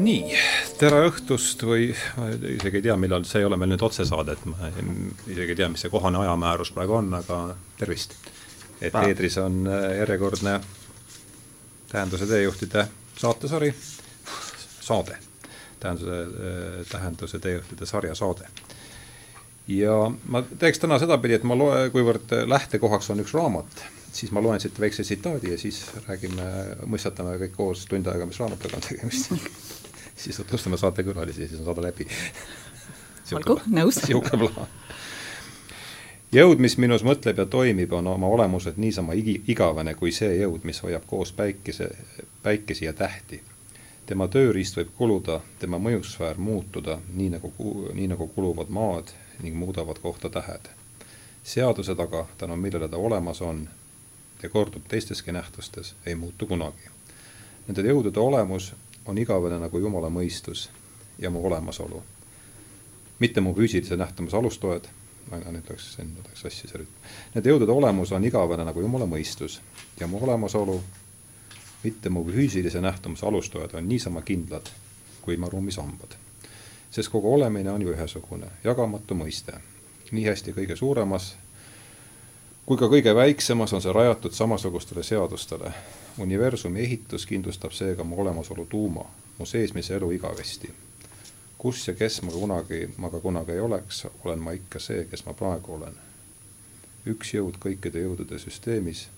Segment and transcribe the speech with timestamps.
[0.00, 0.34] nii,
[0.80, 4.46] tere õhtust või ma isegi ei tea, millal, see ei ole meil nüüd otsesaade, et
[4.48, 7.40] ma isegi ei tea, mis see kohane ajamäärus praegu on, aga
[7.78, 8.16] tervist.
[8.80, 9.10] et Päev.
[9.10, 10.60] eetris on äh, järjekordne
[11.90, 12.84] Tähenduse teejuhtide
[13.18, 13.74] saatesari,
[14.80, 15.16] saade,
[15.80, 18.48] tähenduse, äh, tähenduse teejuhtide sarja saade.
[19.68, 19.96] ja
[20.26, 24.60] ma teeks täna sedapidi, et ma loe, kuivõrd lähtekohaks on üks raamat, siis ma loen
[24.60, 26.46] siit väikse tsitaadi ja siis räägime,
[26.86, 29.34] mõistatame kõik koos tund aega, mis raamatuga on tegemist
[30.20, 32.06] siis tutvustame saatekülalisi, siis on saade läbi.
[33.36, 34.00] olgu, nõus.
[34.02, 34.68] niisugune plaan.
[36.32, 40.66] jõud, mis minus mõtleb ja toimib, on oma olemuselt niisama igi, igavene kui see jõud,
[40.68, 41.90] mis hoiab koos päikese,
[42.42, 43.42] päikesi ja tähti.
[44.06, 47.52] tema tööriist võib kuluda, tema mõjusfäär muutuda, nii nagu,
[47.94, 50.68] nii nagu kuluvad maad ning muudavad kohta tähed.
[51.44, 53.68] seaduse taga, tänu millele ta olemas on
[54.42, 56.90] ja kordub teisteski nähtustes, ei muutu kunagi.
[57.66, 58.74] Nende jõudude olemus
[59.10, 60.68] on igavene nagu Jumala mõistus
[61.18, 62.02] ja mu olemasolu.
[63.20, 64.86] mitte mu füüsilise nähtamuse alustoed,
[65.30, 67.10] nüüd läks, nüüd läks sassi see rütm.
[67.34, 69.58] Nende jõudude olemus on igavene nagu Jumala mõistus
[70.00, 70.78] ja mu olemasolu,
[71.84, 74.72] mitte mu füüsilise nähtamuse alustoed on niisama kindlad
[75.20, 76.16] kui ilmaruumis hambad.
[76.90, 79.60] sest kogu olemine on ju ühesugune, jagamatu mõiste.
[80.10, 81.34] nii hästi kõige suuremas
[82.70, 85.72] kui ka kõige väiksemas on see rajatud samasugustele seadustele.
[86.20, 89.04] Universumi ehitus kindlustab seega mu olemasolu tuuma,
[89.38, 90.70] mu seesmise elu igavesti.
[91.58, 95.26] kus ja kes ma kunagi, ma ka kunagi ei oleks, olen ma ikka see, kes
[95.26, 95.96] ma praegu olen.
[97.06, 99.08] üks jõud kõikide jõudude süsteemis,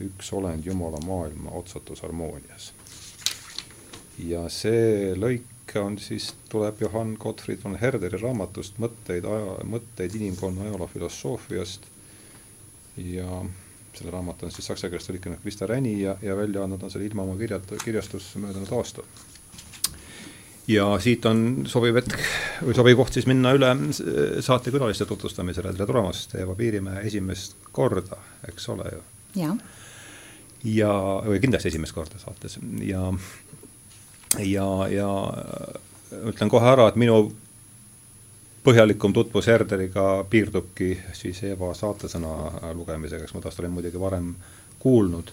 [0.00, 2.72] üks olend Jumala maailma otsatus harmoonias.
[4.18, 10.68] ja see lõik on siis, tuleb Johann Gottfried von Herderi raamatust Mõtteid aja, mõtteid inimkonna
[10.68, 11.88] ajaloo filosoofiast
[12.96, 13.44] ja
[13.98, 17.06] selle raamatu on siis saksa keeles tõlkinud Krista Räni ja, ja välja andnud on selle
[17.08, 19.06] Ilmamaa kirjat-, kirjastus möödunud aastal.
[20.68, 22.16] ja siit on sobiv hetk
[22.64, 23.70] või sobiv koht siis minna üle
[24.42, 28.18] saatekülaliste tutvustamisele, tere tulemast, Eva Piirimäe esimest korda,
[28.48, 29.02] eks ole ju?
[29.42, 29.56] jah.
[30.64, 30.92] ja,
[31.28, 33.06] või kindlasti esimest korda saates ja,
[34.40, 35.08] ja, ja
[36.24, 37.32] ütlen kohe ära, et minu
[38.64, 44.30] põhjalikum tutvus Herderiga piirdubki siis Eva saatesõna lugemisega, eks ma tast olen muidugi varem
[44.80, 45.32] kuulnud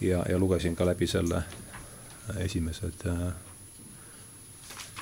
[0.00, 1.42] ja, ja lugesin ka läbi selle
[2.44, 3.28] esimesed äh,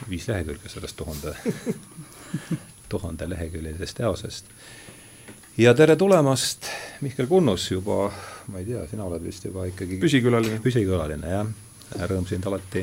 [0.09, 1.35] viis lehekülge sellest tuhande
[2.93, 4.45] tuhande leheküljelisest teosest.
[5.59, 8.13] ja tere tulemast, Mihkel Kunnus juba,
[8.47, 10.61] ma ei tea, sina oled vist juba ikkagi püsikülaline.
[10.63, 11.55] püsikülaline, jah.
[12.11, 12.83] Rõõm sind alati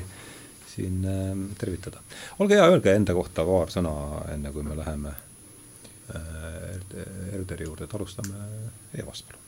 [0.75, 2.01] siin ähm, tervitada.
[2.39, 3.93] olge hea, öelge enda kohta paar sõna,
[4.33, 5.13] enne kui me läheme äh,
[7.33, 8.47] Erderi juurde, et alustame
[8.97, 9.41] Evast, palun.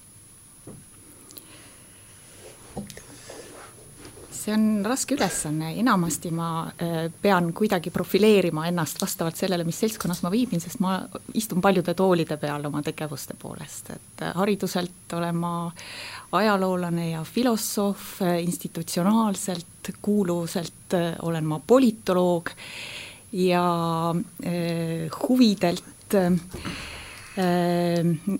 [4.45, 10.21] see on raske ülesanne, enamasti ma äh, pean kuidagi profileerima ennast vastavalt sellele, mis seltskonnas
[10.21, 10.99] ma viibin, sest ma
[11.33, 15.53] istun paljude toolide peal oma tegevuste poolest, et äh, hariduselt olen ma
[16.35, 22.49] ajaloolane ja filosoof, institutsionaalselt, kuuluvuselt olen ma politoloog
[23.35, 23.65] ja
[24.43, 26.31] eh, huvidelt eh,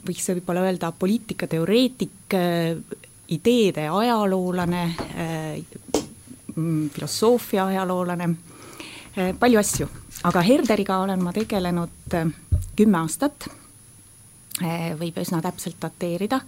[0.08, 2.32] võiks võib-olla öelda poliitikateoreetik,
[3.36, 4.84] ideede ajaloolane,
[6.56, 8.30] mm, filosoofia ajaloolane,
[9.42, 9.90] palju asju,
[10.32, 12.16] aga Herderiga olen ma tegelenud
[12.80, 13.50] kümme aastat,
[14.96, 16.40] võib üsna täpselt dateerida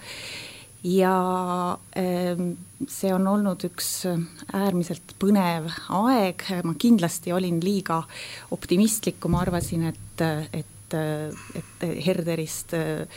[0.83, 1.17] ja
[1.95, 2.51] ehm,
[2.87, 3.91] see on olnud üks
[4.53, 8.03] äärmiselt põnev aeg, ma kindlasti olin liiga
[8.51, 13.07] optimistlik, kui ma arvasin, et, et et Herderist äh,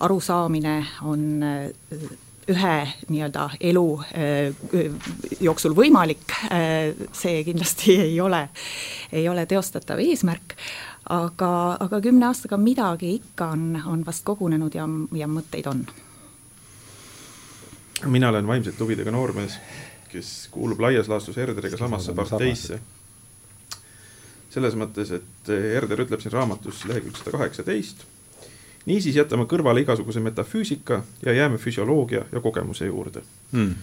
[0.00, 1.70] arusaamine on äh,
[2.50, 2.76] ühe
[3.08, 4.54] nii-öelda elu äh,
[5.40, 6.34] jooksul võimalik,
[7.12, 8.48] see kindlasti ei ole,
[9.12, 10.56] ei ole teostatav eesmärk,
[11.10, 11.52] aga,
[11.86, 15.86] aga kümne aastaga midagi ikka on, on vast kogunenud ja, ja mõtteid on
[18.06, 19.58] mina olen vaimsete huvidega noormees,
[20.10, 22.80] kes kuulub laias laastus Herderiga samasse parteisse.
[24.50, 28.04] selles mõttes, et Herder ütleb siin raamatus lehekülg sada kaheksateist.
[28.86, 33.22] niisiis jätame kõrvale igasuguse metafüüsika ja jääme füsioloogia ja kogemuse juurde
[33.52, 33.74] hmm.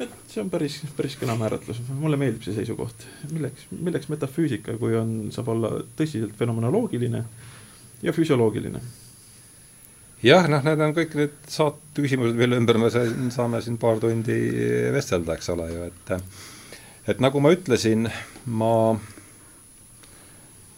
[0.00, 4.96] et see on päris, päris kena määratlus, mulle meeldib see seisukoht, milleks, milleks metafüüsika, kui
[4.96, 7.24] on, saab olla tõsiselt fenomenoloogiline
[8.02, 8.82] ja füsioloogiline
[10.24, 14.36] jah, noh, need on kõik need saate küsimused, mille ümber me saame siin paar tundi
[14.94, 16.14] vestelda, eks ole ju, et
[17.10, 18.06] et nagu ma ütlesin,
[18.46, 18.74] ma,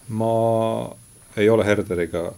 [0.09, 0.33] ma
[1.37, 2.31] ei ole Herderiga,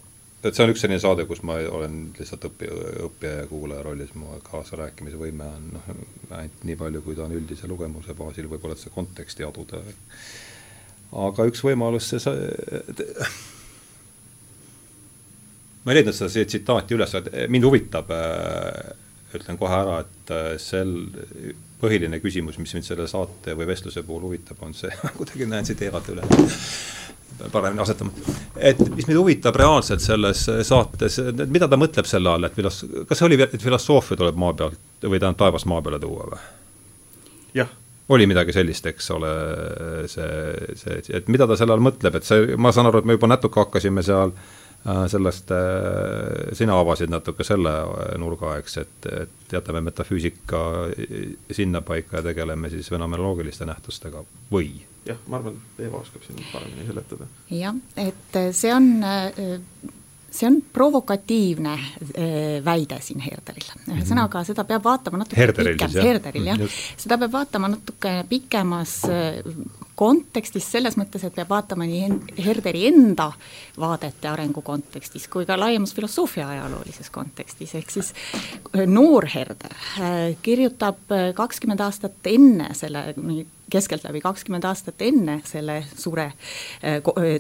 [0.45, 4.13] et see on üks selline saade, kus ma olen lihtsalt õppija, õppija ja kuulaja rollis,
[4.19, 5.89] mu kaasarääkimise võime on noh,
[6.31, 9.83] ainult nii palju, kui ta on üldise lugemuse baasil, võib-olla see konteksti aduda.
[11.25, 12.35] Aga üks võimalus, see sa-,
[15.85, 17.15] ma ei leidnud seda tsitaati üles,
[17.53, 18.11] mind huvitab,
[19.35, 20.95] ütlen kohe ära, et sel
[21.85, 26.15] põhiline küsimus, mis mind selle saate või vestluse puhul huvitab, on see kuidagi näen tsiteerata
[26.15, 26.27] üle
[27.53, 28.13] paremini asetama.
[28.57, 31.19] et mis mind huvitab reaalselt selles saates,
[31.51, 34.81] mida ta mõtleb selle all, et filos-, kas see oli, et filosoofia tuleb maa pealt
[35.05, 36.45] või tähendab taevast maa peale tuua või?
[37.59, 37.73] jah.
[38.15, 39.33] oli midagi sellist, eks ole,
[40.11, 40.29] see,
[40.79, 43.35] see, et mida ta selle all mõtleb, et see, ma saan aru, et me juba
[43.35, 44.64] natuke hakkasime seal äh,
[45.09, 47.73] sellest äh,, sina avasid natuke selle
[48.21, 50.61] nurga, eks, et, et jätame metafüüsika
[51.51, 54.75] sinnapaika ja tegeleme siis fenomenoloogiliste nähtustega või
[55.09, 57.29] jah, ma arvan, et Eva oskab siin paremini seletada.
[57.53, 58.91] jah, et see on
[60.35, 63.69] see on provokatiivne äh, väide siin Herderil.
[63.87, 64.49] ühesõnaga, mhm.
[64.49, 66.63] seda peab vaatama natuke Herderil pikem, Herderil jah,
[66.99, 69.41] seda peab vaatama natuke pikemas äh,
[69.95, 73.29] kontekstis, selles mõttes, et peab vaatama nii Herderi enda
[73.79, 78.11] vaadet ja arengu kontekstis kui ka laiemas filosoofia ajaloolises kontekstis, ehk siis
[78.75, 79.77] äh, noor Herder
[80.43, 83.13] kirjutab kakskümmend aastat enne selle
[83.75, 86.31] keskeltläbi kakskümmend aastat enne selle suure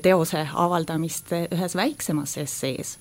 [0.02, 2.96] teose avaldamist ühes väiksemas essees.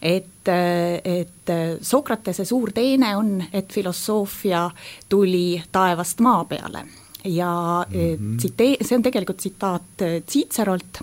[0.00, 1.52] Et, et
[1.84, 4.64] Sokratese suur teene on, et filosoofia
[5.12, 6.86] tuli taevast maa peale
[7.24, 8.36] ja mm -hmm.
[8.36, 11.02] tsitee-, see on tegelikult tsitaat eh, Cicerolt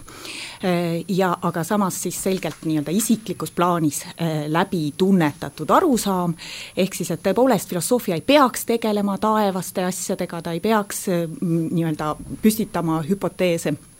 [0.63, 4.05] eh, ja aga samas siis selgelt nii-öelda isiklikus plaanis
[4.47, 6.33] läbi tunnetatud arusaam,
[6.77, 11.05] ehk siis, et tõepoolest filosoofia ei peaks tegelema taevaste asjadega, ta ei peaks
[11.41, 13.96] nii-öelda püstitama hüpoteese Eh,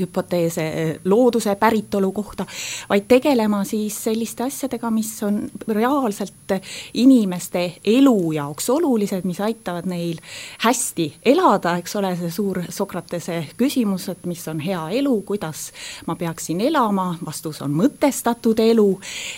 [0.00, 2.46] hüpoteese eh, looduse päritolu kohta,
[2.88, 6.56] vaid tegelema siis selliste asjadega, mis on reaalselt
[6.94, 10.18] inimeste elu jaoks olulised, mis aitavad neil
[10.64, 15.68] hästi elada, eks ole, see suur Sokratese küsimus, et mis on hea elu, kuidas
[16.06, 18.88] ma peaksin elama, vastus on mõtestatud elu.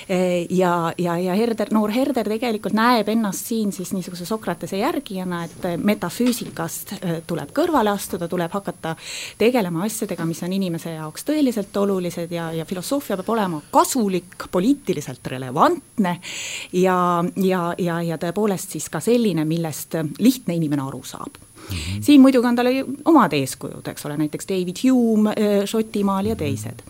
[0.08, 5.44] Eh, ja, ja, ja Herder, noor Herder tegelikult näeb ennast siin siis niisuguse Sokratese järgijana,
[5.44, 6.96] et metafüüsikast
[7.28, 8.96] tuleb kõrvale astuda, tuleb hakata
[9.38, 14.46] tegelema asjadega, asjadega, mis on inimese jaoks tõeliselt olulised ja, ja filosoofia peab olema kasulik,
[14.52, 16.20] poliitiliselt relevantne
[16.72, 22.02] ja, ja, ja, ja tõepoolest siis ka selline, millest lihtne inimene aru saab Mm -hmm.
[22.02, 22.66] siin muidugi on tal
[23.04, 26.82] omad eeskujud, eks ole, näiteks David Hume äh, Šotimaal ja teised.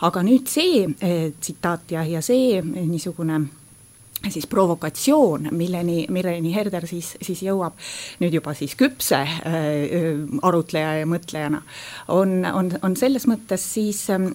[0.00, 3.40] aga nüüd see äh, tsitaat ja, ja see niisugune
[4.26, 7.78] siis provokatsioon, milleni, milleni Herder siis, siis jõuab.
[8.22, 11.62] Nüüd juba siis küpse äh, arutleja ja mõtlejana,
[12.14, 14.28] on, on, on selles mõttes siis äh,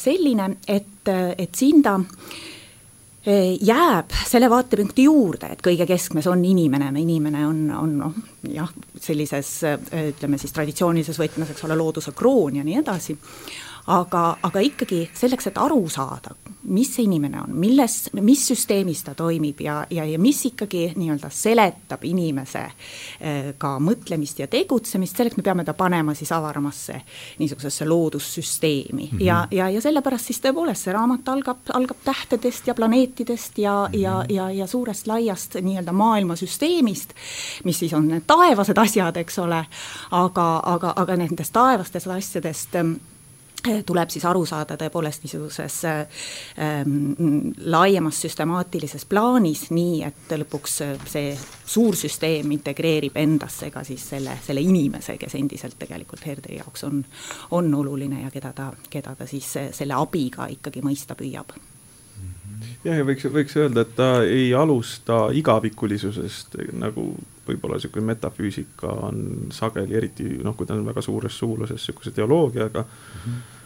[0.00, 6.90] selline, et, et siin ta äh, jääb selle vaatepunkti juurde, et kõige keskmes on inimene,
[6.98, 8.20] inimene on, on noh,
[8.50, 13.18] jah, sellises ütleme siis traditsioonilises võtmes, eks ole, looduse kroon ja nii edasi,
[13.88, 16.34] aga, aga ikkagi selleks, et aru saada,
[16.68, 21.30] mis see inimene on, milles, mis süsteemis ta toimib ja, ja, ja mis ikkagi nii-öelda
[21.32, 27.00] seletab inimese eh, ka mõtlemist ja tegutsemist, selleks me peame ta panema siis avaramasse
[27.38, 29.24] niisugusesse loodussüsteemi mm -hmm.
[29.24, 33.94] ja, ja, ja sellepärast siis tõepoolest see raamat algab, algab tähtedest ja planeetidest ja mm,
[33.94, 34.02] -hmm.
[34.02, 37.14] ja, ja, ja suurest laiast nii-öelda maailmasüsteemist,
[37.64, 39.64] mis siis on need taevased asjad, eks ole,
[40.10, 42.76] aga, aga, aga nendest taevastest asjadest
[43.86, 50.76] tuleb siis aru saada tõepoolest niisuguses ähm, laiemas süstemaatilises plaanis, nii et lõpuks
[51.08, 51.32] see
[51.68, 57.02] suur süsteem integreerib endasse ka siis selle, selle inimese, kes endiselt tegelikult Herderi jaoks on,
[57.50, 61.56] on oluline ja keda ta, keda ta siis selle abiga ikkagi mõista püüab
[62.84, 67.10] jah, ja võiks, võiks öelda, et ta ei alusta igavikulisusest nagu
[67.48, 69.22] võib-olla niisugune metafüüsika on
[69.54, 73.57] sageli, eriti noh, kui ta on väga suures suuluses niisuguse teoloogiaga mm, -hmm.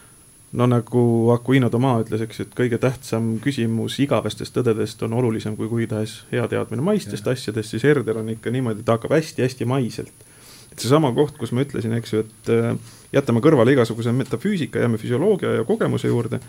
[0.53, 5.69] No nagu Aquino Toma ütles, eks, et kõige tähtsam küsimus igavestest tõdedest on olulisem kui
[5.71, 7.37] kuidas hea teadmine maistest yeah.
[7.37, 10.27] asjadest, siis Herder on ikka niimoodi, ta hakkab hästi-hästi maiselt.
[10.71, 12.77] et seesama koht, kus ma ütlesin, eks ju, et äh,
[13.13, 16.39] jätame kõrvale igasuguse metafüüsika, jääme füsioloogia ja kogemuse juurde,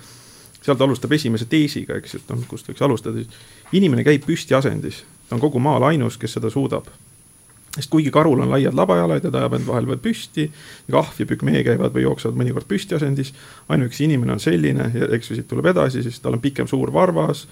[0.65, 5.37] sealt alustab esimese teesiga, eks et noh, kust võiks alustada, siis inimene käib püstiasendis, ta
[5.37, 6.89] on kogu maal ainus, kes seda suudab
[7.75, 10.47] sest kuigi karul on laiad labajalad ja ta ajab end vahel veel püsti,
[10.93, 13.33] ahv ja pükmee käivad või jooksevad mõnikord püstiasendis,
[13.69, 16.93] ainuüksi inimene on selline ja eks ju siit tuleb edasi, siis tal on pikem suur
[16.95, 17.45] varvas,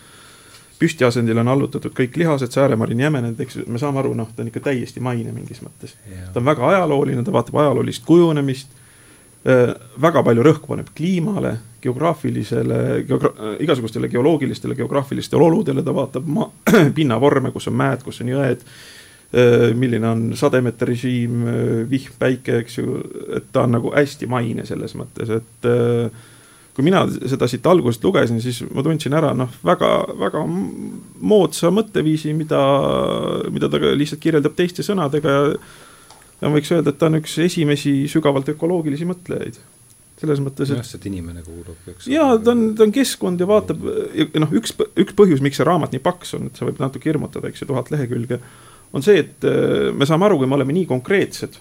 [0.79, 4.63] püstiasendil on allutatud kõik lihased, sääremarin jämened, eks me saame aru, noh, ta on ikka
[4.69, 5.97] täiesti maine mingis mõttes.
[6.33, 8.73] ta on väga ajalooline, ta vaatab ajaloolist kujunemist
[9.47, 13.31] äh,, väga palju rõhku paneb kliimale, geograafilisele geogra,
[13.63, 16.51] igasugustele geoloogilistele, geograafilistele oludele, ta vaatab maa,
[16.99, 18.63] pinnavorme, kus on mäed, kus on jõed
[19.33, 21.47] milline on sademete režiim,
[21.89, 22.99] vihm, päike, eks ju,
[23.39, 25.69] et ta on nagu hästi maine selles mõttes, et
[26.77, 29.89] kui mina seda siit algusest lugesin, siis ma tundsin ära noh, väga,
[30.21, 32.61] väga moodsa mõtteviisi, mida,
[33.53, 35.49] mida ta lihtsalt kirjeldab teiste sõnadega ja
[36.43, 39.61] ja võiks öelda, et ta on üks esimesi sügavalt ökoloogilisi mõtlejaid.
[40.23, 40.79] selles mõttes, et.
[40.79, 42.07] jah, see, inimene kuulub, eks.
[42.11, 43.81] jaa, ta on, ta on keskkond ja vaatab,
[44.39, 47.51] noh, üks, üks põhjus, miks see raamat nii paks on, et see võib natuke hirmutada,
[47.51, 48.39] eks ju, tuhat lehekülge,
[48.93, 51.61] on see, et äh, me saame aru, kui me oleme nii konkreetsed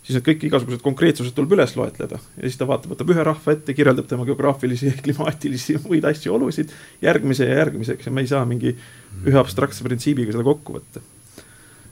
[0.00, 3.54] siis need kõik igasugused konkreetsused tuleb üles loetleda ja siis ta vaatab, võtab ühe rahva
[3.54, 6.72] ette, kirjeldab tema geograafilisi, klimaatilisi, muid asju, olusid,
[7.04, 11.02] järgmise ja järgmiseks ja me ei saa mingi ühe abstraktse printsiibiga seda kokku võtta.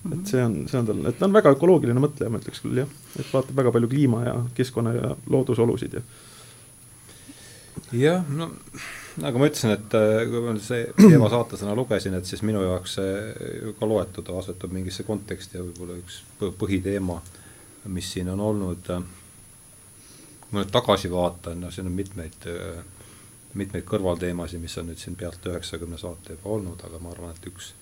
[0.08, 2.80] et see on, see on tal, et ta on väga ökoloogiline mõtleja, ma ütleks küll
[2.80, 6.04] jah, et vaatab väga palju kliima ja keskkonna ja loodusolusid ja.
[7.92, 8.52] jah, no
[9.22, 12.98] nagu ma ütlesin, et äh, kui ma see Eeva saatesõna lugesin, et siis minu jaoks
[13.00, 16.22] see ka loetud asetub mingisse konteksti ja võib-olla üks
[16.60, 17.20] põhiteema
[17.88, 22.46] mis siin on olnud, kui ma nüüd tagasi vaatan, noh, siin on mitmeid,
[23.58, 27.50] mitmeid kõrvalteemasid, mis on nüüd siin pealt üheksakümne saate juba olnud, aga ma arvan, et
[27.50, 27.72] üks,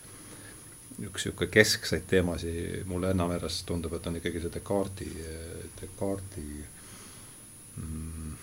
[1.00, 5.28] üks niisugune keskseid teemasid mulle enda meelest tundub, et on ikkagi see Descartesi,
[5.80, 6.64] Descartesi
[7.76, 8.34] mm,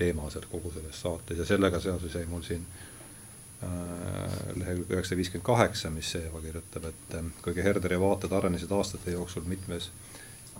[0.00, 2.66] teema seal kogu selles saates ja sellega seoses jäi mul siin
[3.62, 3.68] äh,
[4.56, 9.48] lehekülg üheksasada viiskümmend kaheksa, mis Eeva kirjutab, et äh, kuigi Herderi vaated arenesid aastate jooksul
[9.50, 9.90] mitmes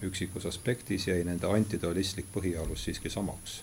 [0.03, 3.63] üksikus aspektis jäi nende antidualistlik põhialus siiski samaks.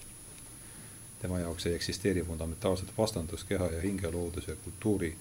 [1.21, 5.15] tema jaoks ei eksisteeri fundamentaalset vastandust keha ja hinge, looduse ja kultuuri,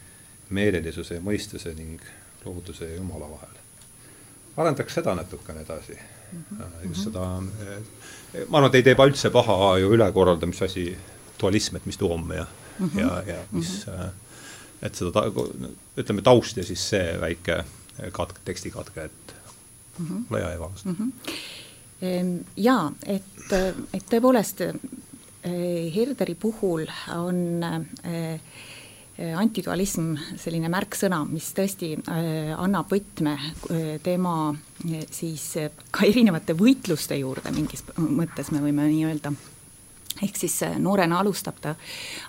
[0.51, 2.01] meelelisuse ja mõistuse ning
[2.45, 3.57] looduse ja Jumala vahel.
[4.57, 5.99] arendaks seda natukene edasi.
[6.85, 7.27] Just seda,
[7.63, 10.87] eh, ma arvan, et ei tee üldse paha ju üle korralda, mis asi
[11.41, 13.01] dualism, et mis tuum ja mm, -hmm.
[13.01, 14.11] ja, ja mis mm, -hmm.
[14.83, 15.25] et seda ta,
[15.97, 17.65] ütleme taust ja siis see väike
[18.13, 19.35] katk, tekstikatke, et
[19.99, 20.25] mm -hmm.
[20.31, 20.97] ole hea, Eva mm.
[21.01, 22.45] -hmm.
[22.57, 23.53] jaa, et,
[23.95, 24.65] et tõepoolest
[25.95, 28.41] Herderi puhul on äh,
[29.17, 34.55] antidualism selline märksõna, mis tõesti äh, annab võtme äh, tema
[35.11, 35.55] siis
[35.91, 39.33] ka erinevate võitluste juurde mingis mõttes, me võime nii öelda.
[40.23, 41.75] Ehk siis noorena alustab ta,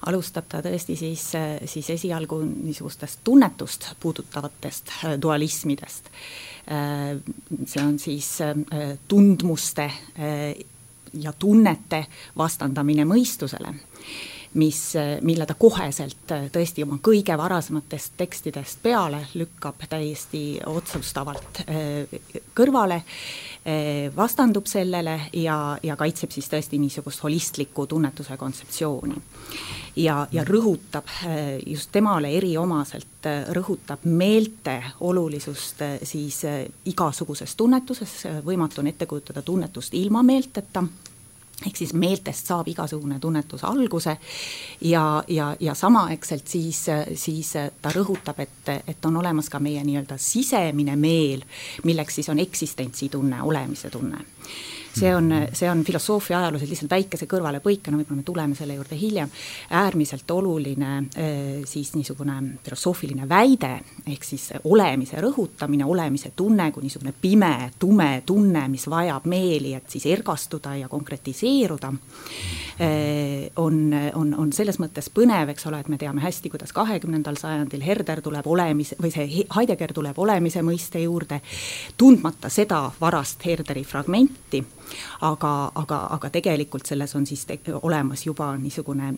[0.09, 1.23] alustab ta tõesti siis,
[1.71, 4.91] siis esialgu niisugustest tunnetust puudutavatest
[5.23, 6.11] dualismidest.
[6.67, 7.17] Äh,
[7.65, 10.55] see on siis äh, tundmuste äh,
[11.13, 12.01] ja tunnete
[12.37, 13.71] vastandamine mõistusele
[14.57, 14.81] mis,
[15.21, 21.61] mille ta koheselt tõesti oma kõige varasematest tekstidest peale lükkab täiesti otsustavalt
[22.57, 23.01] kõrvale,
[24.15, 29.21] vastandub sellele ja, ja kaitseb siis tõesti niisugust holistlikku tunnetuse kontseptsiooni.
[29.97, 36.43] Ja, ja rõhutab äh, just temale eriomaselt, äh, rõhutab meelte olulisust äh, siis
[36.85, 38.13] igasuguses tunnetuses,
[38.45, 40.83] võimatu on ette kujutada tunnetust ilma meelteta
[41.65, 44.17] ehk siis meeltest saab igasugune tunnetus alguse
[44.81, 46.83] ja, ja, ja samaaegselt siis,
[47.15, 51.41] siis ta rõhutab, et, et on olemas ka meie nii-öelda sisemine meel,
[51.83, 54.21] milleks siis on eksistentsitunne, olemise tunne
[54.99, 59.31] see on, see on filosoofia ajaloos lihtsalt väikese kõrvalepõikena, võib-olla me tuleme selle juurde hiljem,
[59.77, 63.73] äärmiselt oluline eh, siis niisugune filosoofiline väide,
[64.07, 69.89] ehk siis olemise rõhutamine, olemise tunne kui niisugune pime, tume tunne, mis vajab meeli, et
[69.91, 71.93] siis ergastuda ja konkretiseeruda,
[72.79, 73.81] eh, on,
[74.15, 78.23] on, on selles mõttes põnev, eks ole, et me teame hästi, kuidas kahekümnendal sajandil Herder
[78.25, 81.41] tuleb olemise, või see Heidegger tuleb olemise mõiste juurde,
[81.97, 84.63] tundmata seda varast Herderi fragmenti
[85.21, 87.45] aga, aga, aga tegelikult selles on siis
[87.81, 89.13] olemas juba niisugune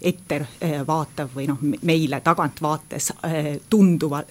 [0.00, 4.22] ettevaatav või noh, meile taganttvaates äh, tunduva,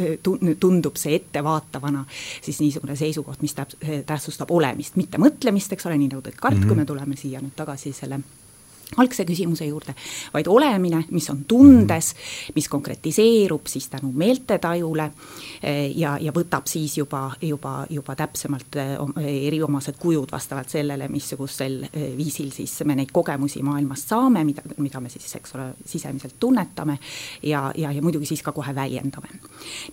[0.60, 2.06] tundub see ettevaatavana
[2.42, 6.64] siis niisugune seisukoht, mis täp-, tähtsustab olemist, mitte mõtlemist, eks ole, nii nagu Descartes mm,
[6.64, 6.68] -hmm.
[6.68, 8.22] kui me tuleme siia nüüd tagasi selle
[8.98, 9.94] algse küsimuse juurde,
[10.34, 12.14] vaid olemine, mis on tundes,
[12.56, 15.06] mis konkretiseerub siis tänu meeltetajule
[15.62, 18.96] eh, ja, ja võtab siis juba, juba, juba täpsemalt eh,
[19.46, 25.02] eriomased kujud vastavalt sellele, missugusel eh, viisil siis me neid kogemusi maailmast saame, mida, mida
[25.04, 26.98] me siis, eks ole, sisemiselt tunnetame
[27.44, 29.30] ja, ja, ja muidugi siis ka kohe väljendame.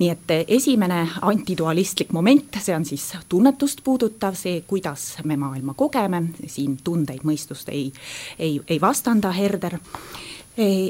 [0.00, 6.22] nii et esimene antidualistlik moment, see on siis tunnetust puudutav, see, kuidas me maailma kogeme,
[6.48, 7.92] siin tundeid, mõistust ei,
[8.38, 9.78] ei, ei vastanda Herder.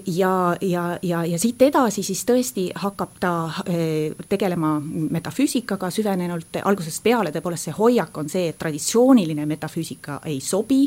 [0.06, 3.30] Ja, ja, ja, ja siit edasi siis tõesti hakkab ta
[4.30, 10.84] tegelema metafüüsikaga süvenenult, algusest peale tõepoolest see hoiak on see, et traditsiooniline metafüüsika ei sobi.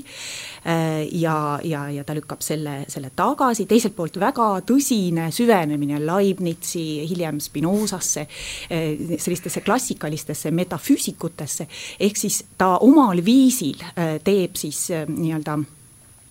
[0.64, 1.34] Ja,
[1.68, 8.30] ja, ja ta lükkab selle, selle tagasi, teiselt poolt väga tõsine süvenemine Leibnizi, hiljem Spinozasse,
[8.70, 11.68] sellistesse klassikalistesse metafüüsikutesse,
[12.00, 13.84] ehk siis ta omal viisil
[14.24, 15.79] teeb siis nii-öelda Eh,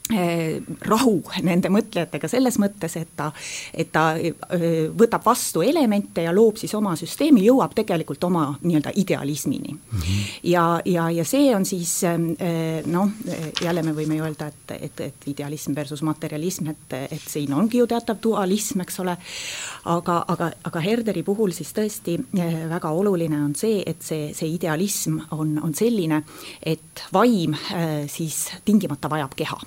[0.09, 3.29] rahu nende mõtlejatega selles mõttes, et ta,
[3.75, 8.95] et ta eh, võtab vastu elemente ja loob siis oma süsteemi, jõuab tegelikult oma nii-öelda
[8.97, 9.99] idealismini mm.
[9.99, 10.25] -hmm.
[10.49, 12.17] ja, ja, ja see on siis eh,
[12.87, 13.13] noh,
[13.63, 17.79] jälle me võime ju öelda, et, et, et idealism versus materialism, et, et siin ongi
[17.79, 19.17] ju teatav dualism, eks ole,
[19.85, 22.17] aga, aga, aga Herderi puhul siis tõesti
[22.69, 26.23] väga oluline on see, et see, see idealism on, on selline,
[26.63, 27.55] et vaim
[28.09, 29.59] siis tingimata vajab keha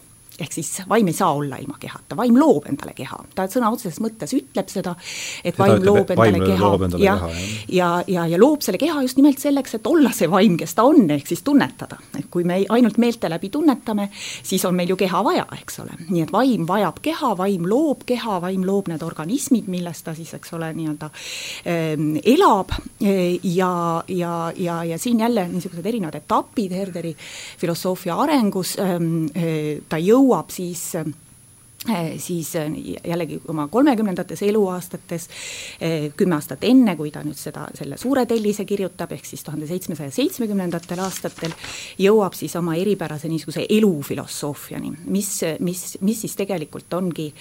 [0.41, 4.01] ehk siis vaim ei saa olla ilma kehata, vaim loob endale keha, ta sõna otseses
[4.03, 4.95] mõttes ütleb seda,
[5.43, 7.15] et seda vaim loob endale vaim keha endale ja,
[7.69, 10.86] ja, ja, ja loob selle keha just nimelt selleks, et olla see vaim, kes ta
[10.88, 12.00] on, ehk siis tunnetada.
[12.17, 14.10] et kui me ainult meelte läbi tunnetame,
[14.43, 18.05] siis on meil ju keha vaja, eks ole, nii et vaim vajab keha, vaim loob
[18.10, 21.95] keha, vaim loob need organismid, milles ta siis, eks ole, nii-öelda äh,
[22.36, 22.75] elab.
[23.01, 27.15] Ja, ja, ja, ja siin jälle niisugused erinevad etapid Herderi
[27.57, 28.75] filosoofia arengus.
[28.79, 29.25] Ähm,,
[29.89, 32.71] ta jõuab jõuab siis eh, siis eh,
[33.03, 35.27] jällegi oma kolmekümnendates eluaastates,
[35.81, 39.67] eh, kümme aastat enne, kui ta nüüd seda, selle suure tellise kirjutab, ehk siis tuhande
[39.67, 41.55] seitsmesaja seitsmekümnendatel aastatel,
[42.00, 47.31] jõuab siis oma eripärase niisuguse elufilosoofiani, mis, mis, mis siis tegelikult ongi,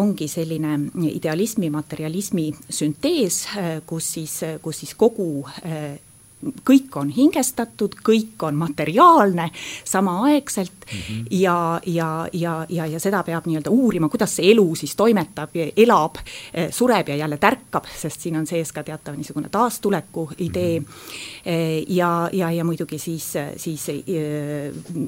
[0.00, 0.78] ongi selline
[1.12, 3.44] idealismi, materialismi süntees,
[3.86, 5.44] kus siis, kus siis kogu
[6.42, 9.50] kõik on hingestatud, kõik on materiaalne
[9.84, 11.26] samaaegselt mm -hmm.
[11.30, 16.18] ja, ja, ja, ja, ja seda peab nii-öelda uurima, kuidas see elu siis toimetab, elab,
[16.70, 20.86] sureb ja jälle tärkab, sest siin on sees ka teatav niisugune taastuleku idee mm.
[20.86, 21.84] -hmm.
[21.88, 23.86] ja, ja, ja muidugi siis, siis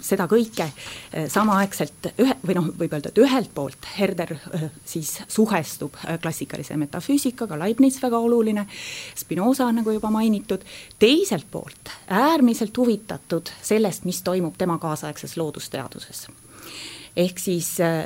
[0.01, 0.69] seda kõike
[1.29, 4.37] samaaegselt ühe või noh, võib öelda, et ühelt poolt Herder
[4.85, 8.67] siis suhestub klassikalise metafüüsikaga, Leibniz väga oluline,
[9.17, 10.61] Spinoza nagu juba mainitud,
[10.99, 16.27] teisalt teiselt poolt äärmiselt huvitatud sellest, mis toimub tema kaasaegses loodusteaduses.
[17.17, 18.05] ehk siis äh,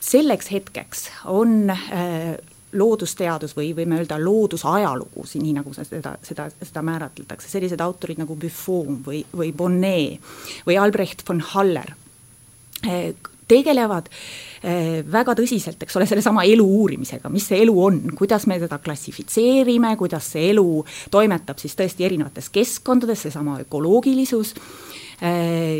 [0.00, 2.36] selleks hetkeks on äh,
[2.72, 9.00] loodusteadus või võime öelda loodusajalugu, nii nagu seda, seda, seda määratletakse, sellised autorid nagu Buffon
[9.06, 10.20] või, või Bonnet
[10.66, 11.94] või Albrecht von Haller
[12.84, 13.14] äh,
[13.52, 14.08] tegelevad
[14.62, 18.80] eh, väga tõsiselt, eks ole, sellesama elu uurimisega, mis see elu on, kuidas me teda
[18.82, 20.66] klassifitseerime, kuidas see elu
[21.12, 24.56] toimetab siis tõesti erinevates keskkondades, seesama ökoloogilisus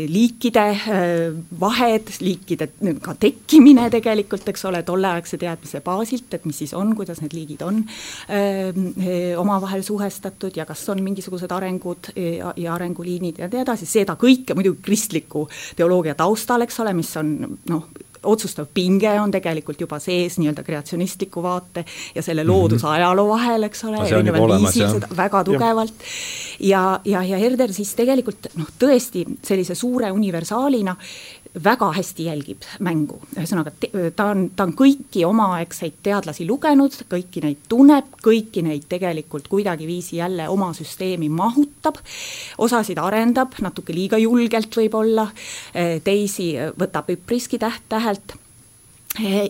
[0.07, 2.69] liikide äh, vahed, liikide
[3.03, 7.65] ka tekkimine tegelikult, eks ole, tolleaegse teadmise baasilt, et mis siis on, kuidas need liigid
[7.65, 7.81] on
[8.31, 8.71] äh,
[9.39, 14.55] omavahel suhestatud ja kas on mingisugused arengud ja, ja arenguliinid ja nii edasi, seda kõike
[14.55, 17.35] muidugi kristliku teoloogia taustal, eks ole, mis on
[17.69, 17.87] noh,
[18.23, 22.51] otsustav pinge on tegelikult juba sees nii-öelda kreatsionistliku vaate ja selle mhm.
[22.51, 26.07] loodusajaloo vahel, eks ole, erineval viisil seda väga tugevalt.
[26.59, 30.95] ja, ja, ja Herder siis tegelikult noh, tõesti sellise suure universaalina
[31.63, 33.73] väga hästi jälgib mängu, ühesõnaga
[34.15, 40.17] ta on, ta on kõiki omaaegseid teadlasi lugenud, kõiki neid tunneb, kõiki neid tegelikult kuidagiviisi
[40.17, 41.99] jälle oma süsteemi mahutab,
[42.57, 45.27] osasid arendab natuke liiga julgelt võib-olla,
[46.03, 48.37] teisi võtab üpriski täht-tähelt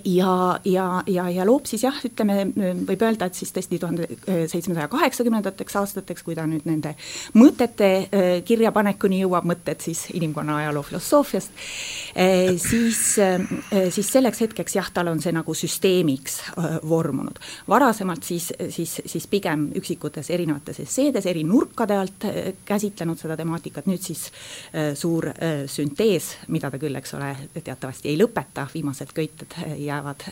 [0.05, 2.49] ja, ja, ja, ja loob siis jah, ütleme,
[2.83, 4.07] võib öelda, et siis tõesti tuhande
[4.51, 6.95] seitsmesaja kaheksakümnendateks aastateks, kui ta nüüd nende
[7.39, 11.55] mõtete äh, kirjapanekuni jõuab, mõtted siis inimkonna ajaloo filosoofiast,
[12.19, 13.45] äh, siis, äh,
[13.93, 16.41] siis selleks hetkeks jah, tal on see nagu süsteemiks
[16.89, 17.39] vormunud.
[17.69, 22.27] varasemalt siis, siis, siis pigem üksikutes erinevates esseedes eri nurkade alt
[22.65, 24.25] käsitlenud seda temaatikat, nüüd siis
[24.99, 25.29] suur
[25.71, 30.27] süntees, mida ta küll, eks ole, teatavasti ei lõpeta, viimased köited jäävad,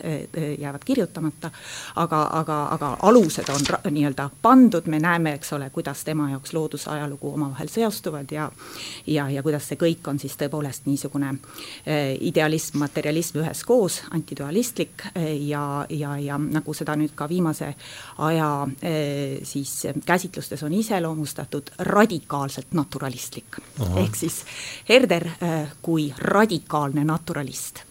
[0.58, 1.50] jäävad kirjutamata,
[1.96, 7.34] aga, aga, aga alused on nii-öelda pandud, me näeme, eks ole, kuidas tema jaoks loodusajalugu
[7.34, 8.50] omavahel seostuvad ja
[9.06, 11.32] ja, ja kuidas see kõik on siis tõepoolest niisugune
[11.86, 17.72] eh, idealism, materialism üheskoos, antidualistlik eh, ja, ja, ja nagu seda nüüd ka viimase
[18.26, 18.50] aja
[18.82, 19.74] eh, siis
[20.06, 23.60] käsitlustes on iseloomustatud, radikaalselt naturalistlik.
[23.96, 24.42] ehk siis
[24.88, 25.28] Herder
[25.82, 27.82] kui radikaalne naturalist,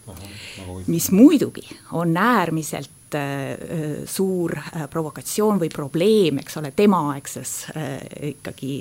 [0.88, 7.89] mis muidugi on äärmiselt äh, suur äh, provokatsioon või probleem, eks ole, temaaegses äh,
[8.32, 8.71] ikkagi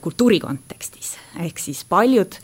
[0.00, 1.14] kultuuri kontekstis.
[1.40, 2.36] ehk siis paljud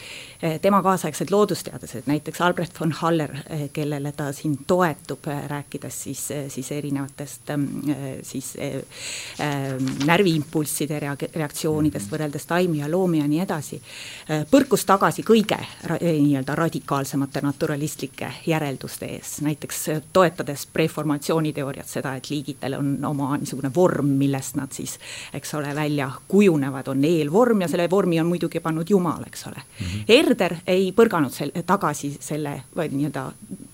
[0.63, 3.31] tema kaasaegsed loodusteadlased, näiteks Albrecht von Haller,
[3.73, 7.67] kellele ta siin toetub, rääkides siis, siis erinevatest ähm,
[8.23, 8.55] siis
[10.07, 12.15] närviimpulsside rea-, reaktsioonidest mhm.
[12.15, 13.81] võrreldes taimi ja loomi ja nii edasi,
[14.51, 15.61] põrkus tagasi kõige
[16.01, 24.15] nii-öelda radikaalsemate naturalistlike järelduste ees, näiteks toetades preformatsiooniteooriat, seda, et liigitel on oma niisugune vorm,
[24.21, 24.99] millest nad siis,
[25.35, 29.57] eks ole, välja kujunevad, on eelvorm ja selle vormi on muidugi pannud Jumal, eks ole
[29.63, 29.87] mm.
[29.87, 30.05] -hmm.
[30.09, 33.31] Herder ei põrganud sel-, tagasi selle nii-öelda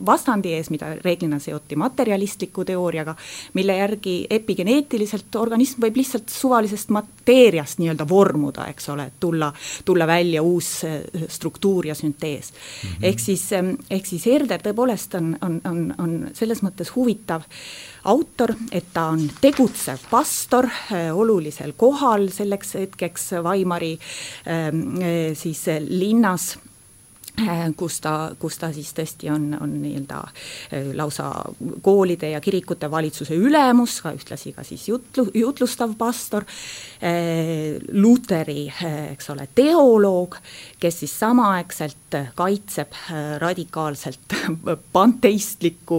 [0.07, 3.15] vastandi ees, mida reeglina seoti materialistliku teooriaga,
[3.55, 6.91] mille järgi epigeneetiliselt organism võib lihtsalt suvalisest
[7.27, 9.53] mateeriast nii-öelda vormuda, eks ole, et tulla,
[9.85, 10.69] tulla välja uus
[11.29, 12.89] struktuur ja süntees mm.
[12.91, 12.99] -hmm.
[13.03, 13.49] ehk siis,
[13.91, 17.43] ehk siis Herder tõepoolest on, on, on, on selles mõttes huvitav
[18.05, 23.99] autor, et ta on tegutsev pastor äh, olulisel kohal selleks hetkeks Weimari
[24.47, 26.76] äh, siis linnas Äh,
[27.81, 31.31] kus ta, kus ta siis tõesti on, on nii-öelda äh, lausa
[31.85, 36.47] koolide ja kirikute valitsuse ülemus, ka ühtlasi ka siis jutlu, jutlustav pastor,
[37.01, 38.67] äh, Luteri,
[39.13, 40.39] eks ole, teoloog,
[40.81, 42.95] kes siis samaaegselt kaitseb
[43.43, 44.35] radikaalselt
[44.97, 45.99] panteistlikku,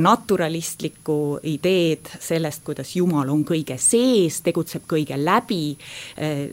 [0.00, 1.16] naturalistlikku
[1.50, 5.76] ideed sellest, kuidas Jumal on kõige sees, tegutseb kõige läbi,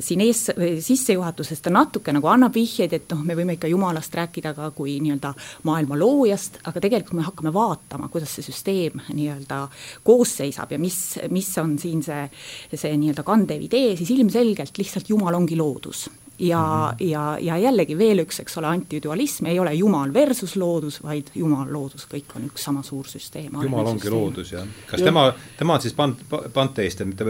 [0.03, 0.45] siin ees,
[0.83, 4.71] sissejuhatuses ta natuke nagu annab vihjeid, et noh, me võime võime ikka Jumalast rääkida ka
[4.71, 9.67] kui nii-öelda maailma loojast, aga tegelikult me hakkame vaatama, kuidas see süsteem nii-öelda
[10.03, 12.27] koos seisab ja mis, mis on siin see,
[12.73, 16.09] see nii-öelda kandev idee, siis ilmselgelt lihtsalt Jumal ongi loodus
[16.39, 16.59] ja
[16.91, 17.11] mm, -hmm.
[17.11, 21.67] ja, ja jällegi veel üks, eks ole, antidualism, ei ole Jumal versus loodus, vaid Jumal,
[21.73, 23.51] loodus, kõik on üks sama suur süsteem.
[23.63, 24.13] Jumal ongi süsteem.
[24.13, 24.65] loodus, jah.
[24.89, 25.05] kas ja.
[25.05, 27.25] tema, tema on siis pant-, panteist mitte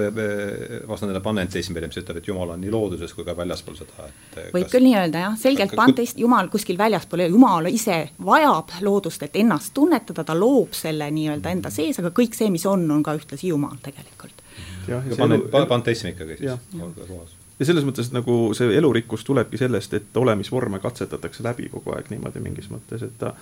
[0.88, 4.64] vastandada panenteismile, mis ütleb, et Jumal on nii looduses kui ka väljaspool seda, et võib
[4.64, 4.72] kas...
[4.72, 9.74] küll nii öelda, jah, selgelt panteist, Jumal kuskil väljaspool Jumal ise vajab loodust, et ennast
[9.74, 13.52] tunnetada, ta loob selle nii-öelda enda sees, aga kõik see, mis on, on ka ühtlasi
[13.52, 14.44] Jumal tegelikult.
[14.88, 20.18] jah, ja pane-, panteism ikkagi siis ja selles mõttes nagu see elurikkus tulebki sellest, et
[20.20, 23.34] olemisvorme katsetatakse läbi kogu aeg niimoodi mingis mõttes, et ta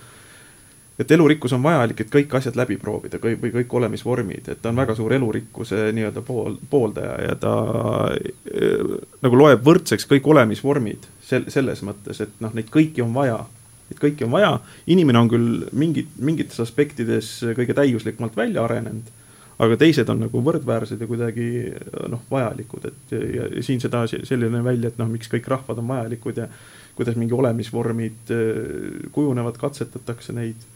[1.02, 4.70] et elurikkus on vajalik, et kõik asjad läbi proovida, kõik või kõik olemisvormid, et ta
[4.70, 7.54] on väga suur elurikkuse nii-öelda pool, pooldaja ja ta
[8.12, 8.92] äh,
[9.24, 13.40] nagu loeb võrdseks kõik olemisvormid sel-, selles mõttes, et noh, neid kõiki on vaja.
[13.90, 14.52] Neid kõiki on vaja,
[14.92, 19.10] inimene on küll mingid, mingites aspektides kõige täiuslikumalt välja arenenud
[19.62, 21.46] aga teised on nagu võrdväärsed ja kuidagi
[22.10, 25.90] noh, vajalikud, et ja, ja siin seda selline välja, et noh, miks kõik rahvad on
[25.92, 26.48] vajalikud ja
[26.98, 28.50] kuidas mingi olemisvormid äh,
[29.14, 30.66] kujunevad, katsetatakse neid,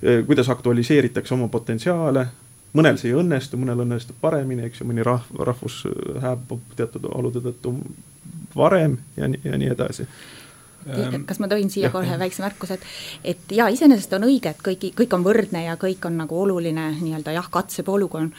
[0.00, 2.26] äh, kuidas aktualiseeritakse oma potentsiaale,
[2.74, 5.82] mõnel see ei õnnestu, mõnel õnnestub paremini, eks ju, mõni rahv, rahvus
[6.22, 7.76] hääbub teatud olude tõttu
[8.54, 10.06] varem ja nii, ja nii edasi
[11.26, 14.86] kas ma tohin siia kohe väikse märkuse, et et jaa, iseenesest on õige, et kõik,
[14.98, 18.30] kõik on võrdne ja kõik on nagu oluline nii-öelda jah, katsepolügoon,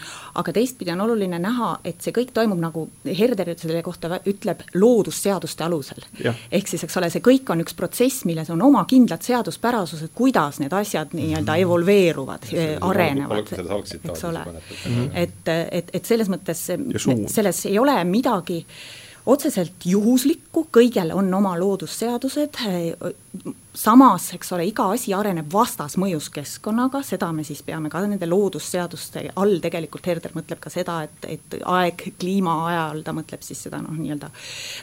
[0.42, 5.66] aga teistpidi on oluline näha, et see kõik toimub nagu Herder selle kohta ütleb, loodusseaduste
[5.66, 6.04] alusel.
[6.52, 10.60] ehk siis, eks ole, see kõik on üks protsess, milles on oma kindlad seaduspärasused, kuidas
[10.64, 11.62] need asjad nii-öelda mhm.
[11.66, 12.50] evolveeruvad,
[12.82, 13.56] arenevad,
[14.04, 14.46] eks ole.
[15.14, 16.68] et, et, et selles mõttes
[17.36, 18.64] selles ei ole midagi
[19.26, 22.62] otseselt juhuslikku, kõigel on oma loodusseadused,
[23.76, 29.26] samas, eks ole, iga asi areneb vastasmõjus keskkonnaga, seda me siis peame ka nende loodusseaduste
[29.42, 33.82] all, tegelikult Herder mõtleb ka seda, et, et aeg, kliima ajal, ta mõtleb siis seda
[33.84, 34.30] noh, nii-öelda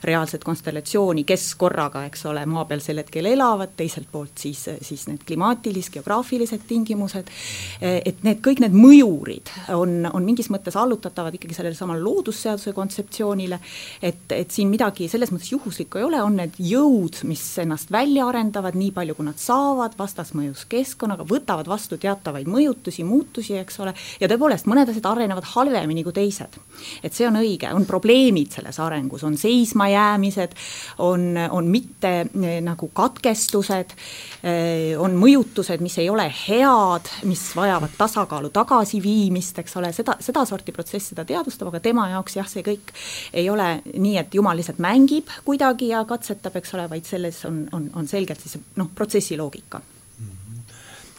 [0.09, 5.07] reaalset konstellatsiooni, kes korraga, eks ole, maa peal sel hetkel elavad, teiselt poolt siis, siis
[5.09, 7.33] need klimaatilis-, geograafilised tingimused,
[7.81, 13.59] et need, kõik need mõjurid on, on mingis mõttes allutatavad ikkagi sellele samale loodusseaduse kontseptsioonile,
[14.03, 18.29] et, et siin midagi selles mõttes juhuslikku ei ole, on need jõud, mis ennast välja
[18.29, 23.95] arendavad, nii palju, kui nad saavad, vastasmõjus keskkonnaga, võtavad vastu teatavaid mõjutusi, muutusi, eks ole,
[24.21, 26.59] ja tõepoolest, mõned asjad arenevad halvemini kui teised.
[27.03, 30.57] et see on õige, on probleemid selles arengus, on seismajäämised,
[31.05, 33.95] on, on mitte eh, nagu katkestused,
[34.43, 40.75] eh, on mõjutused, mis ei ole head, mis vajavad tasakaalu tagasiviimist, eks ole, seda, sedasorti
[40.75, 42.93] protsess seda teadvustab, aga tema jaoks jah, see kõik
[43.33, 47.63] ei ole nii, et jumal lihtsalt mängib kuidagi ja katsetab, eks ole, vaid selles on,
[47.77, 49.83] on, on selgelt siis noh, protsessi loogika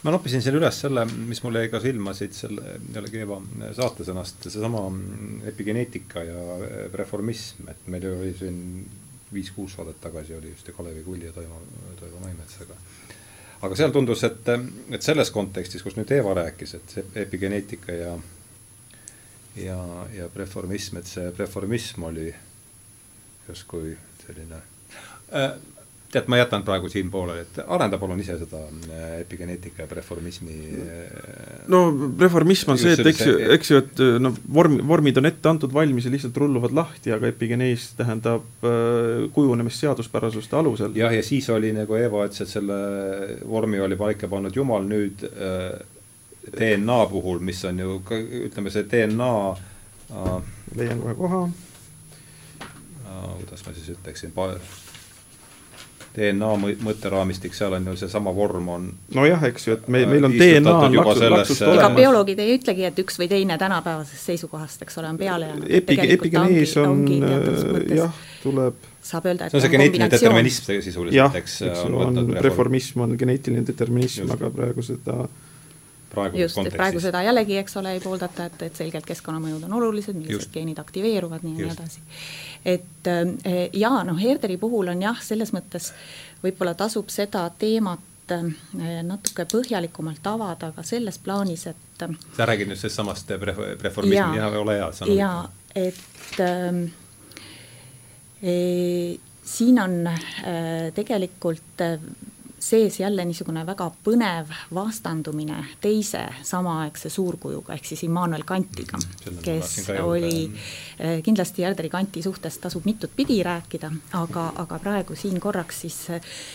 [0.04, 3.38] ma noppisin siin üles selle, mis mul jäi ka silma siit selle jällegi Eva
[3.78, 4.82] saatesõnast, seesama
[5.48, 6.42] epigeneetika ja
[6.92, 8.58] reformism, et meil oli siin
[9.34, 11.62] viis-kuus saadet tagasi oli just ju Kalevi Kulli ja Toivo,
[12.00, 12.76] Toivo Maimetsaga.
[13.64, 14.48] aga seal tundus, et,
[14.92, 18.14] et selles kontekstis, kus nüüd Eeva rääkis, et see epigeneetika ja
[19.56, 19.78] ja,
[20.12, 22.28] ja preformism, et see preformism oli
[23.48, 24.60] justkui selline
[25.32, 25.54] äh,
[26.14, 30.56] tead, ma jätan praegu siin pooleli, et arenda palun ise seda äh, epigeneetika ja reformismi.
[30.84, 31.82] Äh, no
[32.20, 35.74] reformism on see, et eks ju, eks ju, et no vorm, vormid on ette antud
[35.74, 40.94] valmis ja lihtsalt rulluvad lahti, aga epigenees tähendab äh, kujunemist seaduspärasuste alusel.
[40.98, 42.78] jah, ja siis oli nagu Eva ütles, et selle
[43.48, 45.26] vormi oli paika pannud Jumal, nüüd
[46.54, 49.30] DNA puhul, mis on ju ka ütleme, see DNA
[50.76, 51.46] leian kohe koha
[53.44, 54.32] kuidas ma siis ütleksin
[56.14, 56.48] DNA
[56.84, 60.74] mõtteraamistik, seal on ju seesama vorm on nojah, eks ju, et meil, meil on DNA
[60.86, 61.80] on laksus, laksust olemas.
[61.80, 65.72] ega bioloogid ei ütlegi, et üks või teine tänapäevasest seisukohast, eks ole, on peale jäänud
[65.80, 65.98] Epi,.
[66.16, 71.58] epigenees on, on jah, tuleb saab öelda, et see on see geneetiline determinism sisuliselt, eks.
[71.66, 75.24] eks ju, on, reformism on geneetiline determinism, aga praegu seda
[76.38, 80.16] just, et praegu seda jällegi, eks ole, ei pooldata, et, et selgelt keskkonnamõjud on olulised,
[80.18, 82.02] millised geenid aktiveeruvad, nii ja nii edasi.
[82.74, 85.92] Et eh, jaa, noh, Herderi puhul on jah, selles mõttes
[86.42, 88.48] võib-olla tasub seda teemat eh,
[89.06, 94.58] natuke põhjalikumalt avada ka selles plaanis, et eh, sa räägid nüüd sellest samast reformismi, jah,
[94.60, 96.82] ole hea, sa jaa, et äh,
[98.42, 98.54] e,
[99.44, 101.98] siin on äh, tegelikult äh,
[102.64, 109.74] sees jälle niisugune väga põnev vastandumine teise samaaegse suurkujuga, ehk siis Immanuel Kantiga, mm, kes
[110.00, 110.48] oli
[110.98, 115.98] eh, kindlasti Gerderi Kanti suhtes tasub mitut pidi rääkida, aga, aga praegu siin korraks siis,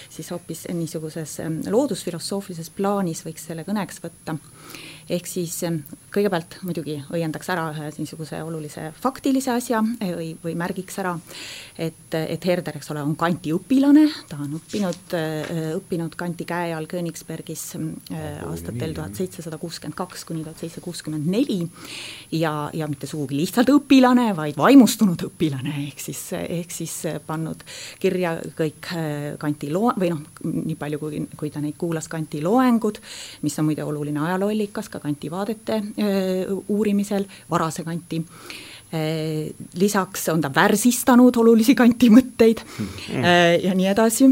[0.09, 4.39] siis hoopis niisuguses eh, loodusfilosoofilises plaanis võiks selle kõneks võtta
[5.09, 5.55] ehk siis
[6.13, 11.13] kõigepealt muidugi õiendaks ära ühe niisuguse olulise faktilise asja eh, või, või märgiks ära,
[11.77, 16.73] et, et Herder, eks ole, on Kanti õpilane, ta on õppinud, eh, õppinud Kanti käe
[16.75, 17.65] all Königsbergis
[18.47, 21.61] aastatel tuhat seitsesada kuuskümmend kaks kuni tuhat seitsesada kuuskümmend neli.
[22.35, 26.95] Ja, ja mitte sugugi lihtsalt õpilane, vaid vaimustunud õpilane, ehk siis, ehk siis
[27.25, 27.61] pannud
[28.01, 28.91] kirja kõik
[29.41, 33.01] Kanti loo-, või noh, nii palju, kui, kui ta neid kuulas, Kanti loengud,
[33.45, 35.81] mis on muide oluline ajalooallikas ka Kanti vaadete
[36.67, 38.23] uurimisel, varase kanti
[39.77, 43.25] lisaks on ta värsistanud olulisi kanti mõtteid mm.
[43.61, 44.29] ja nii edasi,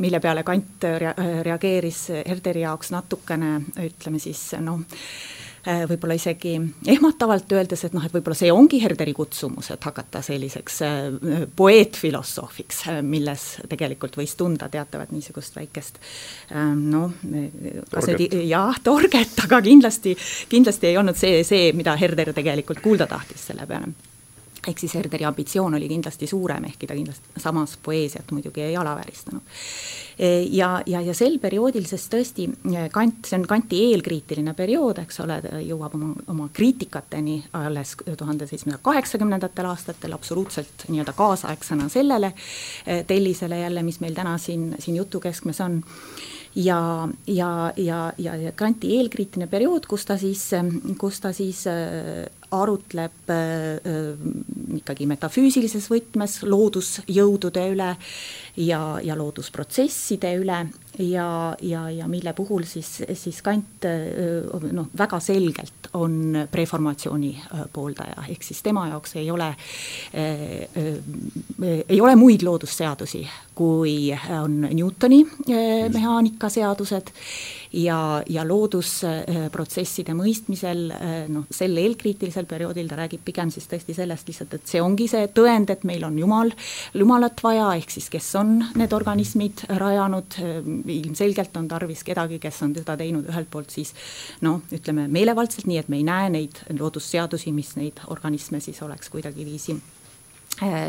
[0.00, 0.86] mille peale Kant
[1.44, 4.80] reageeris Herderi jaoks natukene, ütleme siis noh,
[5.66, 6.54] võib-olla isegi
[6.86, 12.82] ehmatavalt öeldes, et noh, et võib-olla see ongi Herderi kutsumus, et hakata selliseks äh, poeetfilosoofiks,
[12.92, 16.00] äh, milles tegelikult võis tunda teatavat niisugust väikest
[16.76, 17.14] noh,
[17.92, 20.16] kas nüüd jah, torget, aga kindlasti,
[20.50, 23.94] kindlasti ei olnud see see, mida Herder tegelikult kuulda tahtis selle peale
[24.68, 29.42] ehk siis Herderi ambitsioon oli kindlasti suurem, ehkki ta kindlasti samas poeesiat muidugi ei alavääristanud.
[30.50, 32.46] Ja, ja, ja sel perioodil, sest tõesti
[32.92, 38.48] Kant, see on Kanti eelkriitiline periood, eks ole, ta jõuab oma, oma kriitikateni alles tuhande
[38.48, 42.32] seitsmesaja kaheksakümnendatel aastatel absoluutselt nii-öelda kaasaegsena sellele
[43.06, 45.82] tellisele jälle, mis meil täna siin, siin jutu keskmes on
[46.56, 50.48] ja, ja, ja, ja, Kanti eelkriitiline periood, kus ta siis,
[50.98, 51.66] kus ta siis
[52.54, 54.14] arutleb äh, äh,
[54.78, 57.90] ikkagi metafüüsilises võtmes loodusjõudude üle
[58.62, 60.60] ja, ja loodusprotsesside üle
[60.98, 63.86] ja, ja, ja mille puhul siis, siis Kant
[64.72, 67.32] noh, väga selgelt on preformatsiooni
[67.72, 69.58] pooldaja, ehk siis tema jaoks ei ole äh,,
[70.76, 73.22] äh, ei ole muid loodusseadusi,
[73.54, 74.10] kui
[74.42, 77.12] on Newtoni äh, mehaanikaseadused
[77.72, 80.86] ja, ja loodusprotsesside mõistmisel
[81.32, 85.28] noh, sel eelkriitilisel perioodil ta räägib pigem siis tõesti sellest lihtsalt, et see ongi see
[85.34, 86.52] tõend, et meil on Jumal,
[86.94, 90.38] Jumalat vaja, ehk siis kes on need organismid rajanud,
[90.96, 93.94] ilmselgelt on tarvis kedagi, kes on seda teinud ühelt poolt siis
[94.46, 99.12] noh, ütleme meelevaldselt, nii et me ei näe neid loodusseadusi, mis neid organisme siis oleks
[99.12, 99.76] kuidagiviisi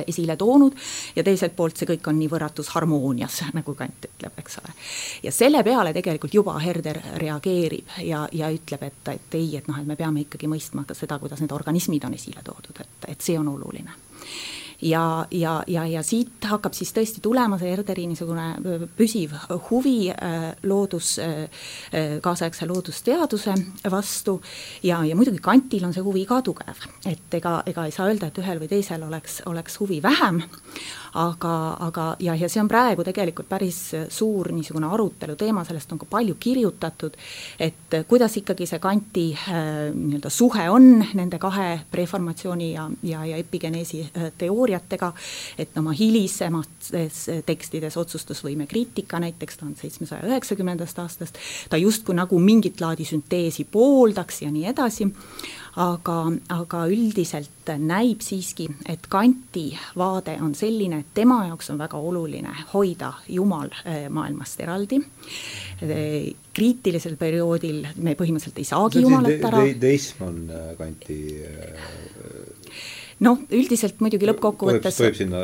[0.07, 0.75] esile toonud
[1.15, 4.75] ja teiselt poolt see kõik on nii võrratus harmoonias, nagu Kant ütleb, eks ole.
[5.23, 9.79] ja selle peale tegelikult juba Herder reageerib ja, ja ütleb, et, et ei, et noh,
[9.79, 13.21] et me peame ikkagi mõistma ka seda, kuidas need organismid on esile toodud, et, et
[13.21, 13.93] see on oluline
[14.81, 19.33] ja, ja, ja, ja siit hakkab siis tõesti tulema see Herderi niisugune püsiv
[19.69, 20.11] huvi
[20.67, 21.15] loodus,
[22.21, 23.55] kaasaegse loodusteaduse
[23.91, 24.37] vastu.
[24.83, 28.29] Ja, ja muidugi Kantil on see huvi ka tugev, et ega, ega ei saa öelda,
[28.29, 30.43] et ühel või teisel oleks, oleks huvi vähem,
[31.13, 31.55] aga,
[31.87, 36.09] aga ja, ja see on praegu tegelikult päris suur niisugune arutelu teema, sellest on ka
[36.09, 37.17] palju kirjutatud,
[37.59, 43.37] et kuidas ikkagi see kanti äh, nii-öelda suhe on nende kahe preformatsiooni ja, ja, ja
[43.37, 45.11] epigeneesi äh, teooria teooriatega,
[45.57, 51.37] et oma hilisemates tekstides otsustusvõime kriitika näiteks tuhande seitsmesaja üheksakümnendast aastast,
[51.69, 55.07] ta justkui nagu mingit laadi sünteesi pooldaks ja nii edasi,
[55.77, 56.17] aga,
[56.49, 62.53] aga üldiselt näib siiski, et Kanti vaade on selline, et tema jaoks on väga oluline
[62.73, 64.99] hoida Jumal eh, maailmast eraldi.
[65.81, 69.63] Eh, kriitilisel perioodil me põhimõtteliselt ei saagi Jumalat ära.
[69.81, 71.19] deism on eh, Kanti
[73.25, 75.41] noh, üldiselt muidugi lõppkokkuvõttes tohib sinna,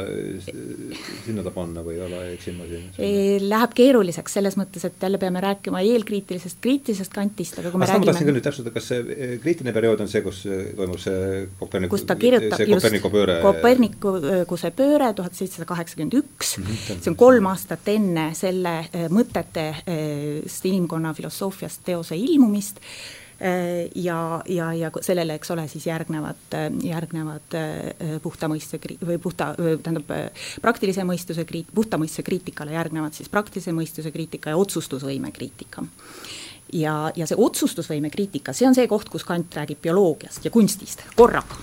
[1.26, 3.48] sinna ta panna või ei ole, eksin ma siin?
[3.50, 7.96] Läheb keeruliseks selles mõttes, et jälle peame rääkima eelkriitilisest, kriitilisest kantist, aga kui me aga
[7.96, 10.68] räägime ma tahtsin küll nüüd täpsustada, kas see eh, kriitiline periood on see, kus eh,
[10.78, 17.02] toimub see Koperniku, kus ta kirjutab Koperniku pööre Kopernikuse pööre tuhat seitsesada kaheksakümmend üks, Mhm,
[17.02, 22.80] see on kolm aastat enne selle eh, mõtetest inimkonna filosoofiast teose ilmumist,
[23.96, 27.58] ja, ja, ja sellele, eks ole, siis järgnevad, järgnevad
[28.24, 30.14] puhta mõistuse või puhta, tähendab,
[30.64, 35.84] praktilise mõistuse kriit-, puhta mõistuse kriitikale järgnevad siis praktilise mõistuse kriitika ja otsustusvõime kriitika.
[36.74, 41.04] ja, ja see otsustusvõime kriitika, see on see koht, kus Kant räägib bioloogiast ja kunstist
[41.16, 41.60] korraga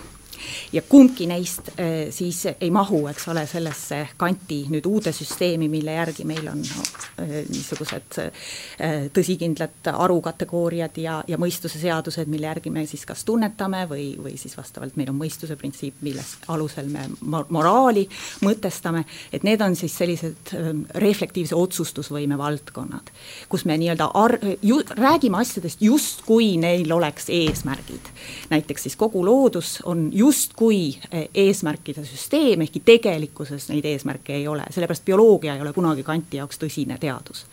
[0.72, 5.94] ja kumbki neist äh, siis ei mahu, eks ole, sellesse kanti nüüd uude süsteemi, mille
[5.96, 6.84] järgi meil on no,
[7.22, 13.84] äh, niisugused äh, tõsikindlad arukategooriad ja, ja mõistuse seadused, mille järgi me siis kas tunnetame
[13.90, 18.06] või, või siis vastavalt meil on mõistuse printsiip, millest alusel me moraali
[18.46, 20.54] mõtestame, et need on siis sellised
[21.02, 23.10] reflektiivse otsustusvõime valdkonnad,
[23.48, 28.10] kus me nii-öelda ar-, ju-, räägime asjadest justkui neil oleks eesmärgid.
[28.50, 34.62] näiteks siis kogu loodus on justkui eh, eesmärkide süsteem, ehkki tegelikkuses neid eesmärke ei ole,
[34.70, 37.46] sellepärast bioloogia ei ole kunagi Kanti jaoks tõsine teadus.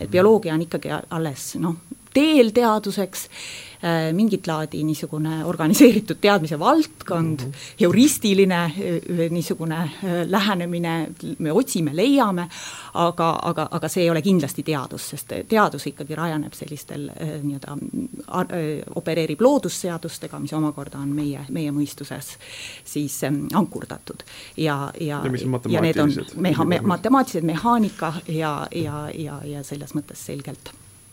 [0.00, 1.76] Et bioloogia on ikkagi alles noh,
[2.14, 3.28] teel teaduseks
[3.82, 7.54] Äh, mingit laadi niisugune organiseeritud teadmise valdkond mm, -hmm.
[7.80, 9.90] heuristiline äh, niisugune äh,
[10.26, 12.48] lähenemine, me otsime, leiame,
[12.94, 17.08] aga, aga, aga see ei ole kindlasti teadus, sest teadus ikkagi rajaneb sellistel
[17.42, 17.74] nii-öelda,
[18.94, 22.36] opereerib loodusseadustega, mis omakorda on meie, meie mõistuses
[22.84, 24.22] siis ähm, ankurdatud.
[24.56, 25.22] ja, ja,
[25.68, 30.72] ja, need on meha-, me, matemaatilised mehaanika ja, ja, ja, ja selles mõttes selgelt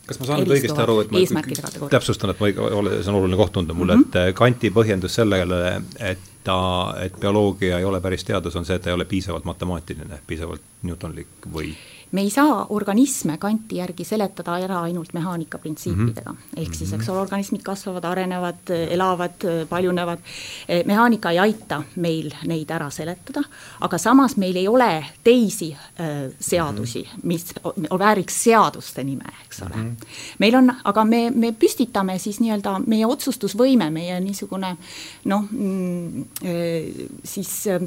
[0.10, 1.44] kas ma saan nüüd õigesti aru, et ma
[1.92, 4.30] täpsustan, et ma ole, see on oluline koht tunda mulle mm, -hmm.
[4.32, 5.62] et Kanti põhjendus sellele,
[6.00, 6.60] et ta,
[7.04, 10.62] et bioloogia ei ole päris teadus, on see, et ta ei ole piisavalt matemaatiline, piisavalt
[10.84, 11.74] Newtonlik või
[12.12, 16.38] me ei saa organisme kanti järgi seletada ära ainult mehaanika printsiipidega mm.
[16.38, 16.62] -hmm.
[16.62, 20.20] ehk siis, eks ole, organismid kasvavad, arenevad, elavad, paljunevad.
[20.68, 23.44] Eh, mehaanika ei aita meil neid ära seletada,
[23.82, 27.28] aga samas meil ei ole teisi äh, seadusi, mhm.
[27.28, 27.54] mis
[28.00, 29.96] vääriks seaduste nime, eks ole mm.
[30.02, 30.08] -hmm.
[30.40, 34.78] meil on, aga me, me püstitame siis nii-öelda meie otsustusvõime, meie niisugune
[35.26, 37.82] noh mm,, äh, siis äh,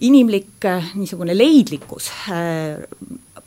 [0.00, 2.10] inimlik niisugune leidlikkus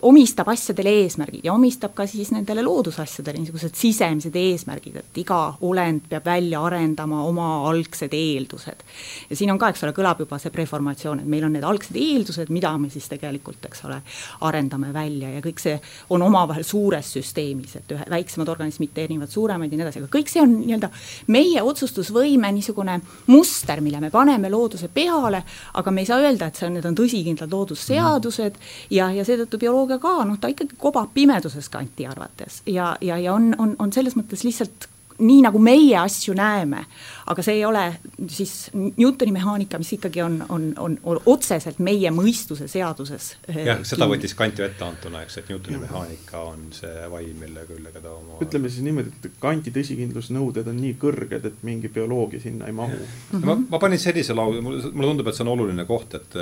[0.05, 6.05] omistab asjadele eesmärgid ja omistab ka siis nendele loodusasjadele niisugused sisemised eesmärgid, et iga olend
[6.09, 8.83] peab välja arendama oma algsed eeldused.
[9.29, 11.97] ja siin on ka, eks ole, kõlab juba see preformatsioon, et meil on need algsed
[11.97, 13.97] eeldused, mida me siis tegelikult, eks ole,
[14.45, 15.79] arendame välja ja kõik see
[16.13, 20.29] on omavahel suures süsteemis, et ühe, väiksemad organismid teenivad suuremaid ja nii edasi, aga kõik
[20.29, 20.91] see on nii-öelda
[21.33, 22.99] meie otsustusvõime niisugune
[23.33, 25.41] muster, mille me paneme looduse peale,
[25.73, 28.59] aga me ei saa öelda, et see on, need on tõsikindlad loodusseadused
[28.93, 32.61] ja, ja seetõttu bioloogia ka, noh, ta ikkagi kobab pimeduses kanti arvates.
[32.65, 36.83] Ja, ja, ja on, on, on selles mõttes lihtsalt nii, nagu meie asju näeme,
[37.31, 37.83] aga see ei ole
[38.29, 43.31] siis Newtoni mehaanika, mis ikkagi on, on, on, on otseselt meie mõistuse seaduses.
[43.49, 47.33] Eh, jah, seda võttis Kant ju ette antuna, eks, et Newtoni mehaanika on see vaim,
[47.41, 51.91] millega, millega ta oma ütleme siis niimoodi, et Kanti tõsikindlusnõuded on nii kõrged, et mingi
[51.93, 52.97] bioloogia sinna ei mahu.
[52.97, 53.45] Mm -hmm.
[53.45, 56.35] ma, ma panin sellise lause, mulle tundub, et see on oluline koht, et,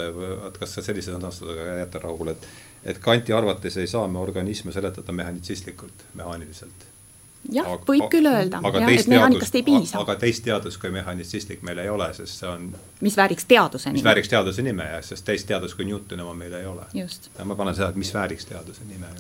[0.47, 2.47] et kas sa sellise sõnastusega jätta rahule, et
[2.85, 6.85] et Kanti arvates ei saa me organisme seletada mehhanitsistlikult, mehaaniliselt
[7.53, 9.99] jah, võib küll öelda, et mehaanikast ei piisa.
[10.01, 12.69] aga teist teadust kui mehhanitsistlik meil ei ole, sest see on
[13.05, 13.99] mis vääriks teaduse nime.
[13.99, 16.87] mis vääriks teaduse nime, jah, sest teist teadust kui Newtoni oma meil ei ole.
[16.95, 19.11] ja ma panen seda, et mis vääriks teaduse nime.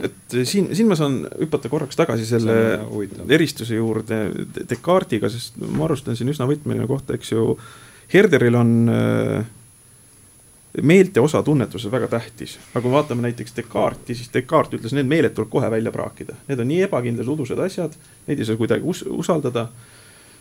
[0.00, 2.58] et siin, siin ma saan hüpata korraks tagasi selle
[3.28, 4.22] eristuse juurde
[4.58, 7.56] Descartesiga, sest ma arvestan siin üsna võtmeline koht, eks ju,
[8.12, 9.50] Herderil on äh,
[10.80, 12.58] meelte osa tunnetuses väga tähtis.
[12.72, 16.36] aga kui me vaatame näiteks Descartesi, siis Descartes ütles, need meeled tuleb kohe välja praakida.
[16.48, 19.68] Need on nii ebakindlad udused asjad, neid ei saa kuidagi us usaldada.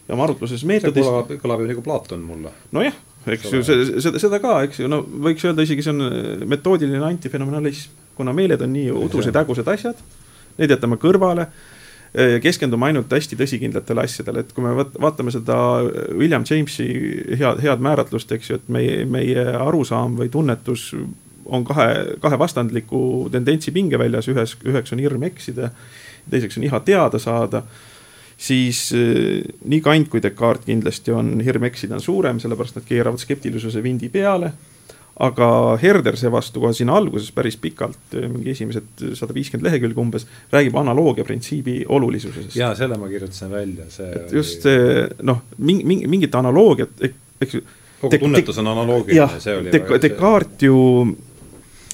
[0.08, 1.06] ja oma arutluses meetodis.
[1.06, 2.52] kõlab, kõlab ju nagu Platon mulle.
[2.72, 2.96] nojah,
[3.28, 7.06] eks ju, seda, seda ka, eks ju, no võiks öelda isegi see on äh, metoodiline
[7.06, 10.00] antifenomenalism, kuna meeled on nii udused, hägusad asjad,
[10.58, 11.50] need jätame kõrvale
[12.43, 15.56] keskendume ainult hästi tõsikindlatele asjadele, et kui me vaatame seda
[16.17, 16.88] William Jamesi
[17.40, 20.90] head, head määratlust, eks ju, et meie, meie arusaam või tunnetus
[21.46, 25.71] on kahe, kahe vastandliku tendentsi pingeväljas, ühes, üheks on hirm eksida,
[26.31, 27.63] teiseks on iha teada saada.
[28.42, 33.83] Siis nii Kant kui Descartes kindlasti on hirm eksida on suurem, sellepärast nad keeravad skeptilisuse
[33.85, 34.52] vindi peale
[35.19, 35.47] aga
[35.81, 41.25] Herder seevastu kohe siin alguses päris pikalt, mingi esimesed sada viiskümmend lehekülge umbes, räägib analoogia
[41.27, 42.55] printsiibi olulisusest.
[42.55, 44.37] jaa, selle ma kirjutasin välja, see oli...
[44.37, 47.03] just see noh, mingi, mingi, mingit analoogiat,
[47.41, 47.65] eks ju.
[48.01, 50.79] kogu tunnetus on analoogiline, see oli Dek Descartes ju,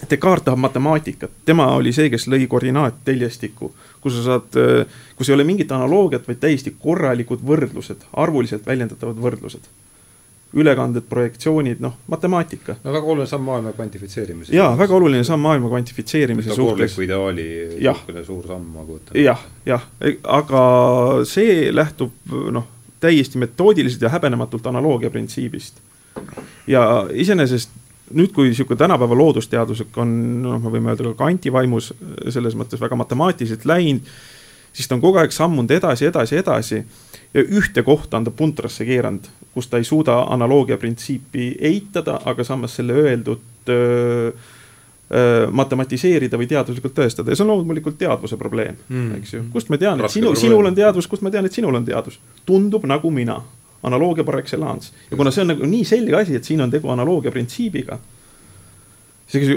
[0.07, 3.72] Descartes tahab matemaatikat, tema oli see, kes lõi koordinaatteljestikku,
[4.03, 4.61] kus sa saad,
[5.18, 9.68] kus ei ole mingit analoogiat, vaid täiesti korralikud võrdlused, arvuliselt väljendatavad võrdlused
[10.54, 12.78] ülekanded, projektsioonid, noh, matemaatika.
[12.84, 14.56] no väga oluline samm maailma kvantifitseerimise.
[14.56, 17.00] jaa, väga oluline samm maailma kvantifitseerimise suhtes.
[17.04, 19.26] ideaali niisugune suur samm, ma kujutan ette.
[19.26, 19.84] jah, jah,
[20.24, 20.62] aga
[21.28, 22.68] see lähtub noh,
[23.00, 25.82] täiesti metoodiliselt ja häbenematult analoogia printsiibist.
[26.68, 27.76] ja iseenesest
[28.14, 31.91] nüüd, kui niisugune tänapäeva loodusteaduslik on, noh, me võime öelda ka Kanti vaimus
[32.30, 34.08] selles mõttes väga matemaatiliselt läinud,
[34.72, 36.84] siis ta on kogu aeg sammunud edasi, edasi, edasi
[37.38, 42.44] ja ühte kohta on ta puntrasse keeranud kus ta ei suuda analoogia printsiipi eitada, aga
[42.44, 44.32] samas selle öeldut öö,
[45.52, 49.42] matematiseerida või teaduslikult tõestada ja see on loomulikult teadvuse probleem mm., eks ju.
[49.54, 52.20] kust ma tean, et sinu, sinul on teadvus, kust ma tean, et sinul on teadus?
[52.46, 53.40] tundub nagu mina.
[53.88, 54.92] analoogia par excellence.
[55.10, 57.98] ja kuna see on nagu nii selge asi, et siin on tegu analoogia printsiibiga,
[59.32, 59.56] siis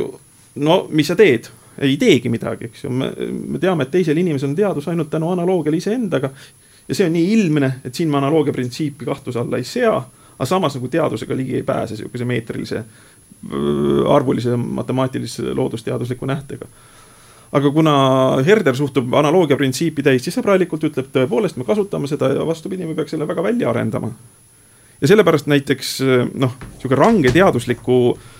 [0.54, 1.50] no mis sa teed?
[1.80, 3.12] ei teegi midagi, eks ju, me,
[3.52, 6.32] me teame, et teisel inimesel on teadus ainult tänu analoogiale iseendaga
[6.90, 9.94] ja see on nii ilmne, et siin me analoogia printsiipi kahtluse alla ei sea,
[10.34, 12.82] aga samas nagu teadusega ligi ei pääse sihukese meetrilise,
[14.10, 16.66] arvulise, matemaatilise, loodusteadusliku nähtega
[17.52, 17.92] aga kuna
[18.46, 23.14] Herder suhtub analoogia printsiipi täiesti sõbralikult, ütleb tõepoolest, me kasutame seda ja vastupidi, me peaks
[23.16, 24.10] selle väga välja arendama.
[25.00, 25.96] ja sellepärast näiteks
[26.34, 28.39] noh, sihuke range teadusliku äh,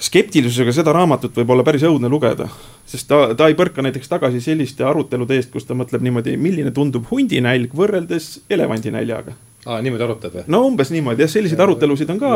[0.00, 2.48] skeptilisusega seda raamatut võib olla päris õudne lugeda,
[2.88, 6.74] sest ta, ta ei põrka näiteks tagasi selliste arutelude eest, kus ta mõtleb niimoodi, milline
[6.74, 9.36] tundub hundinälg võrreldes elevandinäljaga.
[9.64, 10.44] aa, niimoodi arutab või?
[10.50, 12.34] no umbes niimoodi jah, selliseid ja, arutelusid on ka.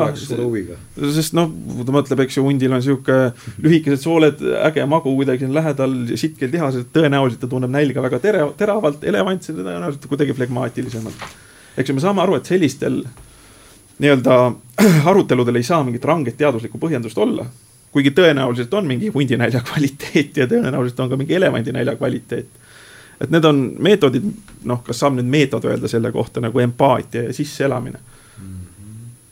[1.19, 1.51] sest noh,
[1.83, 3.19] ta mõtleb, eks ju, hundil on sihuke
[3.59, 8.47] lühikesed sooled, äge magu kuidagi siin lähedal, sitkel lihased, tõenäoliselt ta tunneb nälga väga tere,
[8.61, 11.27] teravalt, elevant seda tõenäoliselt kuidagi flegmaatilisemalt.
[11.77, 13.03] eks ju, me saame aru, et sellistel
[13.99, 14.53] nii-öelda
[15.11, 17.47] aruteludel ei saa mingit ranget teaduslikku põhjendust olla.
[17.93, 22.47] kuigi tõenäoliselt on mingi hundinälja kvaliteet ja tõenäoliselt on ka mingi elevandinälja kvaliteet.
[23.21, 24.25] et need on meetodid,
[24.65, 27.99] noh, kas saab nüüd meetod öelda selle kohta nagu empaatia ja sisseelamine.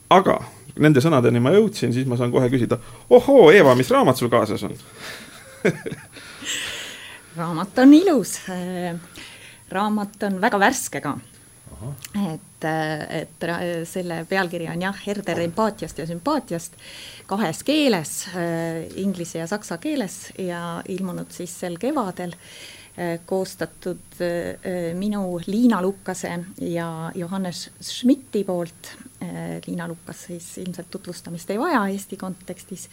[0.09, 0.41] aga
[0.79, 2.77] nende sõnadeni ma jõudsin, siis ma saan kohe küsida,
[3.09, 4.73] ohoo, Eeva, mis raamat sul kaasas on
[7.37, 8.39] raamat on ilus.
[9.69, 11.17] raamat on väga värske ka
[12.33, 13.45] et, et
[13.87, 16.77] selle pealkiri on jah, Herder empaatiast ja sümpaatiast
[17.27, 24.93] kahes keeles, äh, inglise ja saksa keeles ja ilmunud siis sel kevadel äh, koostatud äh,
[24.97, 28.95] minu Liina Lukase ja Johannes Schmidti poolt.
[29.65, 32.83] Liina Lukas siis ilmselt tutvustamist ei vaja Eesti kontekstis,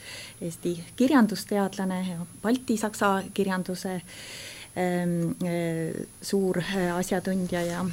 [0.40, 4.14] Eesti kirjandusteadlane ja balti-saksa kirjanduse äh,
[6.22, 7.84] suur äh, asjatundja ja,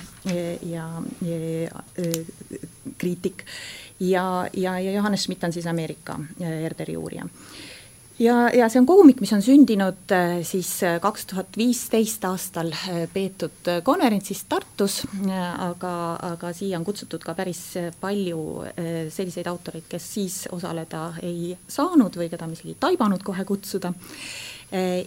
[0.66, 0.88] ja,
[1.22, 1.84] ja
[2.98, 3.46] kriitik.
[4.00, 7.28] Ja, ja, ja Johannes Schmidt on siis Ameerika Herderi uurija.
[8.22, 10.14] Ja, ja see on kogumik, mis on sündinud
[10.46, 10.70] siis
[11.02, 12.70] kaks tuhat viisteist aastal
[13.14, 15.00] peetud konverentsis Tartus,
[15.32, 15.94] aga,
[16.34, 17.64] aga siia on kutsutud ka päris
[18.02, 18.44] palju
[19.10, 23.94] selliseid autoreid, kes siis osaleda ei saanud või keda me isegi ei taibanud kohe kutsuda.
[23.94, 24.51] Eh,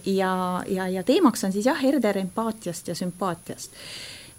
[0.05, 3.71] ja, ja, ja teemaks on siis jah, Herder empaatiast ja sümpaatiast.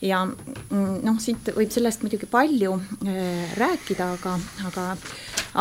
[0.02, 4.36] ja mm, noh, siit võib sellest muidugi palju äh, rääkida, aga,
[4.68, 4.84] aga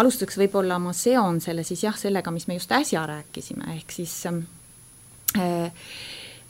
[0.02, 4.18] alustuseks võib-olla ma seon selle siis jah, sellega, mis me just äsja rääkisime, ehk siis
[4.28, 5.90] äh,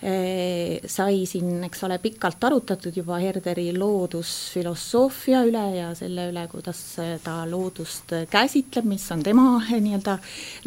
[0.02, 6.82] sai siin, eks ole, pikalt arutatud juba Herderi loodusfilosoofia üle ja selle üle, kuidas
[7.24, 10.18] ta loodust käsitleb, mis on tema nii-öelda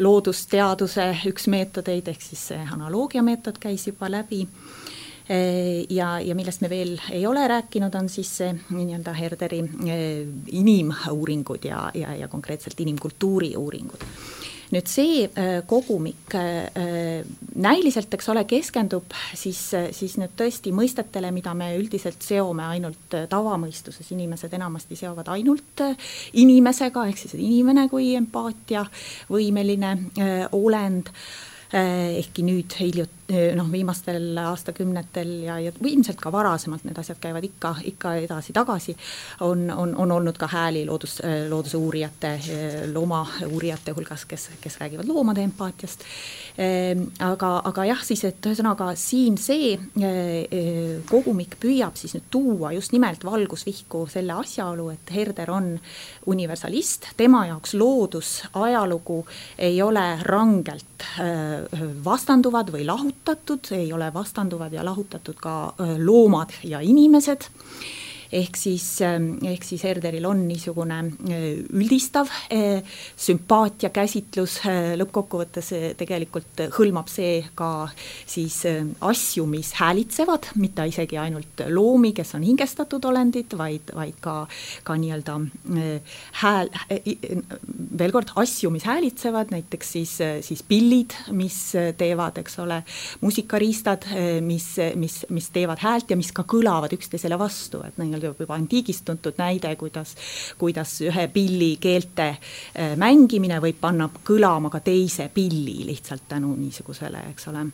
[0.01, 4.47] loodusteaduse üks meetodeid, ehk siis see analoogia meetod käis juba läbi.
[5.93, 9.61] ja, ja millest me veel ei ole rääkinud, on siis see nii-öelda Herderi
[10.57, 14.09] inimuuringud ja, ja, ja konkreetselt inimkultuuri uuringud
[14.73, 19.61] nüüd see äh, kogumik äh, äh, näiliselt, eks ole, keskendub siis,
[19.95, 25.85] siis nüüd tõesti mõistetele, mida me üldiselt seome ainult tavamõistuses, inimesed enamasti seovad ainult
[26.37, 29.95] inimesega, ehk siis inimene kui empaatiavõimeline
[30.55, 31.13] olend.
[31.69, 37.75] Ehkki nüüd hiljuti noh, viimastel aastakümnetel ja, ja ilmselt ka varasemalt need asjad käivad ikka,
[37.91, 38.95] ikka edasi-tagasi,
[39.45, 41.19] on, on, on olnud ka hääli loodus,
[41.49, 42.33] looduse uurijate,
[42.93, 46.05] loomauurijate hulgas, kes, kes räägivad loomade empaatiast.
[47.23, 49.77] aga, aga jah, siis et ühesõnaga siin see
[51.09, 55.71] kogumik püüab siis nüüd tuua just nimelt valgusvihku selle asjaolu, et Herder on
[56.29, 59.21] universalist, tema jaoks loodus, ajalugu
[59.57, 61.07] ei ole rangelt
[62.05, 67.41] vastanduvad või lahutatud, lahutatud, ei ole vastanduvad ja lahutatud ka loomad ja inimesed
[68.31, 72.83] ehk siis, ähm, ehk siis Herderil on niisugune äh, üldistav äh,
[73.17, 77.89] sümpaatia käsitlus, äh, lõppkokkuvõttes tegelikult hõlmab see ka
[78.29, 78.61] siis
[79.05, 84.35] asju, mis häälitsevad, mitte isegi ainult loomi, kes on hingestatud olendid, vaid, vaid ka,
[84.85, 85.37] ka nii-öelda
[86.43, 86.69] hääl,
[87.99, 90.15] veel kord, asju, mis häälitsevad, näiteks siis,
[90.45, 91.57] siis pillid, mis
[91.97, 92.81] teevad, eks ole,
[93.23, 94.09] muusikariistad,
[94.45, 98.57] mis, mis, mis teevad häält ja mis ka kõlavad üksteisele vastu, et nii-öelda nii-öelda juba
[98.59, 100.15] antiigist tuntud näide, kuidas,
[100.57, 107.29] kuidas ühe pilli keelte äh, mängimine võib panna kõlama ka teise pilli lihtsalt tänu niisugusele,
[107.33, 107.67] eks ole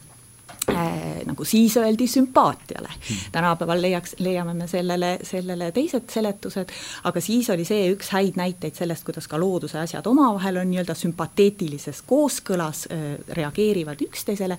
[0.69, 3.17] äh, nagu siis öeldi sümpaatiale hmm..
[3.31, 6.71] tänapäeval leiaks, leiame me sellele, sellele teised seletused,
[7.03, 10.95] aga siis oli see üks häid näiteid sellest, kuidas ka looduse asjad omavahel on nii-öelda
[10.97, 13.05] sümpateetilises kooskõlas äh,,
[13.37, 14.57] reageerivad üksteisele.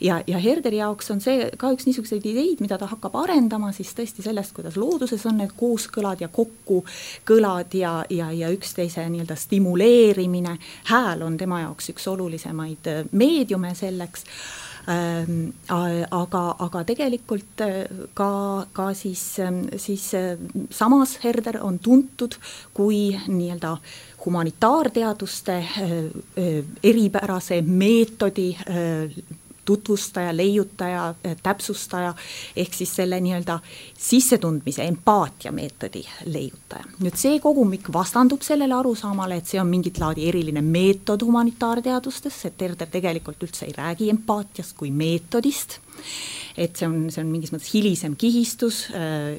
[0.00, 3.92] ja, ja Herderi jaoks on see ka üks niisuguseid ideid, mida ta hakkab arendama siis
[3.96, 10.58] tõesti sellest, kuidas looduses on need kooskõlad ja kokkukõlad ja, ja, ja üksteise nii-öelda stimuleerimine.
[10.90, 14.24] hääl on tema jaoks üks olulisemaid äh, meediume selleks
[14.88, 20.36] aga, aga tegelikult äh, ka, ka siis, ähm, siis äh,
[20.70, 22.34] samas Herder on tuntud
[22.74, 23.76] kui nii-öelda
[24.24, 28.56] humanitaarteaduste äh, eripärase meetodi
[29.64, 32.14] tutvustaja, leiutaja, täpsustaja,
[32.56, 33.58] ehk siis selle nii-öelda
[33.98, 36.84] sissetundmise, empaatia meetodi leiutaja.
[37.02, 42.60] nüüd see kogumik vastandub sellele arusaamale, et see on mingit laadi eriline meetod humanitaarteadustes, et
[42.60, 45.78] Herder tegelikult üldse ei räägi empaatiast kui meetodist
[46.56, 49.38] et see on, see on mingis mõttes hilisem kihistus äh,,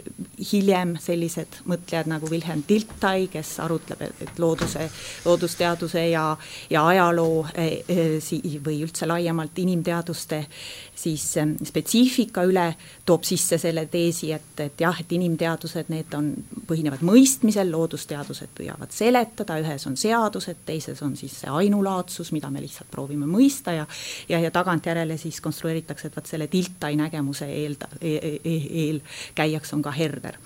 [0.52, 4.88] hiljem sellised mõtlejad nagu Wilhelm Dilthey, kes arutleb, et looduse,
[5.26, 6.26] loodusteaduse ja,
[6.74, 8.34] ja ajaloo äh, äh,
[8.66, 10.44] või üldse laiemalt inimteaduste
[10.96, 12.66] siis äh, spetsiifika üle,
[13.06, 16.32] toob sisse selle teesi, et, et jah, et inimteadused, need on,
[16.68, 22.64] põhinevad mõistmisel, loodusteadused püüavad seletada, ühes on seadused, teises on siis see ainulaadsus, mida me
[22.64, 23.88] lihtsalt proovime mõista ja
[24.30, 29.74] ja, ja tagantjärele siis konstrueeritakse, et vot selle Dilthey nägemuse eelda- e,, e, e, eelkäijaks
[29.74, 30.38] on ka Herder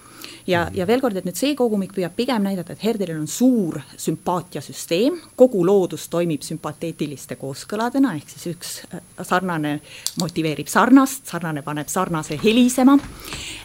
[0.47, 3.79] ja, ja veel kord, et nüüd see kogumik püüab pigem näidata, et Herderil on suur
[3.97, 9.77] sümpaatiasüsteem, kogu loodus toimib sümpateetiliste kooskõladena, ehk siis üks äh, sarnane
[10.21, 12.97] motiveerib sarnast, sarnane paneb sarnase helisema.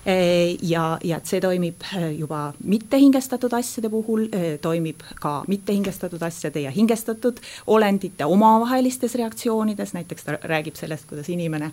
[0.02, 4.26] Äh, ja, ja et see toimib äh, juba mittehingestatud asjade puhul,
[4.62, 7.40] toimib ka mittehingestatud asjade ja hingestatud
[7.70, 11.70] olendite omavahelistes reaktsioonides, näiteks ta räägib sellest, kuidas inimene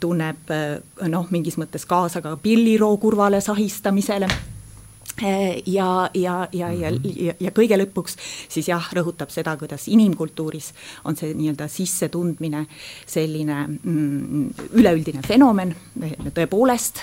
[0.00, 0.50] tunneb
[1.10, 4.28] noh, mingis mõttes kaasa ka pilliroo kurvale sahistamisele, mõtlemisele
[5.66, 8.16] ja, ja, ja, ja, ja, ja kõige lõpuks
[8.48, 10.72] siis jah, rõhutab seda, kuidas inimkultuuris
[11.08, 12.64] on see nii-öelda sissetundmine
[13.06, 15.74] selline mm, üleüldine fenomen,
[16.36, 17.02] tõepoolest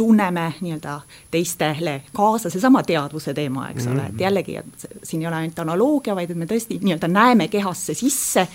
[0.00, 4.06] tunneme nii-öelda teistele kaasa, seesama teadvuse teema, eks ole mm, -hmm.
[4.06, 4.22] et mhm.
[4.22, 8.46] jällegi, et siin ei ole ainult analoogia, vaid et me tõesti nii-öelda näeme kehasse sisse,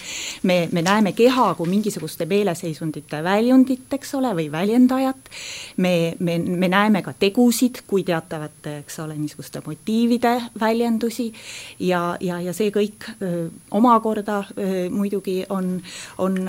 [0.44, 5.30] me, me näeme keha kui mingisuguste meeleseisundite väljundit, eks ole, või väljendajat,
[5.78, 11.34] me, me, me näeme ka tegusid kui teatavate, eks ole, niisuguste motiivide väljendusi
[11.80, 15.82] ja, ja, ja see kõik öö, omakorda öö, muidugi on,
[16.18, 16.42] on,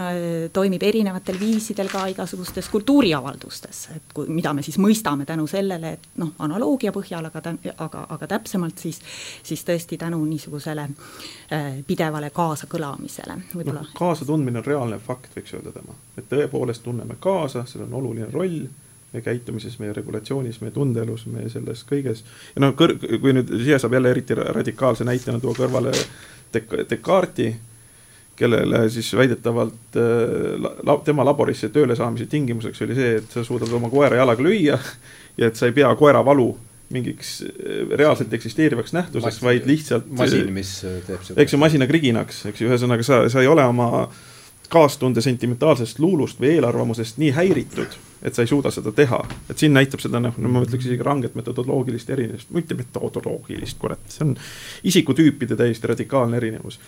[0.52, 6.08] toimib erinevatel viisidel ka igasugustes kultuuriavaldustes, et kui, mida me siis mõistame tänu sellele, et
[6.22, 7.42] noh, analoogia põhjal, aga,
[7.84, 9.00] aga, aga täpsemalt siis,
[9.46, 13.92] siis tõesti tänu niisugusele äh, pidevale kaasakõlamisele võib-olla no,.
[13.98, 18.66] kaasatundmine on reaalne fakt, võiks öelda tema, et tõepoolest tunneme kaasa, sellel on oluline roll
[19.12, 22.24] meie käitumises, meie regulatsioonis, meie tundeelus, meie selles kõiges.
[22.54, 25.94] ja noh, kõr-, kui nüüd siia saab jälle eriti radikaalse näitena tuua kõrvale
[26.54, 27.54] Dek-, Descartesi
[28.36, 33.72] kellele siis väidetavalt äh, la, tema laborisse tööle saamise tingimuseks oli see, et sa suudad
[33.76, 34.78] oma koera jalaga lüüa
[35.40, 36.50] ja et sa ei pea koera valu
[36.92, 40.08] mingiks äh, reaalselt eksisteerivaks nähtuseks, vaid lihtsalt.
[40.10, 41.40] masin, mis äh, teeb seda.
[41.42, 44.08] eks ju, masina kriginaks, eks ju, ühesõnaga sa, sa ei ole oma
[44.68, 49.20] kaastunde sentimentaalsest luulust või eelarvamusest nii häiritud, et sa ei suuda seda teha.
[49.50, 54.02] et siin näitab seda noh, no ma ütleks isegi ranget metodoloogilist erinevust, mitte metodoloogilist, kurat,
[54.10, 54.34] see on
[54.84, 56.80] isikutüüpide täiesti radikaalne erinevus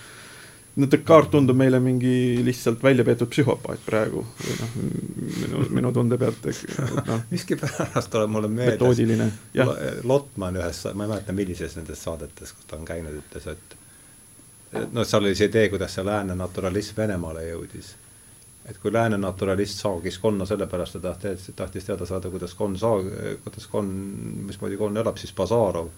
[0.86, 4.76] Descartes tundub meile mingi lihtsalt välja peetud psühhopaat praegu või noh,
[5.40, 6.46] minu, minu tunde pealt,
[7.08, 7.24] noh.
[7.34, 8.76] miskipärast tuleb mulle meelde.
[10.06, 13.76] Lotman ühes, ma ei mäleta, millises nendest saadetes, kus ta on käinud, ütles, et
[14.78, 17.94] et noh, seal oli see idee, kuidas see lääne naturalism Venemaale jõudis.
[18.68, 23.08] et kui lääne naturalist saagis konna sellepärast, ta tahtis, tahtis teada saada, kuidas konn saag-,
[23.42, 23.94] kuidas konn,
[24.46, 25.88] mismoodi konn elab, siis Bazarov,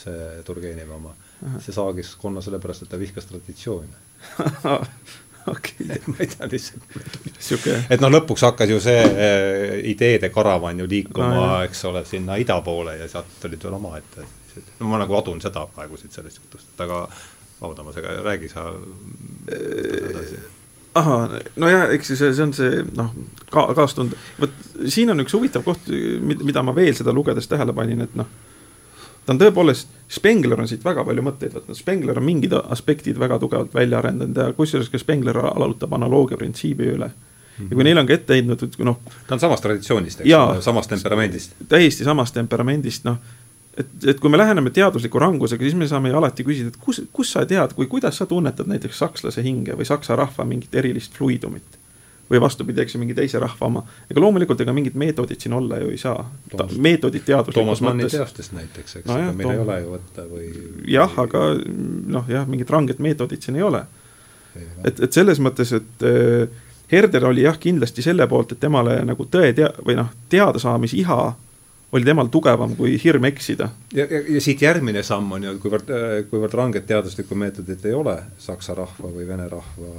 [0.00, 1.12] see Turgenevi oma,
[1.58, 4.08] see saagis konna sellepärast, et ta vihkas traditsioone
[5.46, 5.98] okei okay.
[6.06, 11.32] ma ei tea lihtsalt et noh, lõpuks hakkas ju see äh, ideede karavan ju liikuma
[11.34, 14.28] no,, eks ole, sinna ida poole ja sealt tulid veel omaette.
[14.80, 17.04] no ma nagu adun seda praegu siit sellest jutust, et aga
[17.60, 18.70] vabandama, sa räägi sa
[19.50, 20.40] edasi
[20.98, 23.12] ahah, nojah, eks see, see on see noh,
[23.54, 24.54] ka kaastund-, vot
[24.90, 25.90] siin on üks huvitav koht,
[26.20, 28.30] mida ma veel seda lugedes tähele panin, et noh
[29.26, 33.38] ta on tõepoolest, Spengler on siit väga palju mõtteid võtnud, Spengler on mingid aspektid väga
[33.38, 37.10] tugevalt välja arendanud ja kusjuures ka Spengler alutab analoogia printsiibi üle.
[37.60, 38.98] ja kui neil on ka ette heitnud, noh.
[39.28, 41.54] ta on samast traditsioonist, eks ole, samast temperamendist.
[41.68, 43.20] täiesti samast temperamendist, noh
[43.78, 47.02] et, et kui me läheneme teadusliku rangusega, siis me saame ju alati küsida, et kus,
[47.12, 51.14] kus sa tead, kui, kuidas sa tunnetad näiteks sakslase hinge või saksa rahva mingit erilist
[51.16, 51.79] fluidumit
[52.30, 53.82] või vastupidi, eks ju, mingi teise rahva oma.
[54.10, 56.30] ega loomulikult ega mingit meetodit siin olla ju ei saa.
[56.76, 60.50] meetodit teaduslikus Toomas Manni teostest näiteks, eks no, aga meil ei ole ju võtta või.
[60.94, 61.44] jah, aga
[62.16, 63.84] noh, jah, mingit ranget meetodit siin ei ole.
[64.84, 66.48] et, et selles mõttes, et äh,
[66.90, 71.20] Herder oli jah, kindlasti selle poolt, et temale nagu tõe tea- või noh, teadasaamisiha
[71.92, 73.68] oli temal tugevam kui hirm eksida.
[73.94, 75.90] ja, ja, ja siit järgmine samm on ju, kuivõrd,
[76.30, 79.94] kuivõrd ranget teaduslikku meetodit ei ole saksa rahva või vene rahva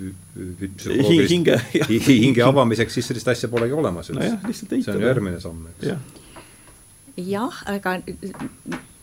[1.32, 1.58] hinge,
[1.90, 4.54] hinge avamiseks, siis sellist asja polegi olemas üldse no.
[4.54, 6.16] see on ju järgmine samm, eks.
[7.30, 7.98] jah, aga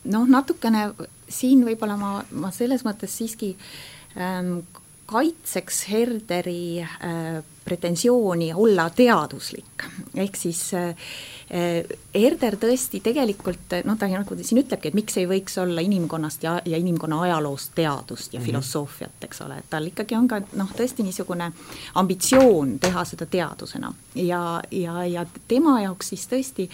[0.08, 0.89] noh, natukene
[1.30, 3.54] siin võib-olla ma, ma selles mõttes siiski
[4.16, 4.60] ähm,
[5.08, 11.10] kaitseks Herderi äh, pretensiooni olla teaduslik, ehk siis äh,
[11.48, 16.58] Herder tõesti tegelikult noh, ta nagu siin ütlebki, et miks ei võiks olla inimkonnast ja,
[16.68, 18.45] ja inimkonna ajaloost teadust ja mm -hmm.
[18.45, 21.52] filosoofiat, eks ole, et tal ikkagi on ka noh, tõesti niisugune
[21.95, 26.70] ambitsioon teha seda teadusena ja, ja, ja tema jaoks siis tõesti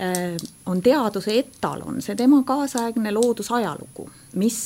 [0.00, 4.56] äh, on teaduse etalon see tema kaasaegne loodusajalugu mis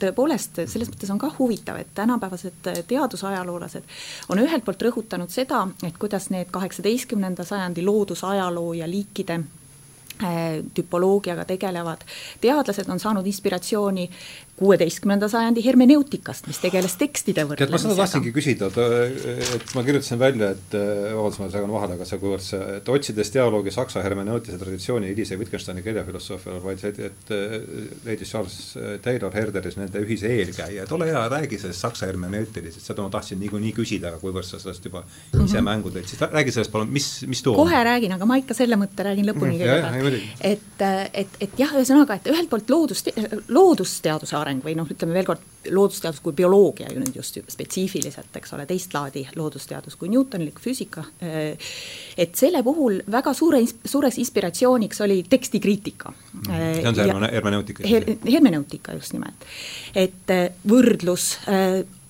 [0.00, 3.84] tõepoolest selles mõttes on ka huvitav, et tänapäevased teadusajaloolased
[4.32, 11.44] on ühelt poolt rõhutanud seda, et kuidas need kaheksateistkümnenda sajandi loodusajaloo ja liikide äh, tüpoloogiaga
[11.48, 12.04] tegelevad.
[12.40, 14.08] Teadlased on saanud inspiratsiooni
[14.60, 17.72] kuueteistkümnenda sajandi hermeneutikast, mis tegeles tekstide võrdlemisega.
[17.72, 18.68] ma seda tahtsingi küsida,
[19.56, 23.32] et ma kirjutasin välja, et vabandust, ma segan vahele, aga see, kuivõrd see, et otsides
[23.32, 27.32] dialoogi saksa hermeneutilise traditsiooni hilise Wittgensteini keelefilosoofia, vaid see, et
[28.04, 28.58] leidis Charles
[29.02, 33.40] Taylor Herderis nende ühise eelkäija, et ole hea, räägi sellest saksa hermeneutilisest, seda ma tahtsin
[33.42, 35.48] niikuinii küsida, aga kuivõrd sa sellest juba mm -hmm.
[35.48, 37.86] ise mängu tõid, siis räägi sellest palun, mis, mis too kohe on?
[37.88, 40.38] räägin, aga ma ikka selle mõtte räägin lõpuni mm, kõigepealt.
[40.40, 40.86] et,
[41.24, 43.04] et, et jah, ühesõnaga, et ühelt poolt loodus,
[43.48, 48.34] loodusteaduse areng areng või noh, ütleme veel kord, loodusteadus kui bioloogia ju nüüd just spetsiifiliselt,
[48.38, 51.04] eks ole, teist laadi loodusteadus kui Newtonlik füüsika.
[51.20, 56.12] et selle puhul väga suure, suureks inspiratsiooniks oli tekstikriitika.
[56.46, 58.06] see on see hermeneutika her,.
[58.26, 59.46] hermeneutika just nimelt,
[59.94, 60.36] et
[60.68, 61.38] võrdlus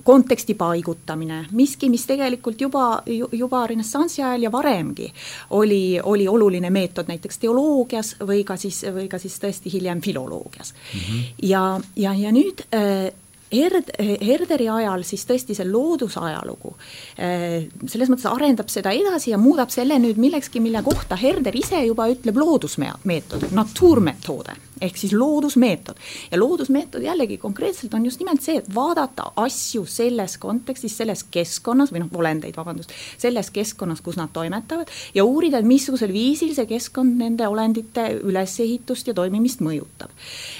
[0.04, 5.08] konteksti paigutamine, miski, mis tegelikult juba, juba renessansi ajal ja varemgi
[5.50, 10.74] oli, oli oluline meetod näiteks teoloogias või ka siis, või ka siis tõesti hiljem filoloogias
[10.74, 11.00] mm.
[11.00, 11.26] -hmm.
[11.42, 13.12] ja, ja, ja nüüd äh,
[13.52, 16.74] Herd-, Herderi ajal siis tõesti see loodusajalugu
[17.20, 21.84] äh, selles mõttes arendab seda edasi ja muudab selle nüüd millekski, mille kohta Herder ise
[21.84, 25.96] juba ütleb loodusmeetod, natuurmetoode ehk siis loodusmeetod.
[26.30, 31.92] ja loodusmeetod jällegi konkreetselt on just nimelt see, et vaadata asju selles kontekstis, selles keskkonnas
[31.92, 36.66] või noh, olendeid, vabandust, selles keskkonnas, kus nad toimetavad ja uurida, et missugusel viisil see
[36.70, 40.10] keskkond nende olendite ülesehitust ja toimimist mõjutab.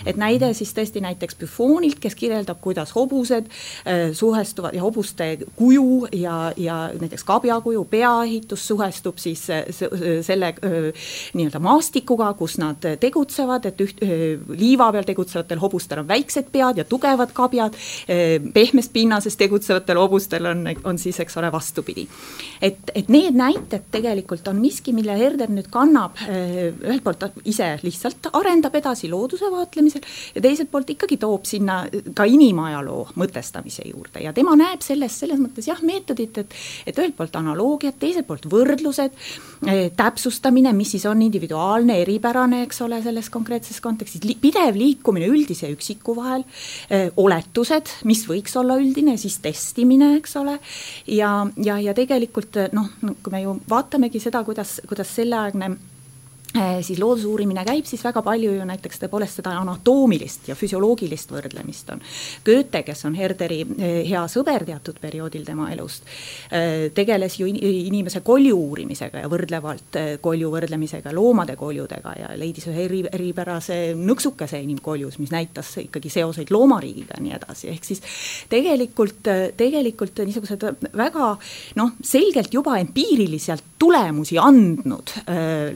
[0.07, 6.09] et näide siis tõesti näiteks Buffonilt, kes kirjeldab, kuidas hobused äh, suhestuvad ja hobuste kuju
[6.12, 9.64] ja, ja näiteks kabjakuju, peaehitus suhestub siis äh,
[10.23, 14.03] selle äh, nii-öelda maastikuga, kus nad tegutsevad, et üht,
[14.58, 17.76] liiva peal tegutsevatel hobustel on väiksed pead ja tugevad kabjad,
[18.54, 22.06] pehmes pinnases tegutsevatel hobustel on, on siis, eks ole, vastupidi.
[22.62, 28.30] et, et need näited tegelikult on miski, mille Herder nüüd kannab, ühelt poolt ise lihtsalt
[28.32, 30.04] arendab edasi looduse vaatlemisel
[30.34, 31.82] ja teiselt poolt ikkagi toob sinna
[32.14, 36.56] ka inimajaloo mõtestamise juurde ja tema näeb selles, selles mõttes jah, meetodit, et,
[36.86, 39.16] et ühelt poolt analoogiad, teiselt poolt võrdlused,
[39.96, 44.76] täpsustamine, mis siis on individuaalne, eripärane, eks ole, selles konkreetses kontekstis, näiteks siis li pidev
[44.76, 46.44] liikumine üldise ja üksiku vahel,
[47.16, 50.59] oletused, mis võiks olla üldine, siis testimine, eks ole,
[51.07, 52.90] ja, ja, ja tegelikult noh,
[53.22, 55.76] kui me ju vaatamegi seda, kuidas, kuidas selleaegne
[56.84, 62.03] siis loodusuurimine käib, siis väga palju ju näiteks tõepoolest seda anatoomilist ja füsioloogilist võrdlemist on.
[62.44, 66.05] Goethe, kes on Herderi äh, hea sõber teatud perioodil tema elust,
[66.53, 72.84] äh, tegeles ju inimese kolju uurimisega ja võrdlevalt kolju võrdlemisega loomade koljudega ja leidis ühe
[72.84, 78.05] eri, eripärase nõksukese inimkoljus, mis näitas ikkagi seoseid loomariigiga ja nii edasi, ehk siis
[78.53, 80.68] tegelikult, tegelikult niisugused
[81.00, 81.32] väga
[81.80, 85.72] noh, selgelt juba empiiriliselt tulemusi andnud äh,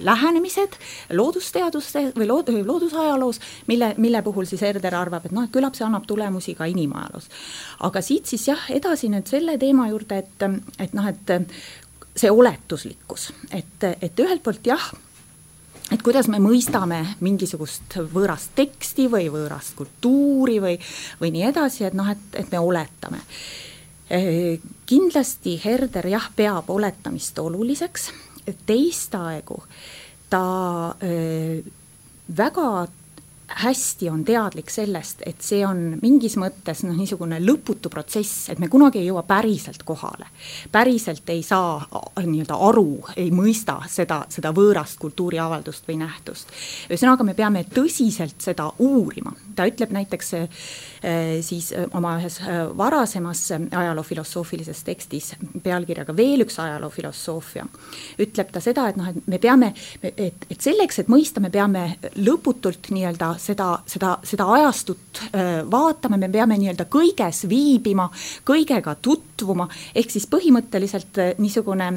[0.66, 5.74] lähenemised loodusteaduste või lood, loodusajaloos, mille, mille puhul siis Herder arvab, et noh, et küllap
[5.74, 7.28] see annab tulemusi ka inimajaloos.
[7.80, 10.42] aga siit siis jah, edasi nüüd selle teema juurde, et,
[10.78, 11.50] et noh, et
[12.16, 14.92] see oletuslikkus, et, et ühelt poolt jah,
[15.92, 20.78] et kuidas me mõistame mingisugust võõrast teksti või võõrast kultuuri või,
[21.20, 23.22] või nii edasi, et noh, et, et me oletame
[24.86, 28.12] kindlasti Herder jah, peab oletamist oluliseks,
[28.66, 29.58] teistaegu
[30.28, 31.62] ta äh,
[32.26, 32.88] väga
[33.48, 38.68] hästi on teadlik sellest, et see on mingis mõttes noh, niisugune lõputu protsess, et me
[38.68, 40.26] kunagi ei jõua päriselt kohale.
[40.72, 41.78] päriselt ei saa
[42.18, 46.50] nii-öelda aru, ei mõista seda, seda võõrast kultuuriavaldust või nähtust.
[46.90, 50.48] ühesõnaga, me peame tõsiselt seda uurima, ta ütleb näiteks äh,
[51.40, 57.66] siis äh, oma ühes äh, varasemas ajaloofilosoofilises tekstis pealkirjaga Veel üks ajaloofilosoofia,
[58.18, 59.72] ütleb ta seda, et noh, et me peame,
[60.02, 61.86] et, et selleks, et mõista, me peame
[62.16, 65.20] lõputult nii-öelda seda, seda, seda ajastut
[65.70, 68.06] vaatama, me peame nii-öelda kõiges viibima,
[68.46, 71.88] kõigega tutvuma, ehk siis põhimõtteliselt niisugune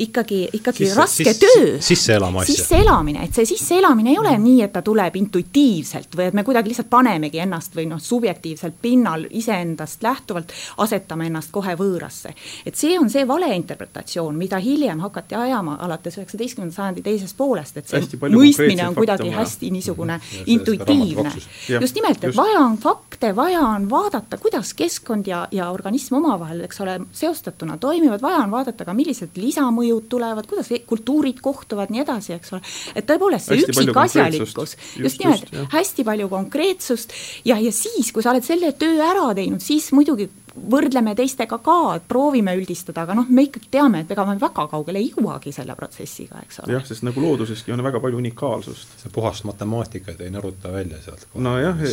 [0.00, 1.76] ikkagi, ikkagi sisse, raske sisse, töö.
[1.84, 2.54] sisseelama asja.
[2.54, 6.72] sisseelamine, et see sisseelamine ei ole nii, et ta tuleb intuitiivselt või et me kuidagi
[6.72, 12.34] lihtsalt panemegi ennast või noh, subjektiivsel pinnal iseendast lähtuvalt asetame ennast kohe võõrasse.
[12.66, 17.88] et see on see valeinterpretatsioon, mida hiljem hakati ajama alates üheksateistkümnenda sajandi teisest poolest, et
[17.88, 21.32] see mõistmine on kuidagi hästi niisugune mm -hmm intuitiivne.
[21.80, 22.38] just nimelt, et just.
[22.38, 27.78] vaja on fakte, vaja on vaadata, kuidas keskkond ja, ja organism omavahel, eks ole, seostatuna
[27.78, 32.62] toimivad, vaja on vaadata ka, millised lisamõjud tulevad, kuidas kultuurid kohtuvad, nii edasi, eks ole.
[32.94, 37.14] et tõepoolest see üksikasjalikkus, just, just nimelt, hästi palju konkreetsust
[37.44, 41.78] ja, ja siis, kui sa oled selle töö ära teinud, siis muidugi võrdleme teistega ka,
[41.98, 45.52] et proovime üldistada, aga noh, me ikkagi teame, et ega me väga kaugele ei jõuagi
[45.54, 46.74] selle protsessiga, eks ole.
[46.74, 48.96] jah, sest nagu looduseski on väga palju unikaalsust.
[49.02, 51.28] see puhast matemaatikat ei nõruta välja sealt.
[51.34, 51.84] nojah,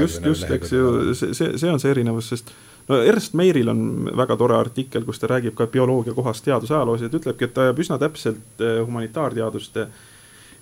[0.00, 2.54] just, just, eks ju, see, see, see on see erinevus, sest
[2.88, 3.84] no Ernst Meiril on
[4.16, 7.68] väga tore artikkel, kus ta räägib ka bioloogia kohast teadusajaloos ja ta ütlebki, et ta
[7.68, 9.88] jääb üsna täpselt eh, humanitaarteaduste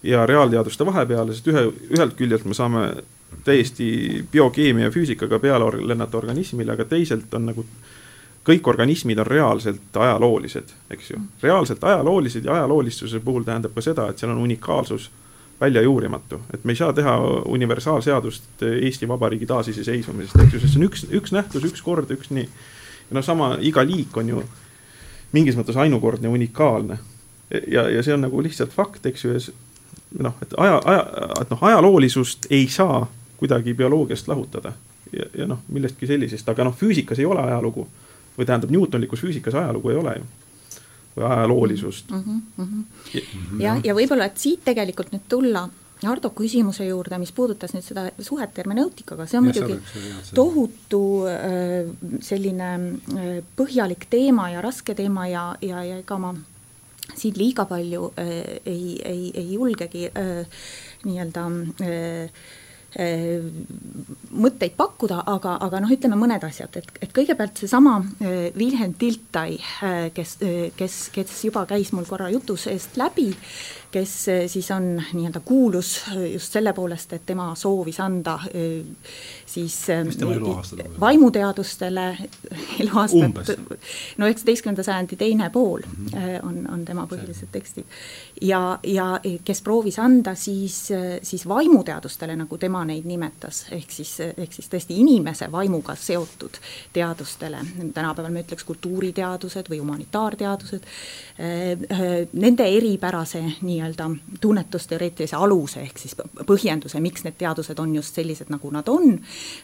[0.02, 2.86] ja reaalteaduste vahepeale, sest ühe, ühelt küljelt me saame
[3.44, 7.66] täiesti biokeemia ja füüsikaga peale lennata organismile, aga teisalt on nagu
[8.46, 11.18] kõik organismid on reaalselt ajaloolised, eks ju.
[11.42, 15.10] reaalselt ajaloolised ja ajaloolisuse puhul tähendab ka seda, et seal on unikaalsus
[15.60, 20.88] väljajuurimatu, et me ei saa teha universaalseadust Eesti Vabariigi taasiseseisvumisest, eks ju, sest see on
[20.88, 22.48] üks, üks nähtus, üks kord, üks nii.
[23.10, 24.42] ja noh, sama iga liik on ju
[25.32, 26.98] mingis mõttes ainukordne, unikaalne.
[27.68, 31.06] ja, ja see on nagu lihtsalt fakt, eks ju, ja noh, et aja, aja,
[31.44, 33.06] et noh, ajaloolisust ei saa
[33.42, 34.72] kuidagi bioloogiast lahutada.
[35.12, 37.88] ja, ja noh, millestki sellisest, aga noh, füüsikas ei ole ajalugu
[38.38, 40.30] või tähendab, Newtonlikus füüsikas ajalugu ei ole ju
[41.16, 42.22] või ajaloolisust mm.
[42.24, 43.60] -hmm, mm -hmm.
[43.60, 45.68] ja, ja võib-olla, et siit tegelikult nüüd tulla
[46.02, 51.92] Hardo küsimuse juurde, mis puudutas nüüd seda suhet hermeneutikaga, see on ja, muidugi tohutu äh,
[52.20, 56.34] selline äh, põhjalik teema ja raske teema ja, ja, ja ega ma
[57.14, 58.32] siin liiga palju äh,
[58.66, 60.08] ei, ei, ei julgegi
[61.04, 61.46] nii-öelda
[62.92, 69.56] mõtteid pakkuda, aga, aga noh, ütleme mõned asjad, et, et kõigepealt seesama äh, Wilhelm Tiltai,
[69.56, 70.36] äh, kes,
[70.76, 73.30] kes, kes juba käis mul korra jutus eest läbi,
[73.92, 74.12] kes
[74.46, 75.94] siis on nii-öelda kuulus
[76.32, 78.38] just selle poolest, et tema soovis anda
[79.46, 79.76] siis
[81.00, 82.06] vaimuteadustele
[82.80, 83.52] eluaastat,
[84.18, 86.46] no üheksateistkümnenda sajandi teine pool mm -hmm.
[86.48, 87.84] on, on tema põhilised tekstid.
[88.40, 90.88] ja, ja kes proovis anda siis,
[91.22, 96.58] siis vaimuteadustele, nagu tema neid nimetas, ehk siis, ehk siis tõesti inimese vaimuga seotud
[96.92, 97.58] teadustele,
[97.94, 100.88] tänapäeval me ütleks kultuuriteadused või humanitaarteadused,
[101.38, 104.10] eh, eh, nende eripärase nii-öelda nii-öelda
[104.40, 106.14] tunnetusteoreetilise aluse ehk siis
[106.46, 109.18] põhjenduse, miks need teadused on just sellised, nagu nad on.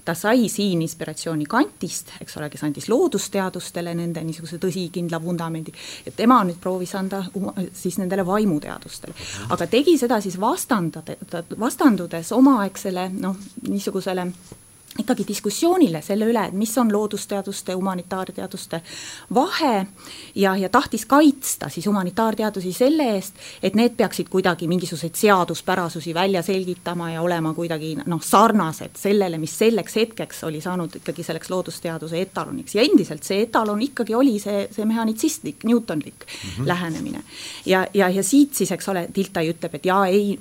[0.05, 5.73] ta sai siin inspiratsiooni Kantist, eks ole, kes andis loodusteadustele nende niisuguse tõsikindla vundamendi.
[6.07, 7.25] ja tema nüüd proovis anda
[7.73, 9.15] siis nendele vaimuteadustele,
[9.49, 11.17] aga tegi seda siis vastandada,
[11.59, 13.37] vastandudes omaaegsele noh,
[13.69, 14.33] niisugusele
[14.99, 18.81] ikkagi diskussioonile selle üle, et mis on loodusteaduste, humanitaarteaduste
[19.35, 19.87] vahe
[20.35, 26.43] ja, ja tahtis kaitsta siis humanitaarteadusi selle eest, et need peaksid kuidagi mingisuguseid seaduspärasusi välja
[26.43, 32.21] selgitama ja olema kuidagi noh, sarnased sellele, mis selleks hetkeks oli saanud ikkagi selleks loodusteaduse
[32.21, 36.69] etaloniks ja endiselt see etalon ikkagi oli see, see mehhanitsistlik, Newtonlik mm -hmm.
[36.69, 37.23] lähenemine.
[37.67, 40.39] ja, ja, ja siit siis, eks ole, Tiltai ütleb, et jaa, ei,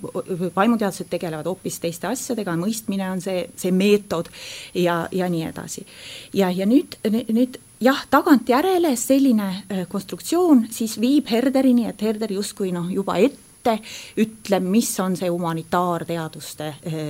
[0.56, 4.30] vaimuteadused tegelevad hoopis teiste asjadega, mõistmine on see, see meetod
[4.74, 5.86] ja, ja nii edasi.
[6.34, 12.72] ja, ja nüüd, nüüd jah, tagantjärele selline äh, konstruktsioon siis viib Herderini, et Herder justkui
[12.76, 13.78] noh, juba ette
[14.18, 17.06] ütleb, mis on see humanitaarteaduste äh,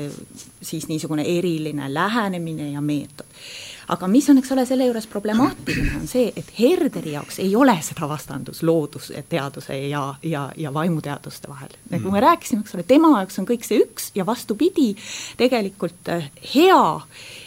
[0.62, 3.28] siis niisugune eriline lähenemine ja meetod
[3.88, 7.76] aga mis on, eks ole, selle juures problemaatiline, on see, et Herderi jaoks ei ole
[7.86, 11.74] seda vastandus loodusteaduse ja, ja, ja vaimuteaduste vahel.
[11.90, 14.94] nagu me rääkisime, eks ole, tema jaoks on kõik see üks ja vastupidi,
[15.40, 16.84] tegelikult äh, hea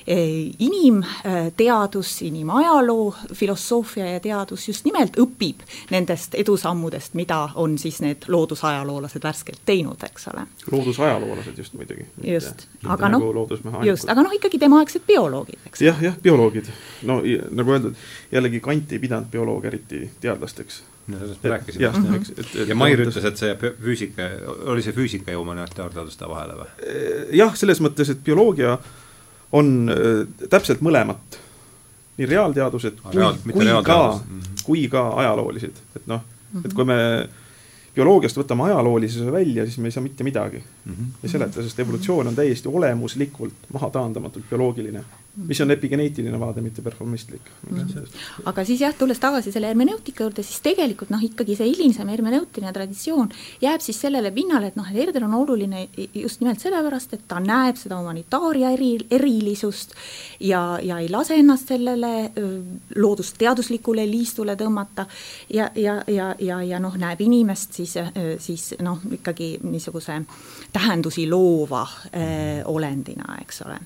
[0.07, 5.61] Eh, inimteadus, inimajaloo, filosoofia ja teadus just nimelt õpib
[5.91, 10.47] nendest edusammudest, mida on siis need loodusajaloolased värskelt teinud, eks ole.
[10.72, 12.09] loodusajaloolased just muidugi.
[12.24, 13.22] just, aga noh,
[13.86, 15.84] just, aga noh, ikkagi temaaegsed bioloogid, eks.
[15.84, 16.30] jah, jah, bioloogid,
[17.09, 17.20] no
[17.51, 17.99] nagu öeldud,
[18.33, 22.14] jällegi Kant ei pidanud bioloogia eriti teadlastest no sellest me rääkisime just mm.
[22.14, 22.68] -hmm.
[22.68, 24.31] ja Mair ütles, et see füüsika,
[24.70, 26.72] oli see füüsika ja humanitaarteaduste vahele või?
[27.43, 28.91] jah, selles mõttes, et bioloogia äh,
[29.53, 31.39] on äh, täpselt mõlemat,
[32.18, 34.57] nii reaalteadused ah, kui, reaal, kui ka, mhm.
[34.66, 36.24] kui ka ajaloolised, et noh,
[36.64, 36.99] et kui me
[37.95, 41.07] bioloogiast võtame ajaloolisuse välja, siis me ei saa mitte midagi mm -hmm.
[41.22, 45.03] ei seleta, sest evolutsioon on täiesti olemuslikult mahataandamatult bioloogiline
[45.37, 47.78] mis on epigeneetiline vaade, mitte performistlik mm.
[47.78, 48.07] -hmm.
[48.45, 52.72] aga siis jah, tulles tagasi selle hermeneutika juurde, siis tegelikult noh, ikkagi see hilisem hermeneutiline
[52.72, 53.28] traditsioon
[53.62, 57.41] jääb siis sellele pinnale, et noh, et Herder on oluline just nimelt sellepärast, et ta
[57.41, 59.95] näeb seda humanitaaria eri, erilisust
[60.41, 62.33] ja, ja ei lase ennast sellele
[62.97, 65.07] loodusteaduslikule liistule tõmmata
[65.51, 67.95] ja, ja, ja, ja, ja noh, näeb inimest siis,
[68.39, 70.22] siis noh, ikkagi niisuguse
[70.72, 73.78] tähendusi loova äh, olendina, eks ole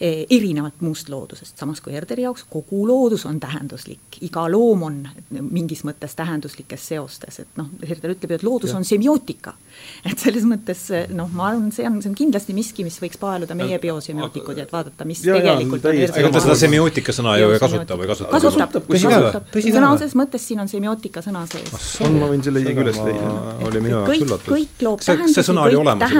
[0.00, 5.00] Eh, erinevalt muust loodusest, samas kui Herderi jaoks kogu loodus on tähenduslik, iga loom on
[5.30, 8.78] mingis mõttes tähenduslikes seostes, et noh, Herder ütleb ju, et loodus ja.
[8.78, 9.54] on semiootika.
[10.10, 13.56] et selles mõttes noh, ma arvan, see on, see on kindlasti miski, mis võiks paeluda
[13.58, 17.36] meie biosemiootikud ja et vaadata, mis ja, tegelikult ja, on ega ta seda semiootika sõna
[17.40, 18.36] ju ei kasuta või kasutab?
[18.36, 21.90] kasutab, kasutab, sõnalises mõttes siin on semiootika sõna sees.
[22.04, 23.34] on, ma võin selle isegi üles leida.
[23.66, 24.52] oli minu jaoks üllatus.
[24.52, 26.10] kõik loob tähendusi, see sõna oli olemas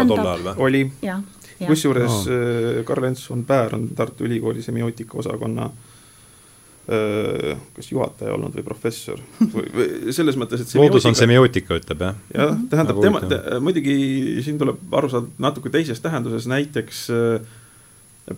[1.59, 2.85] kusjuures oh.
[2.87, 9.21] Karl Enson Päär on Tartu Ülikooli semiootika osakonna äh, kas juhataja olnud või professor
[9.57, 12.23] või, või selles mõttes, et loodus on semiootika, ütleb jah?
[12.35, 13.99] jah, tähendab tema te,, muidugi
[14.47, 17.07] siin tuleb aru saada natuke teises tähenduses, näiteks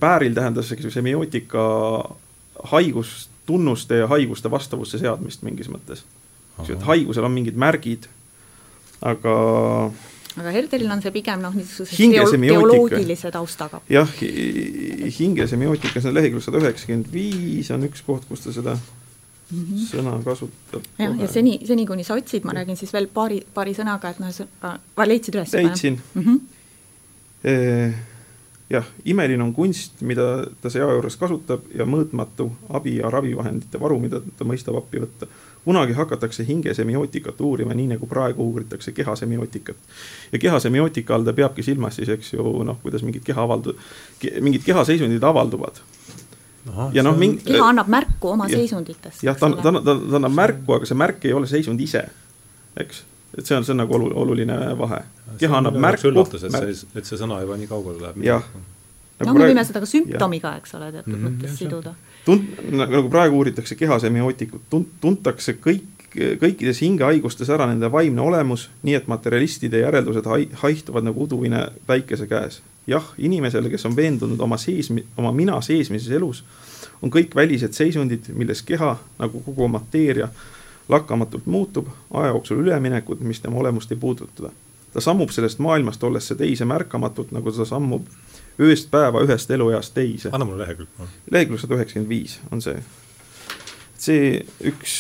[0.01, 1.63] Pääril tähendas semiootika
[2.65, 6.03] haigustunnuste ja haiguste vastavusse seadmist mingis mõttes.
[6.69, 8.09] et haigusel on mingid märgid,
[9.05, 9.35] aga
[10.37, 13.81] aga Herdelil on see pigem noh, niisuguse geoloogilise taustaga.
[13.91, 14.11] jah,
[15.19, 19.87] hingesemiotika, see on lehekülg sada üheksakümmend viis on üks koht, kus ta seda mm -hmm.
[19.93, 20.83] sõna kasutab.
[20.99, 24.21] jah, ja seni, seni kuni sa otsid, ma räägin siis veel paari, paari sõnaga, et
[24.21, 25.53] noh, sa leidsid üles?
[25.53, 26.23] leidsin mm.
[26.23, 26.41] -hmm.
[27.45, 27.55] E
[28.71, 33.99] jah, imeline on kunst, mida ta sea juures kasutab ja mõõtmatu abi ja ravivahendite varu,
[34.03, 35.29] mida ta mõistab appi võtta
[35.67, 39.77] kunagi hakatakse hingesemiotikat uurima, nii nagu praegu uuritakse kehasemiotikat.
[40.33, 43.75] ja kehasemiotika all ta peabki silmas siis, eks ju, noh, kuidas mingid keha avaldu-,
[44.41, 45.83] mingid kehaseisundid avalduvad.
[46.93, 47.43] ja noh, mingi.
[47.51, 49.27] keha annab märku oma ja, seisunditest.
[49.27, 52.05] jah, ta, ta, ta, ta annab märku, aga see märk ei ole seisund ise,
[52.77, 53.03] eks
[53.39, 55.03] et see on, see on nagu oluline vahe.
[55.39, 56.09] keha annab märku.
[56.13, 58.23] üllatus, et see, et see sõna juba nii kaugele läheb.
[58.25, 58.47] jah.
[59.19, 63.09] no me võime seda ka sümptomiga, eks ole, teatud mm -hmm, mõttes siduda tunt-, nagu
[63.11, 66.07] praegu uuritakse kehasemiootikuid, tunt-, tuntakse kõik,
[66.41, 72.27] kõikides hingehaigustes ära nende vaimne olemus, nii et materialistide järeldused hai-, haihtuvad nagu uduvine päikese
[72.31, 72.63] käes.
[72.87, 76.45] jah, inimesele, kes on veendunud oma sees, oma mina seesmises elus,
[77.03, 80.29] on kõik välised seisundid, milles keha, nagu kogu mateeria,
[80.89, 84.53] lakkamatult muutub, aja jooksul üleminekud, mis tema olemust ei puuduta.
[84.93, 88.07] ta sammub sellest maailmast ollesse teise märkamatult, nagu ta sammub
[88.63, 90.31] ööst päeva, ühest elueast teise.
[90.33, 90.89] anna mulle lehekülg.
[91.31, 92.77] lehekülg sada üheksakümmend viis on see.
[93.99, 94.97] see üks,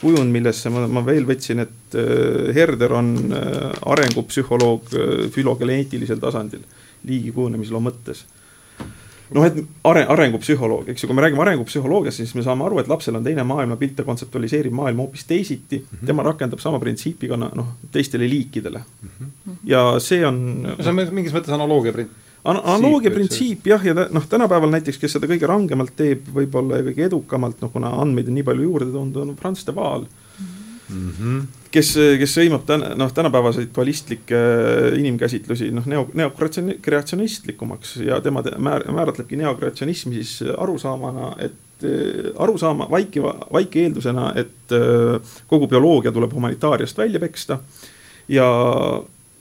[0.00, 1.98] kujund, millesse ma, ma veel võtsin, et
[2.54, 3.14] Herder on
[3.94, 4.90] arengupsühholoog
[5.34, 6.64] fülogeneetilisel tasandil,
[7.06, 8.24] liigi kujunemisloo mõttes
[9.34, 9.58] noh, et
[9.90, 13.26] are-, arengupsühholoog, eks ju, kui me räägime arengupsühholoogiast, siis me saame aru, et lapsel on
[13.26, 16.06] teine maailmapilt, ta kontseptualiseerib maailma hoopis teisiti mm, -hmm.
[16.06, 19.08] tema rakendab sama printsiipi ka noh, teistele liikidele mm.
[19.08, 19.56] -hmm.
[19.64, 22.12] ja see on see on mingis mõttes analoogia prin-,
[22.44, 26.84] An analoogia printsiip jah, ja noh, tänapäeval näiteks, kes seda kõige rangemalt teeb võib-olla ja
[26.84, 30.23] kõige edukamalt, noh kuna andmeid on nii palju juurde tulnud, on Franz de Waal mm.
[30.94, 31.90] -hmm kes,
[32.20, 39.38] kes sõimab täna, noh, tänapäevaseid dualistlikke äh, inimkäsitlusi noh, neo, neokreatsionistlikumaks ja tema määr, määratlebki
[39.40, 46.98] neokreatsionismi siis arusaamana, et äh, arusaama vaikiva, vaiki eeldusena, et äh, kogu bioloogia tuleb humanitaariast
[46.98, 47.58] välja peksta
[48.28, 48.48] ja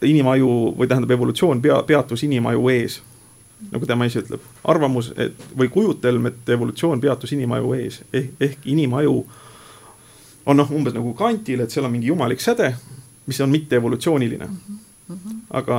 [0.04, 3.00] inimaju või tähendab, evolutsioon pea, peatus inimaju ees.
[3.72, 8.02] Nagu tema ise ütleb, arvamus, et või kujutelm, et evolutsioon peatus inimaju ees.
[8.12, 9.43] Ehk, ehk inimaju äh,
[10.46, 12.74] on noh, umbes nagu kantil, et seal on mingi jumalik säde,
[13.30, 14.80] mis on mitte evolutsiooniline mm.
[15.10, 15.38] -hmm.
[15.60, 15.78] aga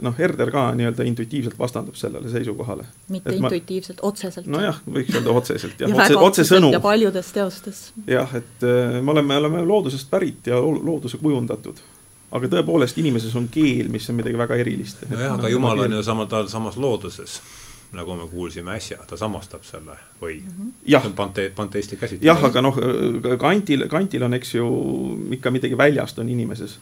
[0.00, 2.84] noh, Herder ka nii-öelda intuitiivselt vastandub sellele seisukohale.
[3.08, 4.46] mitte et intuitiivselt ma..., otseselt.
[4.46, 6.72] nojah, võiks öelda otseselt jah ja, otse, otsesõnu.
[6.72, 7.92] ja paljudes teostes.
[8.06, 11.82] jah, et äh, me oleme, oleme loodusest pärit ja looduse kujundatud
[12.34, 15.06] aga tõepoolest inimeses on keel, mis on midagi väga erilist.
[15.10, 17.40] nojah, aga jumal on ju sama, ta on samas looduses
[17.94, 21.14] nagu me kuulsime äsja, ta samastab selle või mm -hmm.
[21.16, 22.26] pante-, panteistlik käsitlus.
[22.26, 22.78] jah, aga noh,
[23.38, 24.66] kantil, kantil on, eks ju,
[25.38, 26.78] ikka midagi väljast on inimeses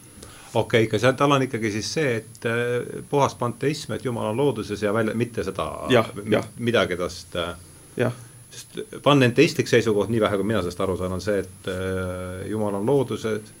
[0.53, 4.29] okei okay,, ikka seal, tal on ikkagi siis see, et äh, puhas panteism, et jumal
[4.31, 6.43] on looduses ja välja, mitte seda ja, ja.
[6.57, 7.55] midagi tast äh,
[7.97, 8.13] jah.
[8.51, 12.75] sest panenteistlik seisukoht, nii vähe kui mina sellest aru saan, on see, et äh, jumal
[12.75, 13.53] on looduses,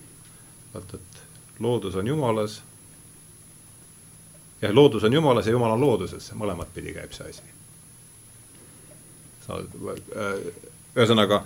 [0.73, 2.61] vaata, et loodus on jumalas
[4.63, 7.51] jah, loodus on jumalas ja jumal on looduses, mõlemat pidi käib see asi.
[9.51, 10.37] Äh,
[10.95, 11.43] ühesõnaga,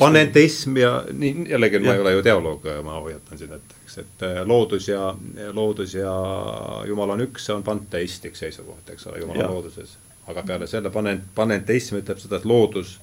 [0.00, 1.84] panenteism ja nii, jällegi ja.
[1.84, 5.12] ma ei ole ju teoloog, ma hoiatan siin ette, eks, et äh, loodus ja,
[5.54, 6.14] loodus ja
[6.88, 9.96] jumal on üks, see on panteistlik seisukoht, eks ole, jumal on looduses.
[10.26, 12.96] aga peale selle panen-, panenteism ütleb seda, et loodus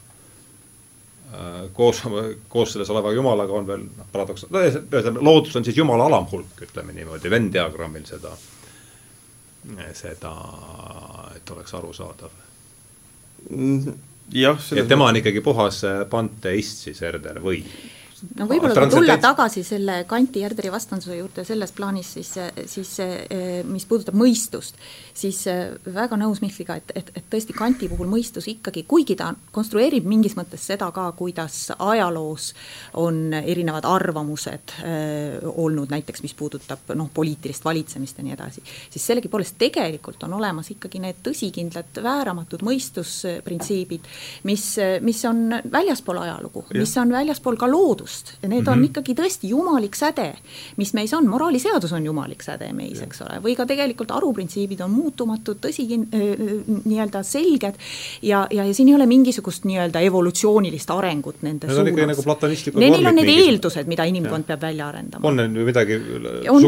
[1.31, 2.03] äh, koos,
[2.49, 6.97] koos selles oleva jumalaga on veel noh, paradoks, ühesõnaga loodus on siis jumala alamhulk, ütleme
[6.99, 8.35] niimoodi, Venn diagrammil seda
[9.93, 10.33] seda,
[11.35, 12.31] et oleks arusaadav.
[14.31, 14.59] jah.
[14.75, 17.63] et tema on ikkagi puhas panteist siis Herder või?
[18.37, 22.31] No võib-olla kui tulla tagasi selle Kanti Järderi vastanduse juurde selles plaanis, siis,
[22.69, 24.79] siis eh, mis puudutab mõistust,
[25.17, 29.31] siis eh, väga nõus Mihkliga, et, et, et tõesti Kanti puhul mõistus ikkagi, kuigi ta
[29.55, 32.51] konstrueerib mingis mõttes seda ka, kuidas ajaloos
[32.99, 39.09] on erinevad arvamused äh, olnud, näiteks mis puudutab noh, poliitilist valitsemist ja nii edasi, siis
[39.11, 44.07] sellegipoolest tegelikult on olemas ikkagi need tõsikindlad vääramatud mõistusprintsiibid,
[44.49, 44.65] mis,
[45.05, 48.71] mis on väljaspool ajalugu, mis on väljaspool ka loodust, loodust ja need mm -hmm.
[48.71, 48.83] on mhm.
[48.83, 50.33] ikkagi tõesti jumalik säde,
[50.77, 54.91] mis meis on, moraaliseadus on jumalik säde meis, eks ole, või ka tegelikult aruprintsiibid on
[54.91, 55.85] muutumatud, tõsi,
[56.85, 57.75] nii-öelda selged
[58.21, 61.95] ja, ja, ja siin ei ole mingisugust nii-öelda evolutsioonilist arengut nende need suunas.
[62.07, 64.47] nagu Neil on need eeldused, mida inimkond ja.
[64.47, 65.27] peab välja arendama.
[65.27, 65.99] on neil midagi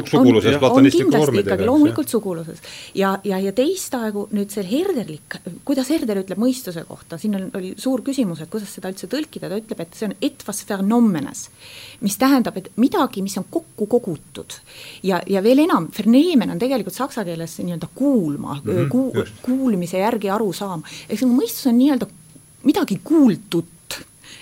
[0.10, 1.66] suguluses platonistliku vormidega?
[1.66, 2.60] loomulikult suguluses.
[2.96, 7.74] ja, ja, ja teistaegu nüüd see herderlik, kuidas Herder ütleb mõistuse kohta, siin on, oli
[7.78, 11.50] suur küsimus, et kuidas seda üldse tõlkida, ta ütleb, et see on etwas phenomenon olemas.
[12.02, 14.54] mis tähendab, et midagi, mis on kokku kogutud.
[15.04, 19.98] Ja, ja veel enam, vernehmen on tegelikult saksa keeles nii-öelda kuulma mm, -hmm, ku, kuulmise
[19.98, 22.08] järgi aru saama, eks nagu mõistus on nii-öelda
[22.64, 23.66] midagi kuultut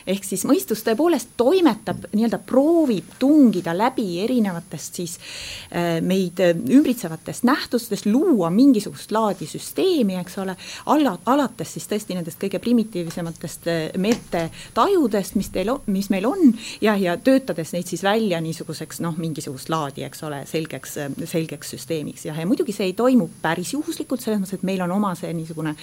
[0.08, 7.46] ehk siis mõistus tõepoolest toimetab, nii-öelda proovib tungida läbi erinevatest siis äh, meid äh, ümbritsevatest
[7.48, 10.56] nähtustest, luua mingisugust laadi süsteemi, eks ole,
[10.94, 16.96] alla, alates siis tõesti nendest kõige primitiivsematest äh, metetajudest, mis teil, mis meil on ja,
[17.00, 20.98] ja töötades neid siis välja niisuguseks noh, mingisugust laadi, eks ole, selgeks,
[21.30, 24.94] selgeks süsteemiks jah, ja muidugi see ei toimu päris juhuslikult, selles mõttes, et meil on
[24.96, 25.76] oma see niisugune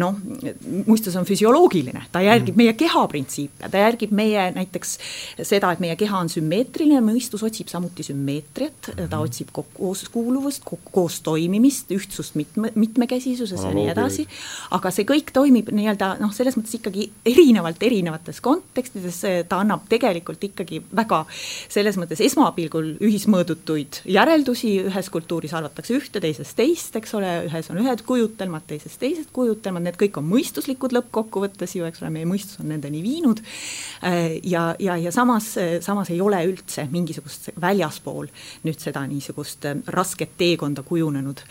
[0.00, 0.18] noh,
[0.86, 2.62] mõistus on füsioloogiline, ta järgib mm.
[2.62, 3.04] meie keha
[3.42, 4.96] printsiipe, ta järgib meie näiteks
[5.42, 9.22] seda, et meie keha on sümmeetriline, mõistus otsib samuti sümmeetriat, ta mhm.
[9.22, 14.26] otsib kooskuuluvust, koos toimimist, ühtsust mitme, mitmekesisuses ja nii edasi.
[14.70, 20.42] aga see kõik toimib nii-öelda noh, selles mõttes ikkagi erinevalt erinevates kontekstides, ta annab tegelikult
[20.44, 21.24] ikkagi väga
[21.68, 27.80] selles mõttes esmapilgul ühismõõdutuid järeldusi, ühes kultuuris arvatakse ühte, teises teist, eks ole, ühes on
[27.82, 32.60] ühed kujutelmad, teises teised kujutelmad, need kõik on mõistuslikud lõppkokkuvõttes ju, eks ole, meie mõistus
[32.62, 38.28] on nendeni viinud olnud ja, ja, ja samas, samas ei ole üldse mingisugust väljaspool
[38.66, 41.42] nüüd seda niisugust rasket teekonda kujunenud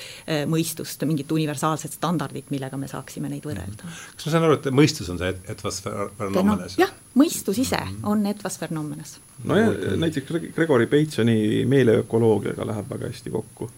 [0.51, 3.87] mõistust, mingit universaalset standardit, millega me saaksime neid võrrelda.
[4.15, 6.85] kas ma saan aru, et mõistus on see etvas phenomenes no,?
[6.85, 9.19] jah, mõistus ise on etvas phenomenes.
[9.43, 13.71] nojah, näiteks Gregory Batesoni meeleökoloogiaga läheb väga hästi kokku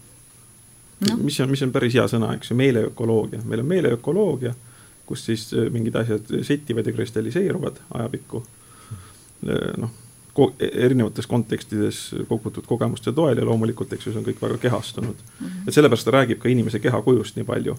[1.10, 1.18] no..
[1.18, 4.54] mis on, mis on päris hea sõna, eks ju, meeleökoloogia, meil on meeleökoloogia,
[5.06, 8.44] kus siis äh, mingid asjad settivad ja kristalliseeruvad ajapikku.
[9.48, 9.92] Äh, noh,
[10.60, 15.46] erinevates kontekstides kogutud kogemuste toel ja loomulikult, eks ju, see on kõik väga kehastunud mm.
[15.46, 15.68] -hmm.
[15.68, 17.78] et sellepärast ta räägib ka inimese kehakujust nii palju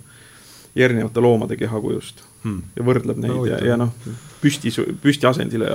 [0.75, 2.62] ja erinevate loomade kehakujust hmm.
[2.77, 3.91] ja võrdleb neid no, ja, ja noh,
[4.43, 4.70] püsti,
[5.03, 5.66] püstiasendile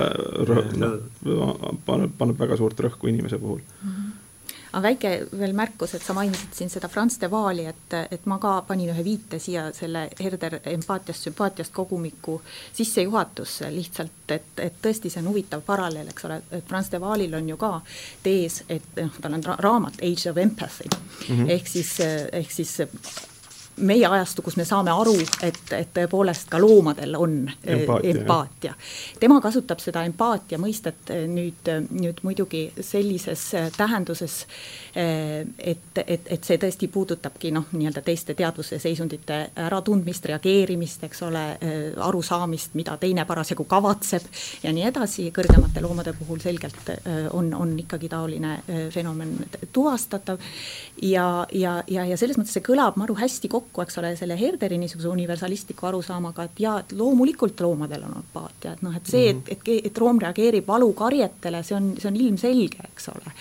[1.86, 3.90] paneb, paneb väga suurt rõhku inimese puhul mm.
[3.90, 4.09] -hmm
[4.72, 8.38] aga väike veel märkus, et sa mainisid siin seda Franz de Waali, et, et ma
[8.42, 12.40] ka panin ühe viite siia selle Herder empaatiast, sümpaatiast kogumiku
[12.72, 17.34] sissejuhatusse lihtsalt, et, et tõesti see on huvitav paralleel, eks ole, et Franz de Waalil
[17.34, 17.72] on ju ka
[18.22, 21.50] tees, et noh, tal on ra raamat Age of Empathy mm -hmm.
[21.50, 22.00] ehk siis,
[22.32, 22.78] ehk siis
[23.80, 25.14] meie ajastu, kus me saame aru,
[25.46, 28.74] et, et tõepoolest ka loomadel on äh, empaatia, empaatia..
[29.20, 34.44] tema kasutab seda empaatia mõistet äh, nüüd, nüüd muidugi sellises äh, tähenduses,
[34.90, 41.44] et, et, et see tõesti puudutabki noh, nii-öelda teiste teadvuse seisundite äratundmist, reageerimist, eks ole,
[42.02, 44.26] arusaamist, mida teine parasjagu kavatseb
[44.64, 46.90] ja nii edasi, kõrgemate loomade puhul selgelt
[47.38, 48.56] on, on ikkagi taoline
[48.90, 49.36] fenomen
[49.72, 50.42] tuvastatav.
[51.02, 54.36] Ja, ja, ja, ja selles mõttes see kõlab maru hästi kokku, kokku, eks ole, selle
[54.40, 59.28] Herderi niisuguse universalistliku arusaamaga, et jaa, et loomulikult loomadel on empaatia, et noh, et see,
[59.30, 59.52] et, mhm.
[59.52, 63.34] et, et loom reageerib valukarjetele, see on, see on ilmselge, eks ole.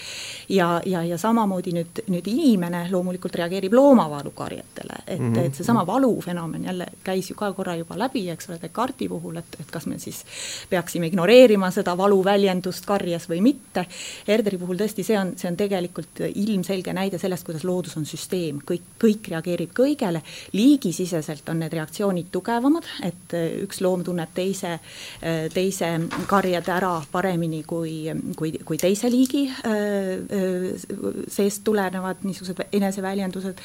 [0.49, 5.45] ja, ja, ja samamoodi nüüd, nüüd inimene loomulikult reageerib loomavalukarjetele, et mm, -hmm.
[5.45, 9.59] et seesama valufenomen jälle käis ju ka korra juba läbi, eks ole, Descartesi puhul, et,
[9.59, 10.23] et kas me siis
[10.69, 13.85] peaksime ignoreerima seda valuväljendust karjes või mitte.
[14.27, 18.59] Herderi puhul tõesti, see on, see on tegelikult ilmselge näide sellest, kuidas loodus on süsteem,
[18.71, 20.23] kõik, kõik reageerib kõigele, peale.
[20.53, 24.77] liigisiseselt on need reaktsioonid tugevamad, et äh, üks loom tunneb teise,
[25.21, 25.91] äh, teise
[26.27, 30.79] karjade ära paremini kui, kui, kui teise liigi äh,
[31.27, 33.61] seest tulenevad niisugused eneseväljendused.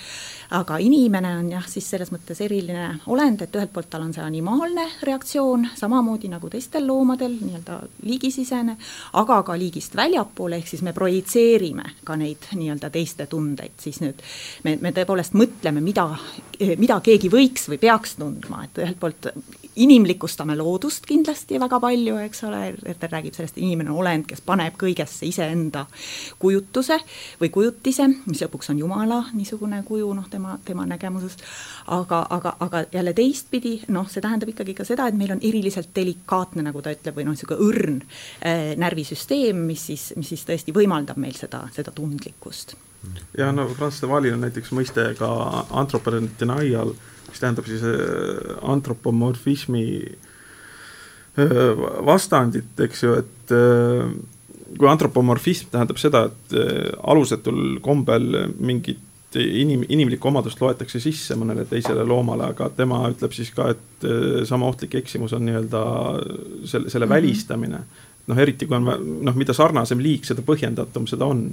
[0.54, 4.22] aga inimene on jah, siis selles mõttes eriline olend, et ühelt poolt tal on see
[4.22, 8.76] animaalne reaktsioon, samamoodi nagu teistel loomadel, nii-öelda liigisisene,
[9.20, 14.20] aga ka liigist väljapoole, ehk siis me projitseerime ka neid nii-öelda teiste tundeid, siis nüüd
[14.64, 16.06] me, me tõepoolest mõtleme, mida
[16.78, 19.30] mida keegi võiks või peaks tundma, et ühelt poolt
[19.76, 22.60] inimlikustame loodust kindlasti väga palju, eks ole,
[23.00, 25.84] ta räägib sellest, inimene on olend, kes paneb kõigesse iseenda
[26.38, 26.98] kujutuse
[27.40, 31.42] või kujutise, mis lõpuks on Jumala niisugune kuju, noh, tema, tema nägemusest,
[31.96, 35.90] aga, aga, aga jälle teistpidi, noh, see tähendab ikkagi ka seda, et meil on eriliselt
[35.96, 40.74] delikaatne, nagu ta ütleb, või noh, niisugune õrn äh, närvisüsteem, mis siis, mis siis tõesti
[40.76, 42.76] võimaldab meil seda, seda tundlikkust
[43.38, 45.30] ja no Franz de Waalil on näiteks mõiste ka
[45.74, 46.94] anthropodenial,
[47.28, 54.14] mis tähendab siis äh, antropomorfismi äh, vastandit, eks ju, et äh,
[54.78, 56.54] kui antropomorfism tähendab seda, et
[57.02, 59.02] alusetul kombel mingit
[59.38, 64.06] inim, inimlikku omadust loetakse sisse mõnele teisele loomale, aga tema ütleb siis ka, et
[64.46, 65.82] sama ohtlik eksimus on nii-öelda
[66.64, 67.14] selle, selle mm -hmm.
[67.14, 67.80] välistamine.
[68.26, 68.84] noh, eriti kui on,
[69.22, 71.50] noh, mida sarnasem liik, seda põhjendatum seda on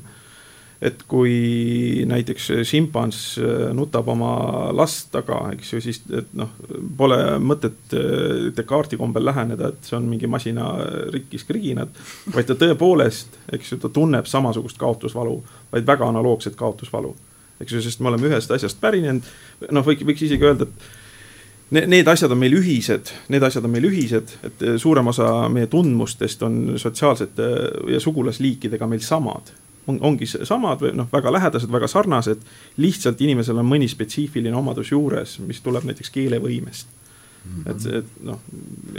[0.81, 4.31] et kui näiteks šimpans äh, nutab oma
[4.73, 6.01] last taga, eks ju, siis
[6.37, 6.55] noh,
[6.97, 10.71] pole mõtet äh, Descartesi kombel läheneda, et see on mingi masina
[11.13, 11.93] rikkis kriginad.
[12.33, 15.37] vaid ta tõepoolest, eks ju, ta tunneb samasugust kaotusvalu,
[15.71, 17.13] vaid väga analoogset kaotusvalu.
[17.61, 19.29] eks ju, sest me oleme ühest asjast pärinenud,
[19.69, 23.85] noh, võiks, võiks isegi öelda, et need asjad on meil ühised, need asjad on meil
[23.85, 27.51] ühised, et suurem osa meie tundmustest on sotsiaalsete
[27.93, 29.53] ja sugulasliikidega meil samad
[29.87, 32.41] on, ongi samad või noh, väga lähedased, väga sarnased.
[32.77, 36.99] lihtsalt inimesel on mõni spetsiifiline omadus juures, mis tuleb näiteks keelevõimest
[37.45, 37.71] Mm -hmm.
[37.71, 38.39] et see, et noh,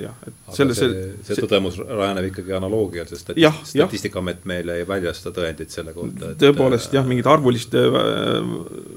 [0.02, 4.80] jah, et Aga selle, see, see tõdemus rajaneb ikkagi analoogial, sest statist, jah, Statistikaamet meile
[4.80, 6.32] ei väljasta tõendeid selle kohta.
[6.40, 7.86] tõepoolest jah, mingit arvulist äh,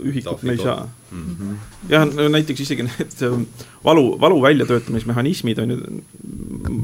[0.01, 1.35] ühikut me ei saa mm.
[1.35, 1.59] -hmm.
[1.93, 2.07] jah,
[2.37, 3.45] näiteks isegi need ähm,
[3.83, 5.77] valu, valu väljatöötamismehhanismid on ju,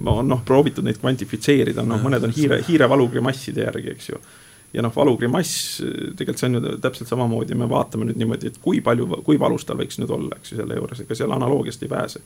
[0.06, 4.22] on noh, proovitud neid kvantifitseerida, noh, mõned on hiire, hiirevalu grimasside järgi, eks ju
[4.74, 5.82] ja noh, valugrimass,
[6.17, 9.65] tegelikult see on ju täpselt samamoodi, me vaatame nüüd niimoodi, et kui palju, kui valus
[9.67, 12.24] tal võiks nüüd olla, eks ju, selle juures, ega seal analoogiast ei pääse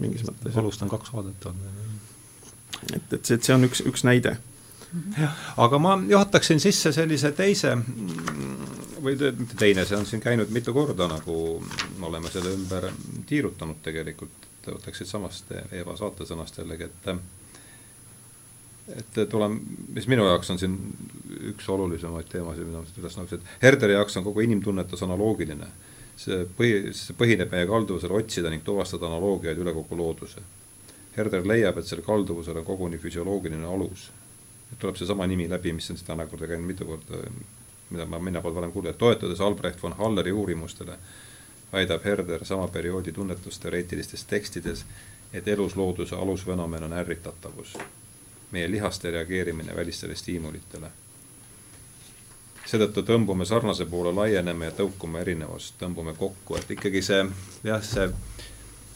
[0.00, 0.54] mingis mõttes.
[0.56, 1.80] valust on kaks vaadet olnud.
[2.92, 4.36] et, et see, et see on üks, üks näide.
[5.16, 7.76] jah, aga ma juhataksin sisse sellise teise
[9.00, 11.34] või mitte teine, see on siin käinud mitu korda, nagu
[12.04, 12.90] oleme selle ümber
[13.26, 17.14] tiirutanud tegelikult, võtaks siitsamast Eeva saatesõnast jällegi, et
[18.96, 19.60] et tuleme,
[19.94, 20.76] mis minu jaoks on siin
[21.52, 25.68] üks olulisemaid teemasid, mida ma siit üles näeks, et Herderi jaoks on kogu inimtunnetus analoogiline.
[26.20, 30.42] see põhi, see põhineb meie kalduvusel otsida ning tuvastada analoogiaid üle kogu looduse.
[31.16, 34.10] Herder leiab, et sellel kalduvusel on koguni füsioloogiline alus.
[34.78, 37.22] tuleb seesama nimi läbi, mis on siit täna korda käinud mitu korda,
[37.90, 40.98] mida ma, mina pole varem kuulnud, toetudes Albrecht von Halleri uurimustele,
[41.72, 44.84] väidab Herder sama perioodi tunnetusteoreetilistes tekstides,
[45.32, 47.74] et eluslooduse alusfenomen on ärritatavus
[48.50, 50.90] meie lihaste reageerimine välistele stiimulitele.
[52.70, 57.24] seetõttu tõmbume sarnase poole, laieneme ja tõukume erinevust, tõmbume kokku, et ikkagi see
[57.66, 58.06] jah, see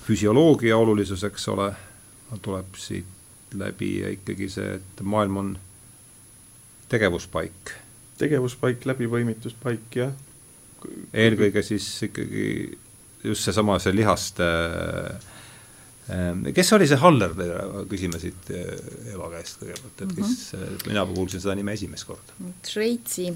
[0.07, 1.73] füsioloogia olulisus, eks ole,
[2.43, 5.51] tuleb siit läbi ja ikkagi see, et maailm on
[6.89, 7.75] tegevuspaik.
[8.19, 10.13] tegevuspaik, läbipõimituspaik, jah.
[11.13, 12.79] eelkõige siis ikkagi
[13.25, 15.34] just seesama, see lihaste äh,
[16.55, 17.35] kes oli see Haller,
[17.91, 18.71] küsime siit eh,
[19.15, 20.87] Eva käest kõigepealt, et kes mm, -hmm.
[20.91, 22.37] mina kuulsin seda nime esimest korda.
[22.69, 23.27] Šveitsi,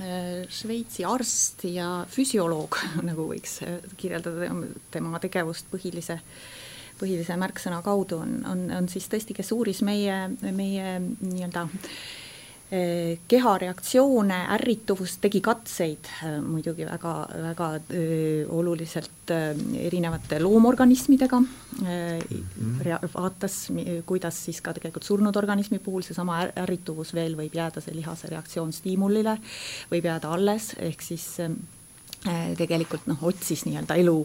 [0.00, 2.78] eh, Šveitsi arst ja füsioloog,
[3.08, 3.60] nagu võiks
[3.96, 4.50] kirjeldada
[4.90, 6.20] tema tegevust põhilise,
[7.00, 11.90] põhilise märksõna kaudu, on, on, on siis tõesti, kes uuris meie, meie nii-öelda äh,
[12.66, 17.12] keha reaktsioone, ärrituvust, tegi katseid eh, muidugi väga,
[17.44, 21.86] väga öö, oluliselt erinevate loomorganismidega mm.
[21.86, 23.08] -hmm.
[23.14, 23.68] vaatas,
[24.06, 28.72] kuidas siis ka tegelikult surnud organismi puhul seesama ärrituvus veel võib jääda, see lihase reaktsioon
[28.72, 29.38] stiimulile
[29.90, 31.38] võib jääda alles, ehk siis
[32.58, 34.16] tegelikult noh, otsis nii-öelda elu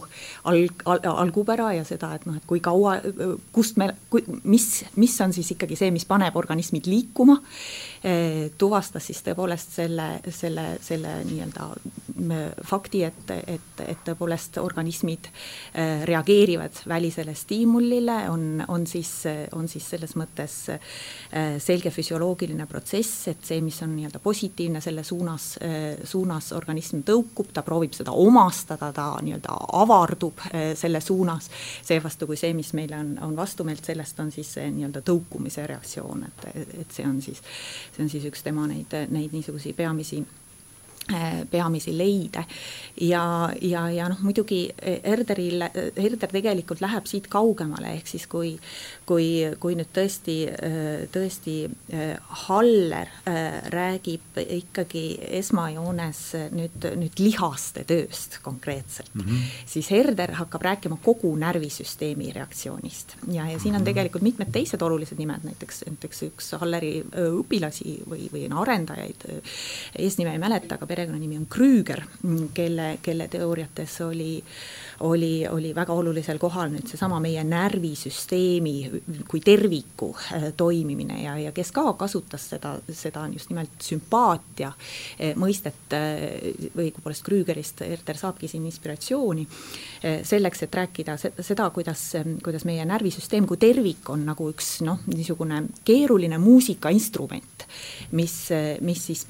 [0.49, 2.95] alg, al, algupära ja seda, et noh, et kui kaua,
[3.53, 3.91] kust me,
[4.43, 7.37] mis, mis on siis ikkagi see, mis paneb organismid liikuma,
[8.05, 11.67] äh, tuvastas siis tõepoolest selle, selle, selle nii-öelda
[12.67, 19.13] fakti, et, et, et tõepoolest organismid äh, reageerivad välisele stiimulile, on, on siis,
[19.57, 20.57] on siis selles mõttes
[21.61, 25.53] selge füsioloogiline protsess, et see, mis on nii-öelda positiivne, selle suunas,
[26.07, 30.43] suunas organism tõukub, ta proovib seda omastada, ta nii-öelda avardub
[30.77, 31.49] selle suunas,
[31.83, 36.27] seevastu kui see, mis meile on, on vastumeelt, sellest on siis see nii-öelda tõukumise reaktsioon,
[36.27, 36.45] et,
[36.83, 37.41] et see on siis,
[37.95, 40.21] see on siis üks tema neid, neid niisuguseid peamisi
[41.51, 42.43] peamisi leide
[43.01, 45.63] ja, ja, ja noh, muidugi Herderil,
[45.97, 48.53] Herder tegelikult läheb siit kaugemale, ehk siis kui,
[49.09, 49.25] kui,
[49.61, 50.37] kui nüüd tõesti,
[51.11, 52.13] tõesti äh,
[52.45, 55.05] Haller äh, räägib ikkagi
[55.41, 56.21] esmajoones
[56.55, 59.49] nüüd, nüüd lihaste tööst konkreetselt mm, -hmm.
[59.73, 63.89] siis Herder hakkab rääkima kogu närvisüsteemi reaktsioonist ja, ja siin on mhm.
[63.89, 69.23] tegelikult mitmed teised olulised nimed, näiteks, näiteks üks Halleri õpilasi või, või arendajaid,
[69.99, 72.03] eesnime ei mäleta, aga perekonnanimi on Krüüger,
[72.53, 74.31] kelle, kelle teooriates oli
[75.01, 78.73] oli, oli väga olulisel kohal nüüd seesama meie närvisüsteemi
[79.29, 85.33] kui terviku äh, toimimine ja, ja kes ka kasutas seda, seda just nimelt sümpaatia äh,
[85.39, 89.47] mõistet äh, või õigupoolest Krüügerist Erter saabki siin inspiratsiooni
[90.25, 92.03] selleks, et rääkida seda, kuidas,
[92.43, 97.50] kuidas meie närvisüsteem kui tervik on nagu üks noh, niisugune keeruline muusikainstrument,
[98.11, 98.35] mis,
[98.81, 99.25] mis siis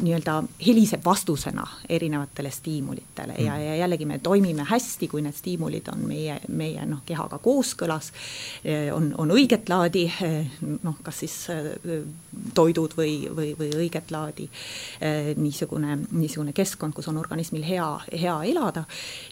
[0.00, 3.34] nii-öelda heliseb vastusena erinevatele stiimulitele.
[3.38, 8.12] Ja, ja jällegi me toimime hästi, kui need stiimulid on meie, meie noh, kehaga kooskõlas,
[8.94, 10.06] on, on õiget laadi
[10.82, 11.36] noh, kas siis
[12.54, 14.48] toidud või, või, või õiget laadi
[15.36, 18.84] niisugune, niisugune keskkond, kus on organismil hea, hea elada.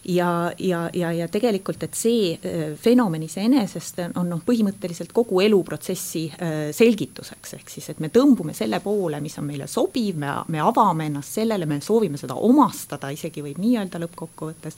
[0.05, 2.37] ja, ja, ja, ja tegelikult, et see
[2.81, 6.27] fenomen iseenesest on noh, põhimõtteliselt kogu eluprotsessi
[6.71, 11.07] selgituseks, ehk siis, et me tõmbume selle poole, mis on meile sobiv, me, me avame
[11.07, 14.77] ennast sellele, me soovime seda omastada, isegi võib nii öelda lõppkokkuvõttes.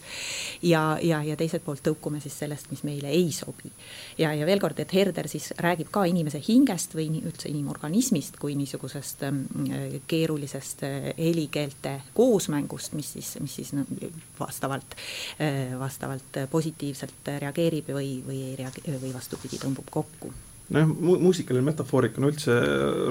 [0.70, 3.72] ja, ja, ja teiselt poolt tõukume siis sellest, mis meile ei sobi.
[4.18, 8.56] ja, ja veel kord, et Herder siis räägib ka inimese hingest või üldse inimorganismist kui
[8.60, 9.44] niisugusest ähm,
[10.08, 13.74] keerulisest äh, helikeelte koosmängust, mis siis, mis siis
[14.40, 14.98] vastavalt,
[15.42, 20.34] äh, vastavalt positiivselt reageerib või, või ei reageeri või vastupidi, tõmbub kokku
[20.70, 22.56] nojah mu, muusikaline metafoorika on üldse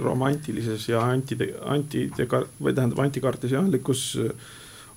[0.05, 1.37] romantilises ja anti,
[1.67, 4.05] anti, või tähendab antikartesiaanlikus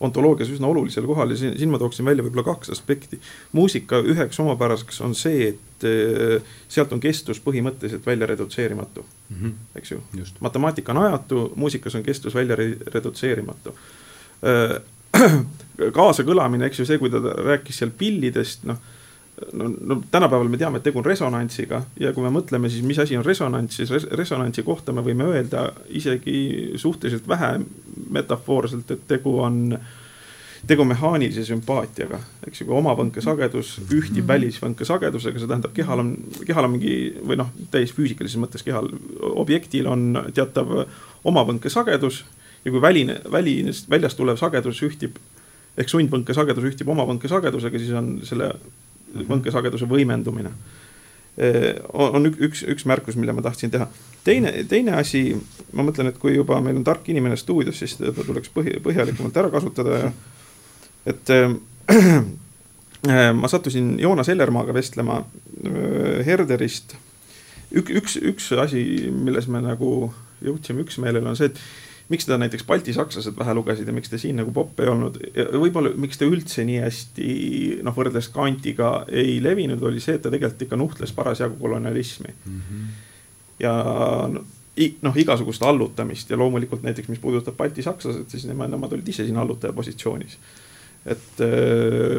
[0.02, 3.20] ontoloogias üsna olulisel kohal ja siin, siin ma tooksin välja võib-olla kaks aspekti.
[3.52, 9.54] muusika üheks omapäraseks on see, et äh, sealt on kestus põhimõtteliselt välja redutseerimatu mm, -hmm.
[9.76, 10.02] eks ju.
[10.40, 12.58] matemaatika on ajatu, muusikas on kestus välja
[12.94, 13.76] redutseerimatu
[14.46, 14.82] äh,
[15.98, 18.82] kaasakõlamine, eks ju, see, kui ta rääkis seal pillidest, noh
[19.54, 23.00] no, no tänapäeval me teame, et tegu on resonantsiga ja kui me mõtleme, siis mis
[23.02, 27.58] asi on resonants, siis res resonantsi kohta me võime öelda isegi suhteliselt vähe
[28.12, 29.76] metafoorselt, et tegu on
[30.68, 36.12] tegu mehaanilise sümpaatiaga, eks ju, kui oma võnkesagedus ühtib välisvõnkesagedusega, see tähendab, kehal on,
[36.46, 38.92] kehal on mingi või noh, täiesti füüsikalises mõttes kehal,
[39.32, 40.84] objektil on teatav
[41.28, 42.22] oma võnkesagedus
[42.62, 45.18] ja kui väline, väline, väljast tulev sagedus ühtib
[45.80, 48.52] ehk sundvõnkesagedus ühtib oma võnkesagedusega, siis on selle
[49.28, 50.52] võnkesageduse võimendumine
[51.94, 53.88] on üks, üks märkus, mille ma tahtsin teha.
[54.24, 55.32] teine, teine asi,
[55.74, 59.40] ma mõtlen, et kui juba meil on tark inimene stuudios, siis teda tuleks põhi, põhjalikumalt
[59.40, 60.12] ära kasutada ja
[61.06, 61.56] et äh,
[63.42, 66.96] ma sattusin Joonas Ellermaaga vestlema äh, Herderist.
[67.72, 70.12] üks, üks, üks asi, milles me nagu
[70.44, 71.60] jõudsime üksmeelele, on see, et
[72.12, 75.48] miks seda näiteks baltisakslased vähe lugesid ja miks ta siin nagu popp ei olnud ja
[75.56, 77.28] võib-olla miks ta üldse nii hästi
[77.86, 82.64] noh, võrreldes Kantiga ei levinud, oli see, et ta tegelikult ikka nuhtles parasjagu kolonialismi mm.
[82.70, 82.90] -hmm.
[83.64, 83.76] ja
[85.02, 89.38] noh, igasugust allutamist ja loomulikult näiteks, mis puudutab baltisakslased, siis nemad, nemad olid ise siin
[89.38, 90.38] allutaja positsioonis.
[91.06, 91.40] et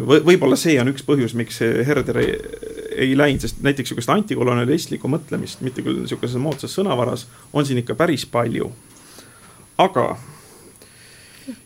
[0.06, 2.32] või, võib-olla see on üks põhjus, miks Herder ei,
[3.06, 7.94] ei läinud, sest näiteks sihukest antikolonialistlikku mõtlemist, mitte küll sihukeses moodsas sõnavaras, on siin ikka
[7.94, 8.72] päris palju
[9.82, 10.06] aga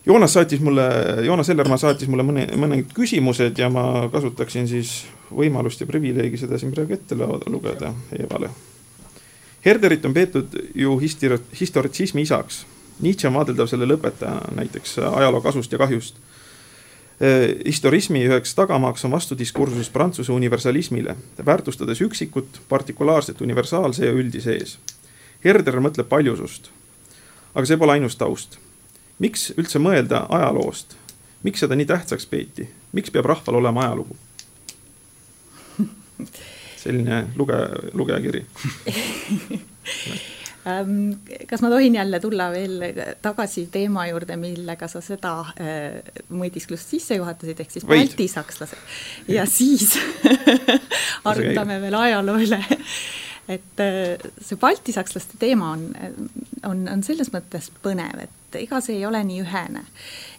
[0.06, 0.82] Joonas saatis mulle,
[1.24, 6.58] Joonas Ellermaa saatis mulle mõne, mõned küsimused ja ma kasutaksin siis võimalust ja privileegi seda
[6.58, 7.18] siin praegu ette
[7.50, 8.50] lugeda Evale.
[9.66, 12.64] Herderit on peetud ju histori-, historitsismi isaks.
[13.02, 16.22] Nietzsche on vaadeldav selle lõpetajana näiteks ajaloo kasust ja kahjust.
[17.64, 21.16] historismi üheks tagamaaks on vastudiskursus Prantsuse universalismile,
[21.46, 24.78] väärtustades üksikut, partikulaarset, universaalse ja üldise ees.
[25.44, 26.70] Herder mõtleb paljusust
[27.56, 28.58] aga see pole ainus taust.
[29.18, 30.96] miks üldse mõelda ajaloost?
[31.46, 32.68] miks seda nii tähtsaks peeti?
[32.92, 34.16] miks peab rahval olema ajalugu?
[36.82, 37.58] selline luge,
[37.96, 38.44] lugejakiri
[40.70, 40.92] ähm,
[41.48, 42.84] kas ma tohin jälle tulla veel
[43.22, 49.96] tagasi teema juurde, millega sa seda äh, mõtisklust sisse juhatasid, ehk siis baltisakslased ja siis
[51.30, 52.60] arutame veel ajaloo üle
[53.48, 55.86] et äh, see baltisakslaste teema on,
[56.66, 59.84] on, on selles mõttes põnev, et ega see ei ole nii ühene.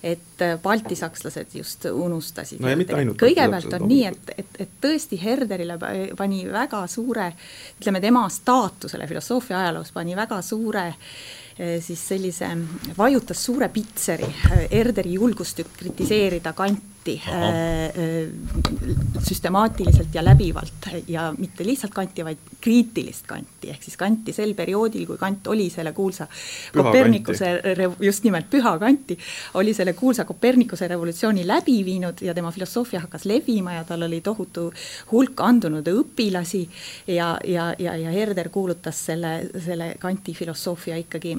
[0.04, 2.60] et äh, baltisakslased just unustasid.
[2.60, 5.80] no kõigepealt on nii, et, et, et tõesti Herderile
[6.18, 7.32] pani väga suure,
[7.80, 12.52] ütleme tema staatusele filosoofia ajaloos pani väga suure äh, siis sellise,
[12.98, 14.28] vajutas suure pitseri
[14.72, 20.74] Herderi julgust kritiseerida Kanti kanti äh, äh, süstemaatiliselt ja läbivalt
[21.08, 25.70] ja mitte lihtsalt kanti, vaid kriitilist kanti, ehk siis kanti sel perioodil, kui Kant oli
[25.70, 26.28] selle kuulsa
[26.74, 27.62] Kopernikuse,
[28.00, 29.18] just nimelt püha kanti,
[29.54, 34.22] oli selle kuulsa Kopernikuse revolutsiooni läbi viinud ja tema filosoofia hakkas levima ja tal oli
[34.22, 34.72] tohutu
[35.12, 36.64] hulk andunud õpilasi
[37.08, 41.38] ja, ja, ja, ja Herder kuulutas selle, selle kanti filosoofia ikkagi,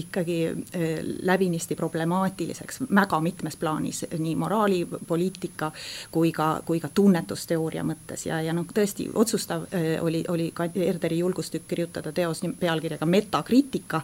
[0.00, 0.88] ikkagi äh,
[1.22, 5.70] läbinisti problemaatiliseks väga mitmes plaanis, nii moraali poliitika
[6.10, 8.26] kui ka, kui ka tunnetusteooria mõttes.
[8.28, 14.02] Ja, ja noh, tõesti otsustav äh, oli, oli ka Erderi julgustükk kirjutada teos pealkirjaga Metakriitika,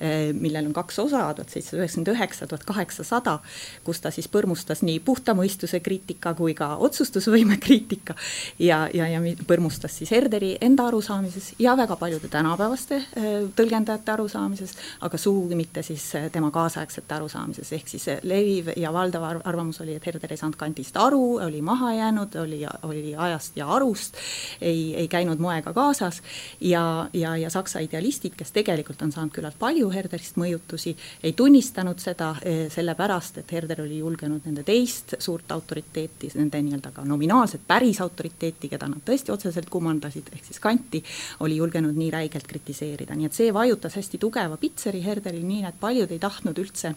[0.00, 3.38] äh, millel on kaks osa, tuhat seitsesada üheksakümmend üheksa, tuhat kaheksasada,
[3.84, 8.16] kus ta siis põrmustas nii puhta mõistuse kriitika kui ka otsustusvõime kriitika
[8.58, 14.76] ja, ja, ja põrmustas siis Erderi enda arusaamises ja väga paljude tänapäevaste äh, tõlgendajate arusaamises,
[15.04, 20.06] aga sugugi mitte siis tema kaasaegsete arusaamises, ehk siis leviv ja valdav arvamus oli, et
[20.06, 24.16] Herder Peeter ei saanud kandist aru, oli maha jäänud, oli, oli ajast ja arust,
[24.60, 26.22] ei, ei käinud moega kaasas
[26.60, 32.00] ja, ja, ja saksa idealistid, kes tegelikult on saanud küllalt palju Herderist mõjutusi, ei tunnistanud
[32.00, 37.66] seda eh, sellepärast, et Herder oli julgenud nende teist suurt autoriteeti, nende nii-öelda ka nominaalset
[37.68, 41.02] päris autoriteeti, keda nad tõesti otseselt kumandasid, ehk siis Kanti,
[41.44, 45.80] oli julgenud nii räigelt kritiseerida, nii et see vajutas hästi tugeva pitseri Herderil, nii et
[45.80, 46.94] paljud ei tahtnud üldse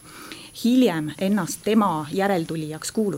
[0.63, 3.16] hiljem ennast tema järeltulijaks kuulutada.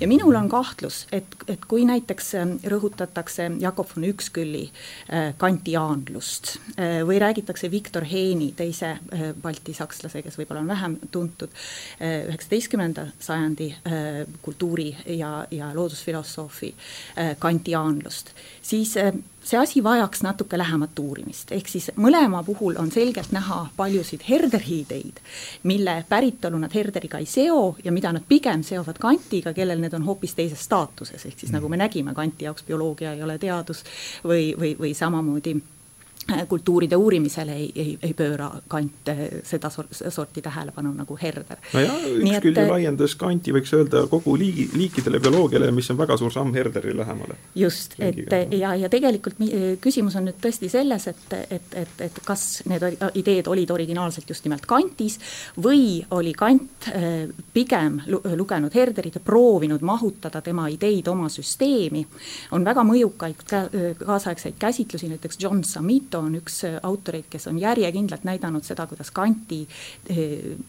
[0.00, 6.56] Ja minul on kahtlus, et, et kui näiteks ähm, rõhutatakse Jakob von Ükskülli äh, kantiaanlust
[6.76, 11.52] äh, või räägitakse Viktor Heini, teise äh, baltisakslase, kes võib-olla on vähem tuntud,
[12.00, 13.68] üheksateistkümnenda sajandi
[14.42, 14.88] kultuuri
[15.18, 16.72] ja, ja loodusfilosoofi
[17.42, 18.32] kantiaanlust,
[18.62, 18.94] siis
[19.46, 24.80] see asi vajaks natuke lähemat uurimist, ehk siis mõlema puhul on selgelt näha paljusid Herderi
[24.82, 25.20] ideid,
[25.62, 30.06] mille päritolu nad Herderiga ei seo ja mida nad pigem seovad Kantiga, kellel need on
[30.08, 33.84] hoopis teises staatuses, ehk siis nagu me nägime, Kanti jaoks bioloogia ei ole teadus
[34.24, 35.56] või, või, või samamoodi
[36.48, 41.60] kultuuride uurimisele ei, ei, ei pööra Kant äh, seda sorti tähelepanu nagu Herder.
[41.74, 46.00] nojah, üks küll ju äh, laiendas Kanti, võiks öelda, kogu liigi, liikidele, bioloogiale, mis on
[46.00, 47.38] väga suur samm Herderi lähemale.
[47.54, 48.18] just, et
[48.58, 49.38] ja, ja tegelikult
[49.82, 52.84] küsimus on nüüd tõesti selles, et, et, et, et kas need
[53.14, 55.20] ideed olid originaalselt just nimelt Kantis
[55.62, 56.90] või oli Kant
[57.54, 62.02] pigem lugenud Herderit ja proovinud mahutada tema ideid oma süsteemi,
[62.56, 63.46] on väga mõjukaid
[64.02, 68.86] kaasaegseid käsitlusi, näiteks John Samito Plato on üks äh, autoreid, kes on järjekindlalt näidanud seda,
[68.88, 70.18] kuidas Kanti äh,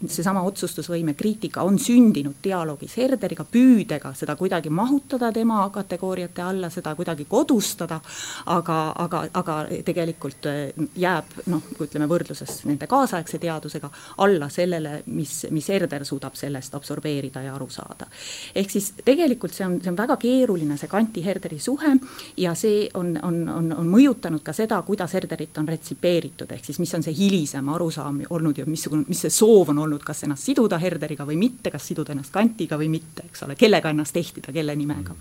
[0.08, 6.96] seesama otsustusvõime kriitika on sündinud dialoogis Herderiga, püüdega seda kuidagi mahutada tema kategooriate alla, seda
[6.96, 8.00] kuidagi kodustada,
[8.46, 9.58] aga, aga, aga
[9.88, 13.92] tegelikult äh, jääb noh, ütleme võrdluses nende kaasaegse teadusega
[14.24, 18.10] alla sellele, mis, mis Herder suudab sellest absorbeerida ja aru saada.
[18.56, 21.96] ehk siis tegelikult see on, see on väga keeruline, see Kanti-Herderi suhe
[22.38, 26.66] ja see on, on, on, on mõjutanud ka seda, kuidas Herder Herderit on retsipeeritud, ehk
[26.66, 30.24] siis mis on see hilisem arusaam olnud ja missugune, mis see soov on olnud, kas
[30.26, 34.18] ennast siduda Herderiga või mitte, kas siduda ennast Kantiga või mitte, eks ole, kellega ennast
[34.18, 35.14] ehtida, kelle nimega.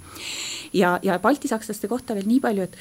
[0.72, 2.78] ja, ja baltisakslaste kohta veel nii palju, et,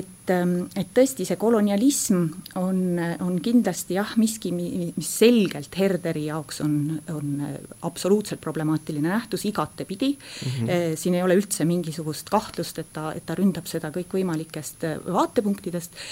[0.00, 2.24] et, ähm, et tõesti see kolonialism
[2.58, 2.82] on,
[3.22, 6.76] on kindlasti jah, miski, mis selgelt Herderi jaoks on,
[7.14, 7.46] on
[7.86, 10.50] absoluutselt problemaatiline nähtus igatepidi mm.
[10.50, 10.96] -hmm.
[10.96, 16.02] siin ei ole üldse mingisugust kahtlust, et ta, et ta ründab seda kõikvõimalikest vaatepunktidest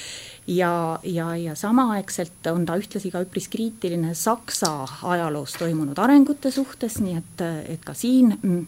[0.46, 4.72] ja, ja, ja samaaegselt on ta ühtlasi ka üpris kriitiline Saksa
[5.02, 7.46] ajaloos toimunud arengute suhtes, nii et,
[7.76, 8.66] et ka siin mm,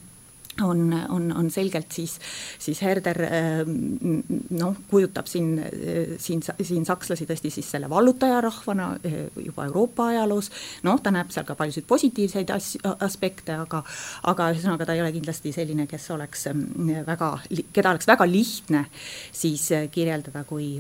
[0.61, 2.19] on, on, on selgelt siis,
[2.61, 3.19] siis Herder
[4.51, 5.55] noh, kujutab siin,
[6.21, 8.89] siin, siin sakslasi tõesti siis selle vallutajarahvana
[9.45, 10.51] juba Euroopa ajaloos,
[10.87, 13.83] noh, ta näeb seal ka paljusid positiivseid as-, aspekte, aga
[14.29, 16.47] aga ühesõnaga, ta ei ole kindlasti selline, kes oleks
[17.07, 17.31] väga,
[17.73, 18.85] keda oleks väga lihtne
[19.33, 20.75] siis kirjeldada kui,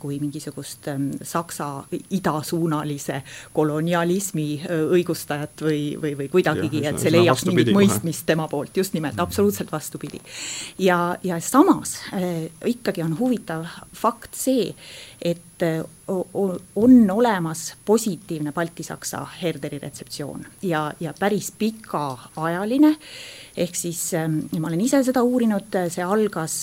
[0.00, 0.88] kui mingisugust
[1.26, 1.68] Saksa
[2.16, 3.20] idasuunalise
[3.54, 4.48] kolonialismi
[4.96, 9.20] õigustajat või, või, või kuidagigi, et see leiaks mingit mõistmist tema poolt, just nimelt nimelt,
[9.20, 10.20] absoluutselt vastupidi.
[10.78, 14.74] ja, ja samas äh, ikkagi on huvitav fakt see,
[15.24, 15.62] et
[16.74, 22.96] on olemas positiivne baltisaksa Herderi retseptsioon ja, ja päris pikaajaline.
[23.56, 24.00] Ehk siis
[24.58, 26.54] ma olen ise seda uurinud, see algas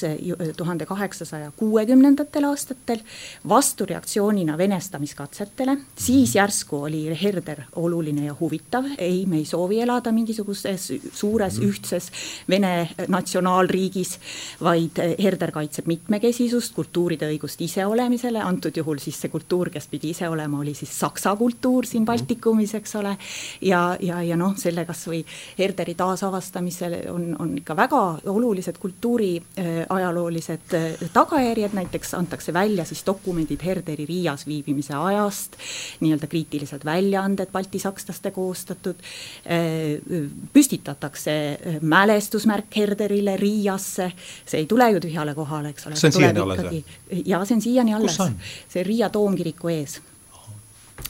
[0.58, 3.04] tuhande kaheksasaja kuuekümnendatel aastatel
[3.50, 10.90] vastureaktsioonina venestamiskatsetele, siis järsku oli Herder oluline ja huvitav, ei, me ei soovi elada mingisuguses
[11.14, 11.70] suures mhm.
[11.70, 12.10] ühtses
[12.50, 14.18] Vene natsionaalriigis,
[14.64, 20.30] vaid Herder kaitseb mitmekesisust, kultuuride õigust iseolemisele, antud juhul siis see kultuur, kes pidi ise
[20.30, 22.10] olema, oli siis saksa kultuur siin mhm.
[22.10, 23.16] Baltikumis, eks ole,
[23.62, 25.22] ja, ja, ja noh, selle kas või
[25.60, 28.02] Herderi taasavastamist seal on, on ikka väga
[28.32, 35.58] olulised kultuuriajaloolised äh, äh, tagajärjed, näiteks antakse välja siis dokumendid Herderi Riias viibimise ajast,
[36.00, 38.96] nii-öelda kriitilised väljaanded baltisakslaste koostatud,
[39.46, 40.00] äh,
[40.54, 41.32] püstitatakse
[41.82, 44.12] mälestusmärk Herderile Riiasse,
[44.46, 46.00] see ei tule ju tühjale kohale, eks ole.
[46.00, 46.84] see on siiani alles või?
[47.26, 48.18] jaa, see on siiani alles.
[48.68, 50.00] See Riia toomkiriku ees.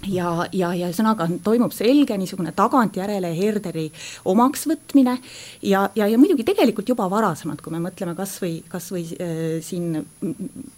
[0.07, 3.87] Ja, ja, ja ühesõnaga toimub selge niisugune tagantjärele Herderi
[4.31, 5.15] omaksvõtmine
[5.65, 9.41] ja, ja, ja muidugi tegelikult juba varasemalt, kui me mõtleme kas või, kas või äh,
[9.65, 9.97] siin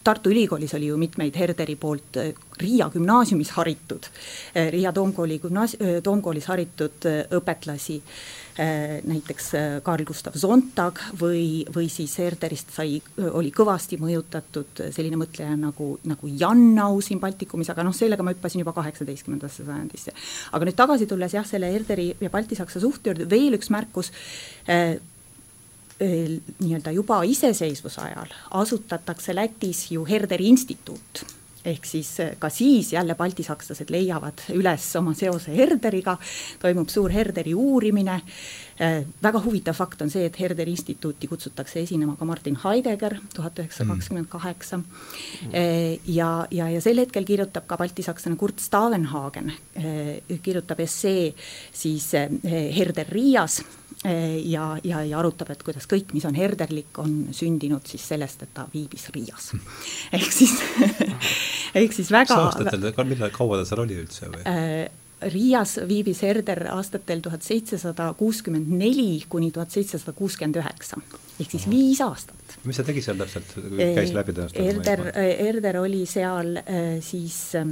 [0.03, 5.77] Tartu Ülikoolis oli ju mitmeid Herderi poolt äh, Riia gümnaasiumis haritud äh,, Riia toomkooli gümnaas-
[5.77, 8.01] äh,, toomkoolis haritud äh, õpetlasi.
[8.01, 8.41] äh,
[9.07, 12.99] näiteks äh, Carl Gustav Sontag või, või siis Herderist sai,
[13.31, 18.61] oli kõvasti mõjutatud selline mõtleja nagu, nagu Jannau siin Baltikumis, aga noh, sellega ma hüppasin
[18.61, 20.13] juba kaheksateistkümnendasse sajandisse.
[20.51, 24.11] aga nüüd tagasi tulles jah, selle Herderi ja baltisaksa suhte juurde veel üks märkus
[24.69, 24.99] äh,,
[26.01, 31.25] nii-öelda juba iseseisvuse ajal asutatakse Lätis ju Herderi instituut
[31.65, 36.17] ehk siis eh, ka siis jälle baltisakslased leiavad üles oma seose Herderiga,
[36.61, 38.17] toimub suur Herderi uurimine,
[38.79, 43.59] eh, väga huvitav fakt on see, et Herderi instituuti kutsutakse esinema ka Martin Heidegger tuhat
[43.61, 44.81] üheksasada kakskümmend kaheksa.
[45.51, 49.51] Eh, ja, ja, ja sel hetkel kirjutab ka baltisakslane Kurt Stavenhagen,
[50.43, 51.31] kirjutab essee
[51.73, 53.61] siis Herder Riias
[54.03, 58.53] ja, ja, ja arutab, et kuidas kõik, mis on herderlik, on sündinud siis sellest, et
[58.55, 59.51] ta viibis Riias.
[60.17, 60.55] ehk siis
[61.81, 64.89] ehk siis väga mis aastatel, millal, kaua ta seal oli üldse või äh,?
[65.21, 70.97] Riias viibis Herder aastatel tuhat seitsesada kuuskümmend neli kuni tuhat seitsesada kuuskümmend üheksa,
[71.37, 71.73] ehk siis Aha.
[71.75, 72.55] viis aastat.
[72.65, 74.65] mis ta tegi seal täpselt, käis läbi tõenäoliselt?
[74.65, 77.69] Herder, Herder oli seal äh, siis äh,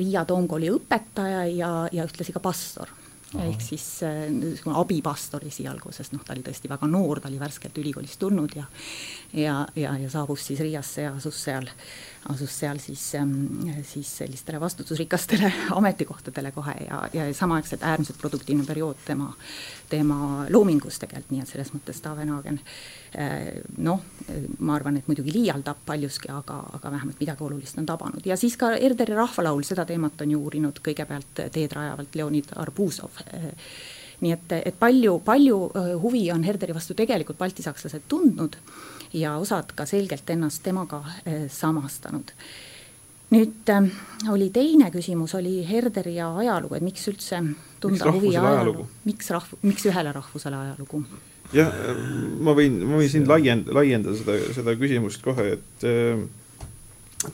[0.00, 2.96] Riia toomkooli õpetaja ja, ja ühtlasi ka pastor
[3.36, 7.40] ehk siis äh, niisugune abipastor esialgu, sest noh, ta oli tõesti väga noor, ta oli
[7.40, 8.64] värskelt ülikoolist tulnud ja
[9.36, 11.68] ja, ja, ja saabus siis Riiasse ja asus seal,
[12.32, 13.32] asus seal siis, ähm,
[13.86, 19.32] siis sellistele vastutusrikastele ametikohtadele kohe ja, ja samaaegselt äärmiselt produktiivne periood tema,
[19.88, 24.02] tema loomingus tegelikult, nii et selles mõttes Taven-Hagen äh, noh,
[24.58, 28.26] ma arvan, et muidugi liialdab paljuski, aga, aga vähemalt midagi olulist on tabanud.
[28.26, 33.22] Ja siis ka Erderi rahvalaul, seda teemat on ju uurinud kõigepealt teed rajavalt Leonid Arbuzov
[34.20, 38.58] nii et, et palju, palju äh, huvi on Herderi vastu tegelikult baltisakslased tundnud
[39.12, 42.32] ja osad ka selgelt ennast temaga äh, samastanud.
[43.30, 43.88] nüüd äh,
[44.32, 47.42] oli teine küsimus, oli Herderi ja ajalugu, et miks üldse
[47.80, 51.04] tunda huvi ajalugu, miks rahv-, miks ühele rahvusele ajalugu?
[51.52, 51.72] jah,
[52.40, 56.26] ma võin, ma võin siin laiend-, laiendada seda, seda küsimust kohe, et äh,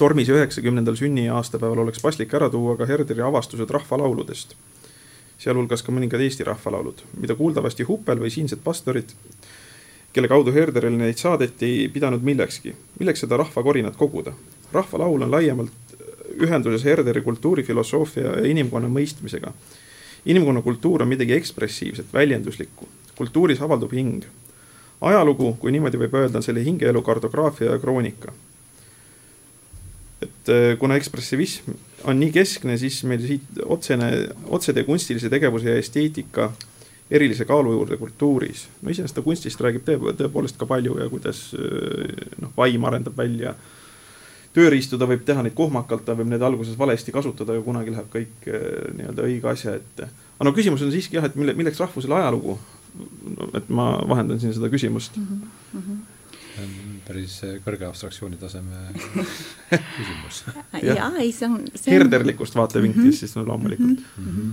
[0.00, 4.54] Tormis üheksakümnendal sünniaastapäeval oleks paslik ära tuua ka Herderi avastused rahvalauludest
[5.40, 9.12] sealhulgas ka mõningad Eesti rahvalaulud, mida kuuldavasti Hupel või siinsed pastorid,
[10.14, 12.74] kelle kaudu Herderile neid saadeti, ei pidanud millekski.
[13.00, 14.32] milleks seda rahvakorinat koguda?
[14.72, 15.96] rahvalaul on laiemalt
[16.42, 19.52] ühenduses Herderi kultuurifilosoofia ja inimkonna mõistmisega.
[20.26, 22.88] inimkonna kultuur on midagi ekspressiivset, väljenduslikku.
[23.14, 24.24] kultuuris avaldub hing.
[25.00, 28.32] ajalugu, kui niimoodi võib öelda, on selle hingeelu kartograafia ja kroonika
[30.24, 31.74] et äh, kuna ekspressivism
[32.04, 34.10] on nii keskne, siis meil siit otsene,
[34.52, 36.52] otsetee kunstilise tegevuse ja esteetika
[37.10, 38.68] erilise kaalu juurde kultuuris.
[38.82, 43.54] no iseenesest ta kunstist räägib tõepoolest ka palju ja kuidas äh, noh, vaim arendab välja
[44.54, 48.08] tööriistu, ta võib teha neid kohmakalt, ta võib neid alguses valesti kasutada ja kunagi läheb
[48.12, 48.64] kõik äh,
[48.96, 50.08] nii-öelda õige asja ette.
[50.38, 52.58] aga no küsimus on siiski jah, et mille, milleks rahvusele ajalugu?
[53.58, 55.46] et ma vahendan siin seda küsimust mm.
[55.74, 56.02] -hmm
[57.04, 58.92] päris kõrge abstraktsiooni taseme
[59.96, 60.44] küsimus
[60.86, 61.96] jaa, ei see on see on...
[61.96, 63.18] herderlikust vaatevinklist mm -hmm.
[63.18, 64.28] siis no loomulikult mm.
[64.28, 64.52] -hmm.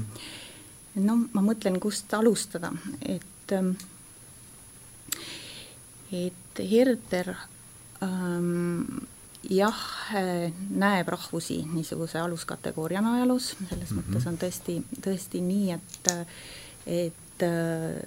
[0.96, 3.74] No ma mõtlen, kust alustada, et ähm,
[6.12, 7.36] et Herder
[8.04, 9.08] ähm,
[9.50, 9.84] jah,
[10.70, 14.12] näeb rahvusi niisuguse aluskategooriana ajaloos, selles mm -hmm.
[14.12, 16.12] mõttes on tõesti, tõesti nii, et
[16.86, 18.02] et äh,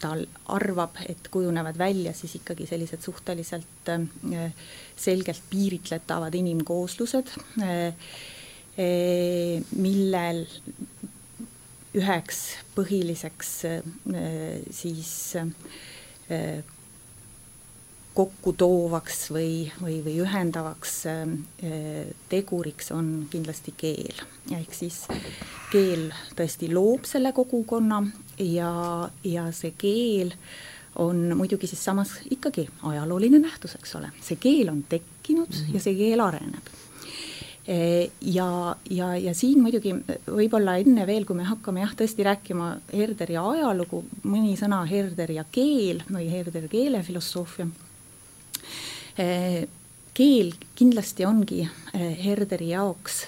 [0.00, 0.16] ta
[0.52, 4.52] arvab, et kujunevad välja siis ikkagi sellised suhteliselt äh,
[4.96, 7.94] selgelt piiritletavad inimkooslused, äh,
[9.76, 10.46] millel
[11.94, 12.38] üheks
[12.74, 13.50] põhiliseks
[14.74, 15.12] siis
[18.14, 21.24] kokkutoovaks või, või, või ühendavaks äh,
[22.30, 24.22] teguriks on kindlasti keel.
[24.54, 25.02] ehk siis
[25.72, 28.02] keel tõesti loob selle kogukonna
[28.38, 28.70] ja,
[29.24, 30.34] ja see keel
[31.02, 35.74] on muidugi siis samas ikkagi ajalooline nähtus, eks ole, see keel on tekkinud mm -hmm.
[35.74, 36.70] ja see keel areneb
[37.66, 38.48] ja,
[38.90, 39.94] ja, ja siin muidugi
[40.26, 45.46] võib-olla enne veel, kui me hakkame jah, tõesti rääkima Herderi ajalugu, mõni sõna Herder ja
[45.48, 47.68] keel või Herder keelefilosoofia.
[50.14, 53.22] Keel kindlasti ongi eh, Herderi jaoks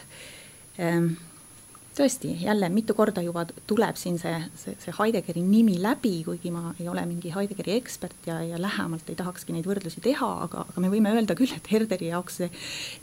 [1.96, 6.74] tõesti, jälle mitu korda juba tuleb siin see, see, see Heideggeri nimi läbi, kuigi ma
[6.80, 10.84] ei ole mingi Heideggeri ekspert ja, ja lähemalt ei tahakski neid võrdlusi teha, aga, aga
[10.84, 12.50] me võime öelda küll, et Herderi jaoks see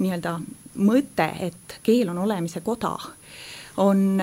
[0.03, 0.37] nii-öelda
[0.83, 2.93] mõte, et keel on olemise koda,
[3.81, 4.21] on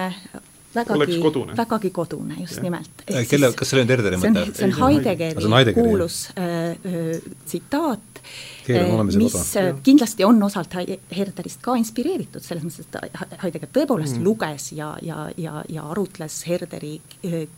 [0.75, 1.19] vägagi,
[1.57, 2.67] vägagi kodune, just ja.
[2.69, 3.05] nimelt.
[3.29, 4.47] kelle, kas see oli nüüd Herderi mõte?
[4.55, 4.79] see on
[5.59, 7.33] Heideggeri kuulus äh, äh,
[8.65, 9.75] tsitaat, mis koda.
[9.83, 10.75] kindlasti on osalt
[11.17, 14.25] Herderist ka inspireeritud, selles mõttes, et Heidegger tõepoolest mm.
[14.27, 16.95] luges ja, ja, ja, ja arutles Herderi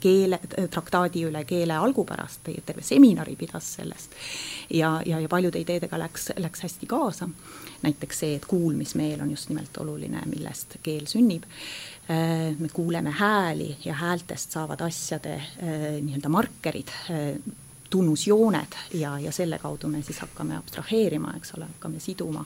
[0.01, 0.41] keele,
[0.71, 4.19] traktaadi üle keele algupärast, terve seminari pidas sellest.
[4.71, 7.29] ja, ja, ja paljude ideedega läks, läks hästi kaasa,
[7.83, 11.49] näiteks see, et kuulmismeel on just nimelt oluline, millest keel sünnib
[12.59, 15.37] me kuuleme hääli ja häältest saavad asjade
[16.01, 16.91] nii-öelda markerid,
[17.93, 22.45] tunnusjooned ja, ja selle kaudu me siis hakkame abstraheerima, eks ole, hakkame siduma,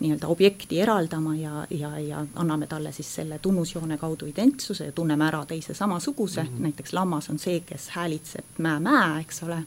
[0.00, 5.26] nii-öelda objekti eraldama ja, ja, ja anname talle siis selle tunnusjoone kaudu identsuse ja tunneme
[5.28, 6.42] ära teise samasuguse.
[6.42, 6.62] Mm, -hmm.
[6.68, 9.62] näiteks lammas on see, kes häälitseb mää-mää, eks ole,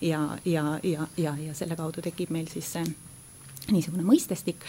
[0.00, 2.84] ja, ja, ja, ja, ja selle kaudu tekib meil siis see
[3.70, 4.64] niisugune mõistestik,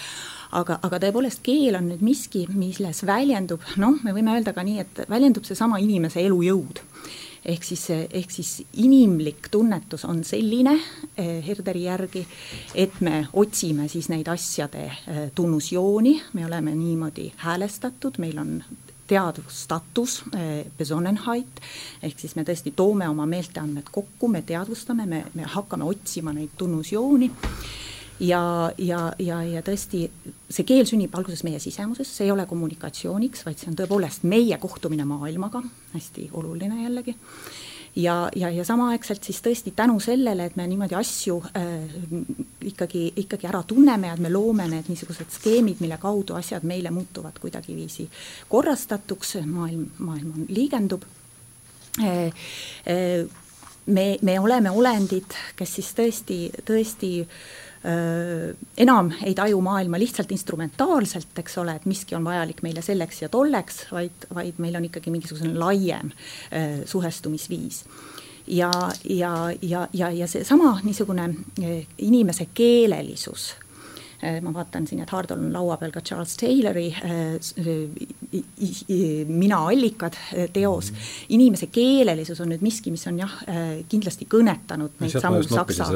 [0.51, 4.79] aga, aga tõepoolest, keel on nüüd miski, milles väljendub, noh, me võime öelda ka nii,
[4.79, 6.79] et väljendub seesama inimese elujõud
[7.45, 8.51] ehk siis, ehk siis
[8.81, 10.73] inimlik tunnetus on selline
[11.17, 12.25] eh, Herderi järgi,
[12.75, 18.57] et me otsime siis neid asjade eh, tunnusjooni, me oleme niimoodi häälestatud, meil on
[19.07, 21.61] teadvustatus, eh, Besonnenheit,
[22.03, 26.57] ehk siis me tõesti toome oma meelteandmed kokku, me teadvustame, me, me hakkame otsima neid
[26.57, 27.31] tunnusjooni
[28.19, 30.05] ja, ja, ja, ja tõesti,
[30.49, 34.57] see keel sünnib alguses meie sisemuses, see ei ole kommunikatsiooniks, vaid see on tõepoolest meie
[34.61, 35.63] kohtumine maailmaga,
[35.93, 37.15] hästi oluline jällegi.
[37.95, 41.95] ja, ja, ja samaaegselt siis tõesti tänu sellele, et me niimoodi asju äh,
[42.71, 46.91] ikkagi, ikkagi ära tunneme ja et me loome need niisugused skeemid, mille kaudu asjad meile
[46.91, 48.09] muutuvad kuidagiviisi
[48.49, 51.03] korrastatuks, maailm, maailm liigendub
[51.99, 52.31] äh,.
[52.87, 53.25] Äh,
[53.85, 57.27] me, me oleme olendid, kes siis tõesti, tõesti öö,
[58.77, 63.29] enam ei taju maailma lihtsalt instrumentaalselt, eks ole, et miski on vajalik meile selleks ja
[63.29, 67.83] tolleks, vaid, vaid meil on ikkagi mingisugune laiem öö, suhestumisviis.
[68.47, 68.71] Ja,
[69.09, 71.29] ja, ja, ja, ja seesama niisugune
[71.97, 73.64] inimese keelelisus Äh,
[74.41, 77.35] ma vaatan siin, et Hardol on laua peal ka Charles Taylori äh,
[79.27, 80.91] Mina allikad äh, teos.
[81.29, 83.33] inimese keelelisus on nüüd miski, mis on jah,
[83.89, 85.87] kindlasti kõnetanud neid samu saksa,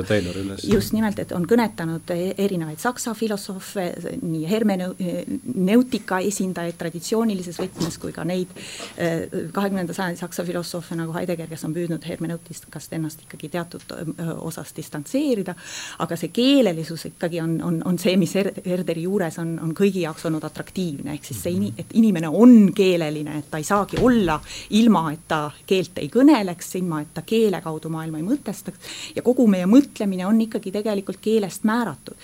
[0.64, 3.86] just nimelt, et on kõnetanud erinevaid saksa filosoofe,
[4.22, 8.52] nii hermeneutika esindajaid traditsioonilises võtmes kui ka neid
[8.98, 13.96] kahekümnenda sajandi saksa filosoofe nagu Heidegger, kes on püüdnud hermeneutikast ennast ikkagi teatud
[14.38, 15.56] osas distantseerida,
[16.00, 20.26] aga see keelelisus ikkagi on, on, on see, mis Herderi juures on, on kõigi jaoks
[20.30, 24.40] olnud atraktiivne, ehk siis see, ini-, et inimene on keeleline, et ta ei saagi olla
[24.78, 29.24] ilma, et ta keelt ei kõneleks, ilma, et ta keele kaudu maailma ei mõtestaks, ja
[29.26, 32.18] kogu meie mõtlemine on ikkagi tegelikult keelest määratud.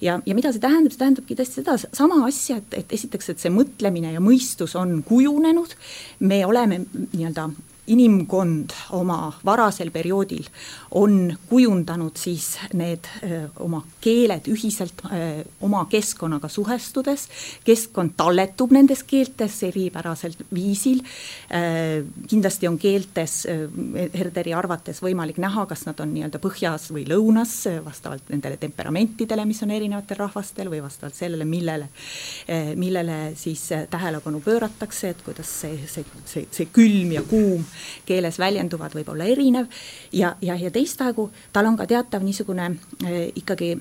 [0.00, 3.42] ja, ja mida see tähendab, see tähendabki tõesti seda sama asja, et, et esiteks, et
[3.42, 5.76] see mõtlemine ja mõistus on kujunenud,
[6.20, 7.50] me oleme nii-öelda
[7.86, 10.46] inimkond oma varasel perioodil
[10.98, 17.28] on kujundanud siis need öö, oma keeled ühiselt öö, oma keskkonnaga suhestudes,
[17.64, 21.02] keskkond talletub nendes keeltes eripäraselt viisil,
[22.28, 23.36] kindlasti on keeltes
[24.14, 27.54] Herderi arvates võimalik näha, kas nad on nii-öelda põhjas või lõunas,
[27.84, 31.88] vastavalt nendele temperamentidele, mis on erinevatel rahvastel või vastavalt sellele, millele,
[32.78, 37.64] millele siis tähelepanu pööratakse, et kuidas see, see, see, see külm ja kuum
[38.06, 39.66] keeles väljenduvad, võib olla erinev.
[40.12, 43.76] Ja, ja, ja teistaegu tal on ka teatav niisugune äh, ikkagi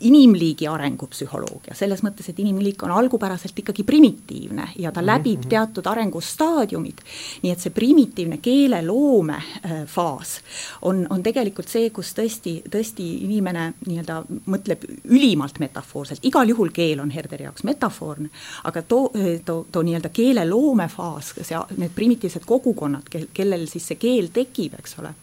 [0.00, 5.48] inimliigi arengupsühholoogia, selles mõttes, et inimliik on algupäraselt ikkagi primitiivne ja ta läbib mhm.
[5.52, 7.02] teatud arengustaadiumid.
[7.42, 10.38] nii et see primitiivne keeleloome äh, faas
[10.82, 14.20] on, on tegelikult see, kus tõesti, tõesti inimene nii-öelda
[14.50, 18.30] mõtleb ülimalt metafoorselt, igal juhul keel on Herderi jaoks metafoorne,
[18.64, 19.10] aga too,
[19.44, 24.78] too, too nii-öelda keeleloome faas, see, need primitiivsed kogukonnad, kel, kellel siis see keel tekib,
[24.80, 25.14] eks ole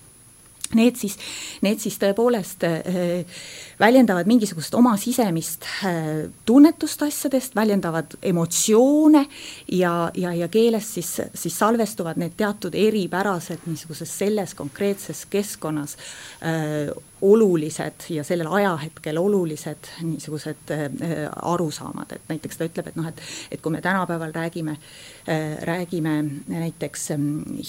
[0.76, 1.18] need siis,
[1.62, 3.42] need siis tõepoolest äh,
[3.80, 9.26] väljendavad mingisugust oma sisemist äh, tunnetust asjadest, väljendavad emotsioone
[9.72, 15.98] ja, ja, ja keeles siis, siis salvestuvad need teatud eripärased niisuguses selles konkreetses keskkonnas
[16.42, 16.92] äh,
[17.22, 20.86] olulised ja sellel ajahetkel olulised niisugused äh,
[21.42, 23.22] arusaamad, et näiteks ta ütleb, et noh, et,
[23.52, 26.16] et kui me tänapäeval räägime äh,, räägime
[26.48, 27.24] näiteks äh,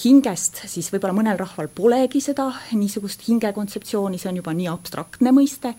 [0.04, 5.32] hingest, siis võib-olla mõnel rahval polegi seda niisugust hinge kontseptsiooni, see on juba nii abstraktne
[5.32, 5.72] mõiste,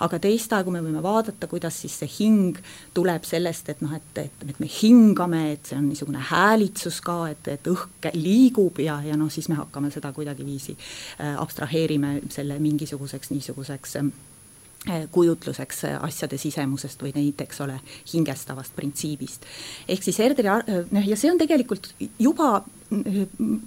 [0.00, 2.60] aga teist-aegu me võime vaadata, kuidas siis see hing
[2.96, 7.20] tuleb sellest, et noh, et, et, et me hingame, et see on niisugune häälitsus ka,
[7.34, 12.56] et, et õhk liigub ja, ja noh, siis me hakkame seda kuidagiviisi äh, abstraheerime selle
[12.62, 17.80] mingisuguse mingisuguseks niisuguseks äh, kujutluseks äh, asjade sisemusest või neid, eks ole,
[18.12, 19.46] hingestavast printsiibist.
[19.88, 22.62] ehk siis Herderi, äh, noh ja see on tegelikult juba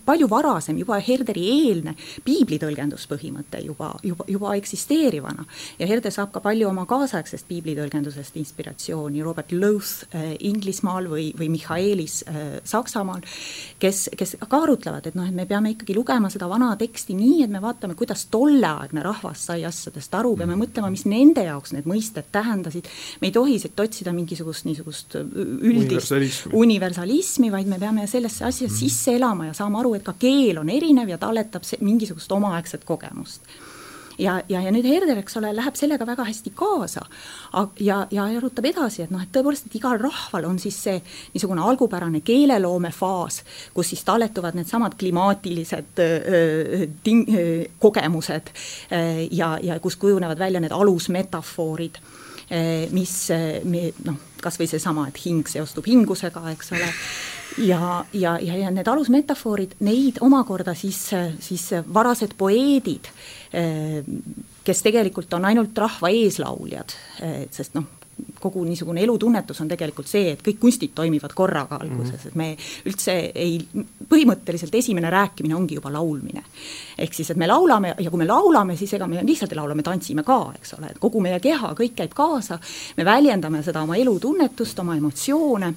[0.06, 1.94] palju varasem, juba Herderi eelne
[2.26, 5.46] piibli tõlgenduspõhimõte juba, juba, juba eksisteerivana.
[5.80, 11.30] ja Herder saab ka palju oma kaasaegsest piibli tõlgendusest inspiratsiooni, Robert Loth äh, Inglismaal või,
[11.40, 13.24] või Michaelis äh, Saksamaal,
[13.80, 17.40] kes, kes ka arutlevad, et noh, et me peame ikkagi lugema seda vana teksti nii,
[17.46, 21.88] et me vaatame, kuidas tolleaegne rahvas sai asjadest aru, peame mõtlema, mis nende jaoks need
[21.90, 22.92] mõisted tähendasid,
[23.22, 28.68] me ei tohi siit otsida mingisugust niisugust üldist universalismi, universalismi, vaid me peame sellesse asja
[28.68, 28.76] mm.
[28.76, 33.48] sisse elama ja saama aru, et ka keel on erinev ja talletab mingisugust omaaegset kogemust.
[34.18, 37.02] Ja, ja, ja nüüd Herder, eks ole, läheb sellega väga hästi kaasa
[37.82, 41.00] ja, ja arutab edasi, et noh, et tõepoolest, et igal rahval on siis see
[41.34, 43.42] niisugune algupärane keeleloome faas,
[43.74, 47.26] kus siis talletuvad needsamad klimaatilised öö, ting-,
[47.82, 51.98] kogemused öö, ja, ja kus kujunevad välja need alusmetafoorid,
[52.94, 53.14] mis
[53.66, 56.92] me noh, kas või seesama, et hing seostub hingusega, eks ole
[57.58, 61.02] ja, ja, ja, ja need alusmetafoorid, neid omakorda siis,
[61.40, 63.10] siis varased poeedid,
[64.64, 66.96] kes tegelikult on ainult rahva eeslauljad,
[67.54, 67.92] sest noh,
[68.40, 72.28] kogu niisugune elutunnetus on tegelikult see, et kõik kunstid toimivad korraga alguses, mhm.
[72.28, 72.48] et me
[72.90, 73.56] üldse ei,
[74.10, 76.44] põhimõtteliselt esimene rääkimine ongi juba laulmine.
[76.98, 79.76] ehk siis, et me laulame ja kui me laulame, siis ega me lihtsalt ei laula,
[79.76, 82.60] me tantsime ka, eks ole, et kogu meie keha, kõik käib kaasa,
[82.98, 85.74] me väljendame seda oma elutunnetust, oma emotsioone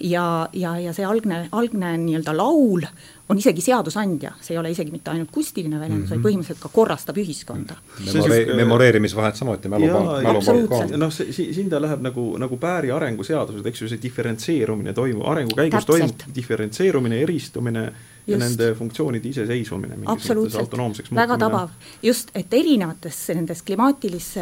[0.00, 2.86] ja, ja, ja see algne, algne nii-öelda laul
[3.28, 6.10] on isegi seadusandja, see ei ole isegi mitte ainult kunstiline väljendus mm, -hmm.
[6.10, 6.26] vaid mhm.
[6.26, 8.34] põhimõtteliselt ka korrastab ühiskonda Memore.
[8.36, 8.56] Siuke...
[8.56, 10.96] memoreerimisvahet samuti, mälupank.
[10.96, 15.56] noh, see, siin ta läheb nagu, nagu Pääri arenguseadused, eks ju, see diferentseerumine toimub, arengu
[15.56, 16.18] käigus Täpselt.
[16.18, 17.92] toimub diferentseerumine, eristumine
[18.26, 24.32] ja nende funktsioonide iseseisvumine mingis autonoomseks väga tabav, just, et erinevates nendes klimaatilis-,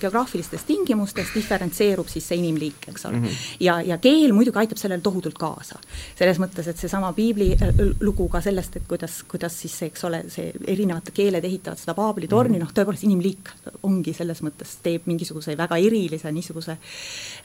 [0.00, 3.24] geograafilistes tingimustes diferentseerub siis see inimliik, eks ole mm.
[3.24, 3.56] -hmm.
[3.60, 5.78] ja, ja keel muidugi aitab sellele tohutult kaasa.
[6.18, 10.04] selles mõttes, et seesama piibli äh, lugu ka sellest, et kuidas, kuidas siis see, eks
[10.04, 12.66] ole, see erinevad keeled ehitavad seda Paabli torni mm, -hmm.
[12.66, 13.50] noh, tõepoolest inimliik
[13.82, 16.76] ongi selles mõttes, teeb mingisuguse väga erilise niisuguse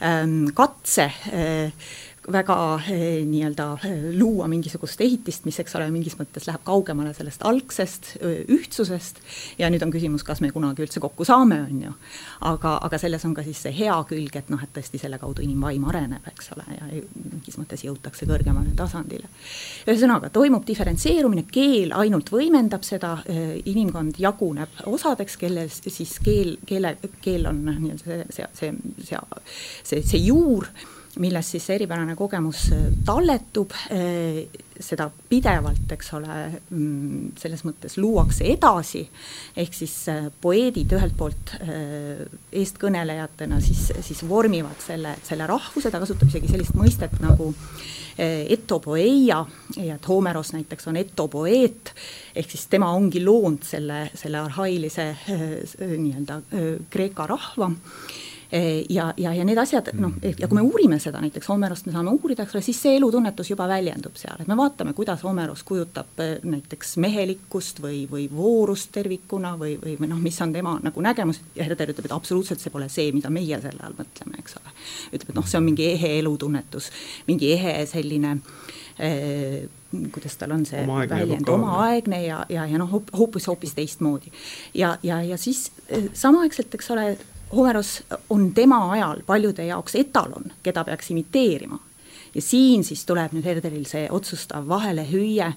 [0.01, 1.73] ähm, katse äh,
[2.31, 7.45] väga eh, nii-öelda eh, luua mingisugust ehitist, mis, eks ole, mingis mõttes läheb kaugemale sellest
[7.47, 8.09] algsest
[8.51, 9.21] ühtsusest
[9.59, 11.93] ja nüüd on küsimus, kas me kunagi üldse kokku saame, on ju.
[12.49, 15.45] aga, aga selles on ka siis see hea külg, et noh, et tõesti selle kaudu
[15.45, 19.31] inimvaim areneb, eks ole, ja mingis mõttes jõutakse kõrgemale tasandile.
[19.87, 23.15] ühesõnaga, toimub diferentseerumine, keel ainult võimendab seda,
[23.65, 29.25] inimkond jaguneb osadeks, kelle siis keel, keele, keel on nii-öelda see, see, see, see,
[29.87, 30.67] see, see juur
[31.21, 34.45] milles siis see eripärane kogemus äh, talletub, äh,
[34.77, 36.37] seda pidevalt, eks ole,
[36.69, 39.01] mm, selles mõttes luuakse edasi,
[39.57, 46.29] ehk siis äh, poeedid ühelt poolt eestkõnelejatena siis, siis vormivad selle, selle rahvuse, ta kasutab
[46.29, 47.53] isegi sellist mõistet nagu
[48.17, 49.43] etopoeia.
[49.77, 51.91] Ja et Homeros näiteks on etopoeet,
[52.33, 55.11] ehk siis tema ongi loonud selle, selle arhailise
[55.77, 56.39] nii-öelda
[56.89, 57.69] Kreeka rahva
[58.89, 62.13] ja, ja, ja need asjad noh, ja kui me uurime seda näiteks Homerost me saame
[62.15, 66.21] uurida, eks ole, siis see elutunnetus juba väljendub seal, et me vaatame, kuidas Homeros kujutab
[66.23, 71.03] eh, näiteks mehelikkust või, või voorust tervikuna või, või, või noh, mis on tema nagu
[71.03, 74.59] nägemus ja Herder ütleb, et absoluutselt see pole see, mida meie selle all mõtleme, eks
[74.61, 74.75] ole.
[75.11, 76.91] ütleb, et noh, see on mingi ehe elutunnetus,
[77.27, 78.37] mingi ehe selline
[79.03, 79.67] eh,
[80.11, 84.31] kuidas tal on see omaaegne väljend, omaaegne ja, ja, ja noh, hoopis, hoopis teistmoodi.
[84.73, 87.17] ja, ja, ja siis eh, samaaegselt, eks ole,
[87.55, 91.79] Homeros on tema ajal paljude jaoks etalon, keda peaks imiteerima.
[92.35, 95.47] ja siin siis tuleb nüüd Herderil see otsustav vahelehüüe,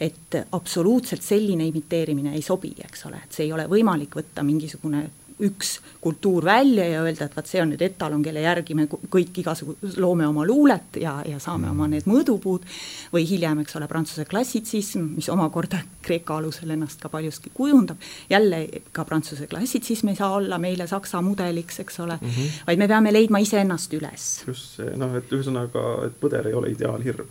[0.00, 5.06] et absoluutselt selline imiteerimine ei sobi, eks ole, et see ei ole võimalik võtta mingisugune
[5.44, 9.36] üks kultuur välja ja öelda, et vot see on nüüd etalon, kelle järgi me kõik
[9.42, 12.64] igasugu loome oma luulet ja, ja saame oma need mõõdupuud,
[13.12, 18.00] või hiljem, eks ole, prantsuse klassitsism, mis omakorda Kreeka alusel ennast ka paljuski kujundab,
[18.30, 18.62] jälle
[18.96, 22.62] ka prantsuse klassitsism ei saa olla meile saksa mudeliks, eks ole mm, -hmm.
[22.70, 24.30] vaid me peame leidma iseennast üles.
[24.46, 27.28] just see, noh, et ühesõnaga, et põder ei ole ideaalhirm.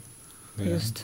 [0.60, 1.03] just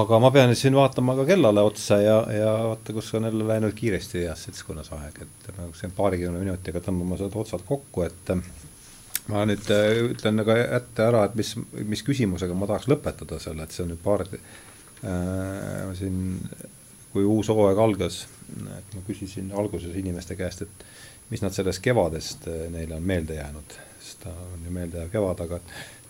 [0.00, 3.74] aga ma pean siin vaatama ka kellale otsa ja, ja vaata, kus on jälle läinud
[3.76, 8.32] kiiresti heas seltskonnas aeg, et nagu siin paarikümne minutiga tõmbame seda otsad kokku, et
[9.32, 11.54] ma nüüd äh, ütlen nagu ette ära, et mis,
[11.84, 16.18] mis küsimusega ma tahaks lõpetada selle, et see on nüüd paar äh,, siin,
[17.12, 18.24] kui uus hooaeg algas,
[18.78, 20.88] et ma küsisin alguses inimeste käest, et
[21.30, 25.46] mis nad sellest kevadest äh, neile on meelde jäänud, sest ta on ju meeldejääv kevad,
[25.46, 25.62] aga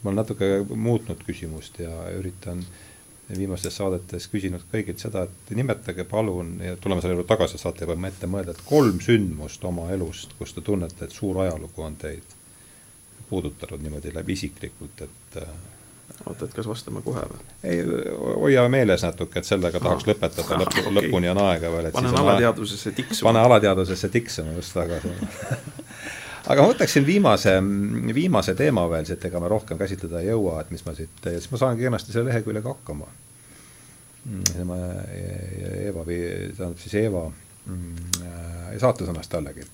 [0.02, 2.83] ma olen natuke muutnud küsimust ja üritan äh,
[3.32, 7.96] viimastes saadetes küsinud kõigilt seda, et nimetage palun ja tuleme selle juurde tagasi, saate juba
[8.08, 12.34] ette mõelda, et kolm sündmust oma elust, kus te tunnete, et suur ajalugu on teid
[13.30, 15.54] puudutanud niimoodi läbi isiklikult, et äh,
[16.26, 17.40] oota, et kas vastame kohe või?
[17.64, 17.80] ei,
[18.42, 21.90] hoia meeles natuke, et sellega tahaks ah, lõpetada, lõpp, lõpuni on aega veel.
[21.96, 23.30] panen alateadvusesse tiksuma.
[23.30, 25.00] pane alateadvusesse tiksuma, just väga
[26.44, 27.54] aga ma võtaksin viimase,
[28.14, 31.50] viimase teema veel siit, ega me rohkem käsitleda ei jõua, et mis ma siit, siis
[31.52, 33.08] ma saangi kenasti selle leheküljega hakkama.
[34.52, 34.78] tema
[35.14, 39.66] Eeva, tähendab siis Eeva mm, saatesõnast jällegi.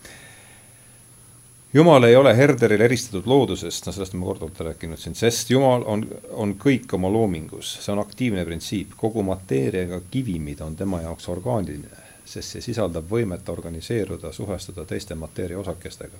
[1.72, 6.02] Jumal ei ole Herderil eristatud loodusest, no sellest ma korduvalt rääkinud siin, sest Jumal on,
[6.34, 12.02] on kõik oma loomingus, see on aktiivne printsiip, kogu mateeriaga kivimid on tema jaoks orgaaniline,
[12.26, 16.18] sest see sisaldab võimet organiseeruda, suhestuda teiste mateeria osakestega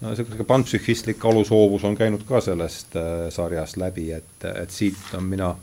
[0.00, 5.24] no niisugune panpsühhistlik alusoovus on käinud ka sellest äh, sarjast läbi, et, et siit on
[5.24, 5.54] mina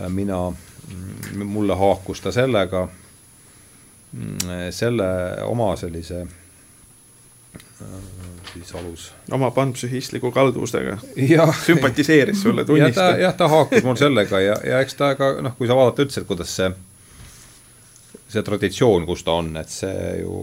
[0.00, 2.88] äh,, mina, mm, mulle haakus ta sellega,
[4.12, 4.38] mm,
[4.70, 5.04] selle
[5.48, 6.28] oma sellise äh,
[8.52, 9.12] siis alus.
[9.30, 10.98] oma panpsühhistliku kalduvusega
[11.66, 13.18] sümpatiseeris sulle, tunnistab.
[13.18, 16.20] jah, ta haakus mul sellega ja, ja eks ta ka noh, kui sa vaadata üldse,
[16.20, 16.68] et kuidas see,
[18.28, 20.36] see traditsioon, kus ta on, et see ju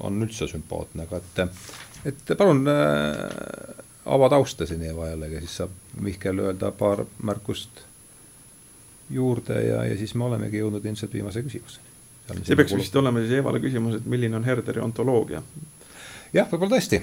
[0.00, 1.44] on üldse sümpaatne, aga et
[2.06, 7.82] et palun äh, ava tausta siin Eeva jällegi, siis saab Mihkel öelda paar märkust
[9.10, 11.84] juurde ja, ja siis me olemegi jõudnud ilmselt viimase küsimuseni.
[12.44, 15.42] see peaks vist olema siis Eevale küsimus, et milline on Herderi ontoloogia?
[16.32, 17.02] jah, võib-olla tõesti.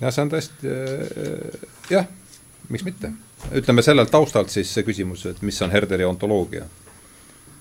[0.00, 2.08] jah, see on tõesti äh, jah,
[2.68, 3.12] miks mitte.
[3.62, 6.66] ütleme sellelt taustalt siis see küsimus, et mis on Herderi ontoloogia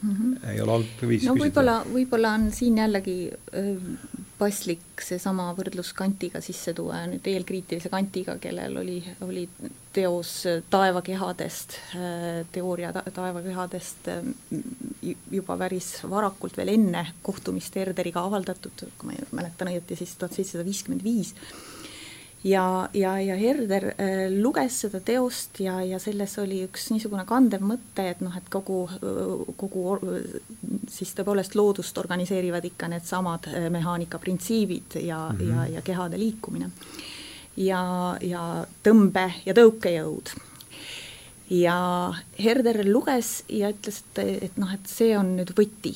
[0.02, 0.16] mm.
[0.16, 0.50] -hmm.
[0.52, 3.20] ei ole halb viis no võib-olla, võib-olla on siin jällegi
[4.40, 9.44] paslik seesama võrdlus Kantiga sisse tuua nüüd eelkriitilise Kantiga, kellel oli, oli
[9.94, 10.32] teos
[10.72, 11.76] taevakehadest,
[12.56, 14.08] teooria ta taevakehadest
[15.32, 20.68] juba päris varakult, veel enne kohtumist Herderiga avaldatud, kui ma mäletan õieti, siis tuhat seitsesada
[20.68, 21.36] viiskümmend viis
[22.44, 27.64] ja, ja, ja Herder äh, luges seda teost ja, ja selles oli üks niisugune kandev
[27.66, 28.86] mõte, et noh, et kogu,
[29.60, 29.98] kogu
[30.90, 35.56] siis tõepoolest loodust organiseerivad ikka needsamad äh, mehaanika printsiibid ja mm, -hmm.
[35.56, 36.72] ja, ja kehade liikumine.
[37.58, 40.36] ja, ja tõmbe- ja tõukejõud
[41.50, 45.96] ja Herder luges ja ütles, et, et noh, et see on nüüd võti,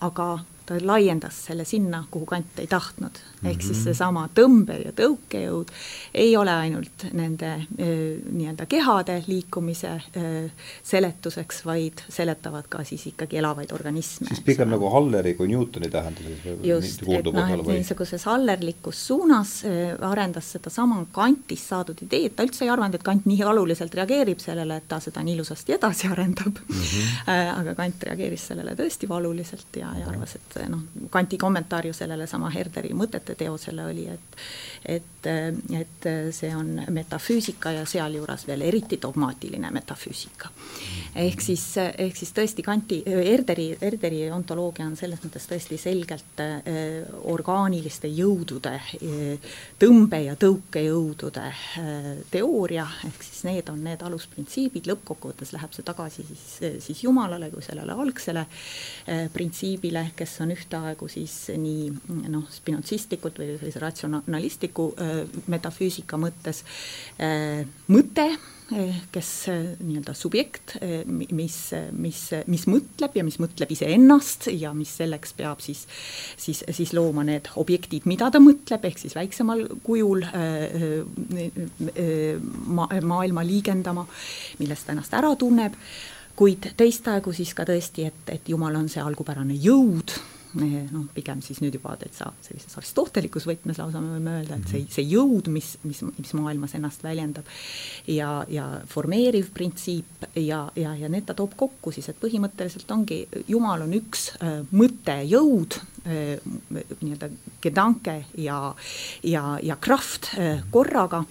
[0.00, 3.20] aga ta laiendas selle sinna, kuhu Kant ei tahtnud.
[3.44, 3.84] Ehk siis mhm.
[3.84, 5.72] seesama tõmbe- ja tõukejõud
[6.14, 9.94] ei ole ainult nende nii-öelda kehade liikumise
[10.82, 14.28] seletuseks, vaid seletavad ka siis ikkagi elavaid organisme.
[14.28, 16.44] siis pigem nagu Halleri kui Newtoni tähenduses?
[16.62, 19.58] just, et noh, et niisuguses hallerlikus suunas
[20.00, 24.78] arendas sedasama Kantist saadud ideed, ta üldse ei arvanud, et Kant nii valuliselt reageerib sellele,
[24.78, 26.80] et ta seda nii ilusasti edasi arendab mm.
[26.86, 27.28] -hmm.
[27.60, 31.92] aga Kant reageeris sellele tõesti valuliselt ja, ja arvas, et et noh, Kanti kommentaar ju
[31.96, 34.42] sellele sama Herderi mõtete teosele oli, et
[34.84, 35.26] et,
[35.78, 40.48] et see on metafüüsika ja sealjuures veel eriti dogmaatiline metafüüsika.
[41.14, 46.56] ehk siis, ehk siis tõesti Kanti, Herderi, Herderi ontoloogia on selles mõttes tõesti selgelt äh,
[47.30, 55.54] orgaaniliste jõudude äh,, tõmbe- ja tõukejõudude äh, teooria, ehk siis need on need alusprintsiibid, lõppkokkuvõttes
[55.54, 56.46] läheb see tagasi siis,
[56.88, 58.46] siis Jumalale kui sellele algsele
[59.32, 61.90] printsiibile, kes on ühtaegu siis nii
[62.32, 62.48] noh,
[63.22, 66.62] spinotsistlikult või sellise ratsionalistliku äh, metafüüsika mõttes
[67.20, 68.26] äh, mõte,
[68.72, 69.30] äh, kes
[69.80, 70.76] nii-öelda subjekt,
[71.06, 75.86] mis, mis, mis mõtleb ja mis mõtleb iseennast ja mis selleks peab siis,
[76.36, 80.24] siis, siis looma need objektid, mida ta mõtleb, ehk siis väiksemal kujul
[82.66, 84.06] ma, maailma liigendama,
[84.58, 85.76] millest ta ennast ära tunneb,
[86.36, 90.16] kuid teistaegu siis ka tõesti, et, et Jumal on see algupärane jõud,
[90.54, 94.84] noh, pigem siis nüüd juba täitsa sellises aristotelikus võtmes lausa me võime öelda, et see,
[94.92, 97.48] see jõud, mis, mis, mis maailmas ennast väljendab.
[98.10, 103.22] Ja, ja formeeriv printsiip ja, ja, ja need ta toob kokku siis, et põhimõtteliselt ongi,
[103.48, 107.30] Jumal on üks äh, mõttejõud äh,, nii-öelda
[107.62, 108.60] gedanke ja,
[109.26, 111.24] ja, ja kraft äh, korraga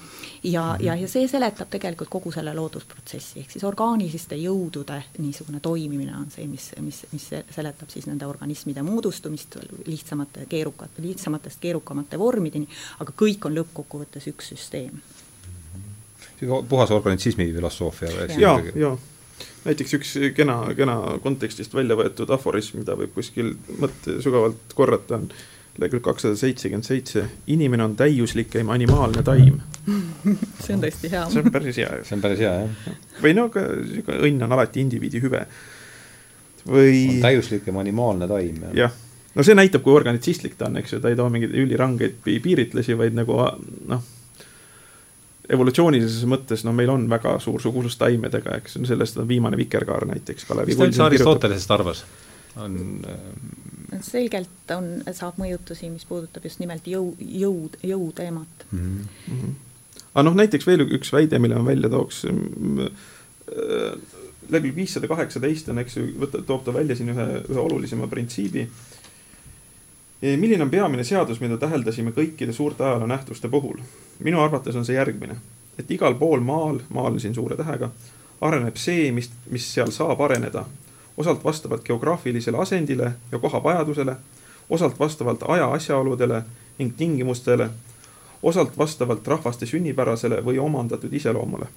[0.43, 6.15] ja, ja, ja see seletab tegelikult kogu selle loodusprotsessi, ehk siis orgaaniliste jõudude niisugune toimimine
[6.17, 12.69] on see, mis, mis, mis seletab siis nende organismide moodustumist lihtsamate, keerukate, lihtsamatest keerukamate vormideni,
[12.99, 15.01] aga kõik on lõppkokkuvõttes üks süsteem.
[16.69, 18.27] puhas organitsismi filosoofia.
[18.37, 18.97] ja, ja
[19.65, 25.29] näiteks üks kena, kena kontekstist välja võetud aforism, mida võib kuskil mõtte sügavalt korrata, on
[25.81, 29.59] lehekülg kakssada seitsekümmend seitse, inimene on täiuslikem animaalne taim
[30.63, 31.25] see on tõesti hea.
[31.33, 31.91] see on päris hea.
[32.05, 32.97] see on päris hea, jah.
[33.23, 35.45] või no ka sihuke õnn on alati indiviidi hüve.
[36.67, 37.21] või.
[37.23, 38.63] täiuslikem animaalne taim.
[38.77, 38.95] jah,
[39.35, 42.97] no see näitab, kui organitsistlik ta on, eks ju, ta ei too mingeid ülirangeid piiritlusi,
[42.99, 43.37] vaid nagu
[43.91, 44.09] noh
[45.51, 50.45] evolutsioonilises mõttes, no meil on väga suur sugulus taimedega, eks, sellest on viimane vikerkaar näiteks.
[50.65, 52.05] mis ta üldse Aristotelesest arvas?
[52.59, 52.75] on
[53.07, 53.17] äh,
[53.99, 59.03] selgelt on, saab mõjutusi, mis puudutab just nimelt jõu, jõud, jõuteemat mm.
[59.27, 59.53] -hmm.
[60.13, 62.95] aga noh, näiteks veel üks väide, mille ma välja tooks äh,
[64.49, 68.67] lehekülg viissada kaheksateist on, eks ju, võta, toob ta välja siin ühe, ühe olulisema printsiibi.
[70.21, 73.79] milline on peamine seadus, mida täheldasime kõikide suurte ajaloo nähtuste puhul?
[74.19, 75.35] minu arvates on see järgmine,
[75.79, 77.89] et igal pool maal, maal siin suure tähega,
[78.41, 80.65] areneb see, mis, mis seal saab areneda
[81.21, 84.15] osalt vastavalt geograafilisele asendile ja koha vajadusele,
[84.69, 86.43] osalt vastavalt aja asjaoludele
[86.79, 87.69] ning tingimustele,
[88.43, 91.69] osalt vastavalt rahvaste sünnipärasele või omandatud iseloomule.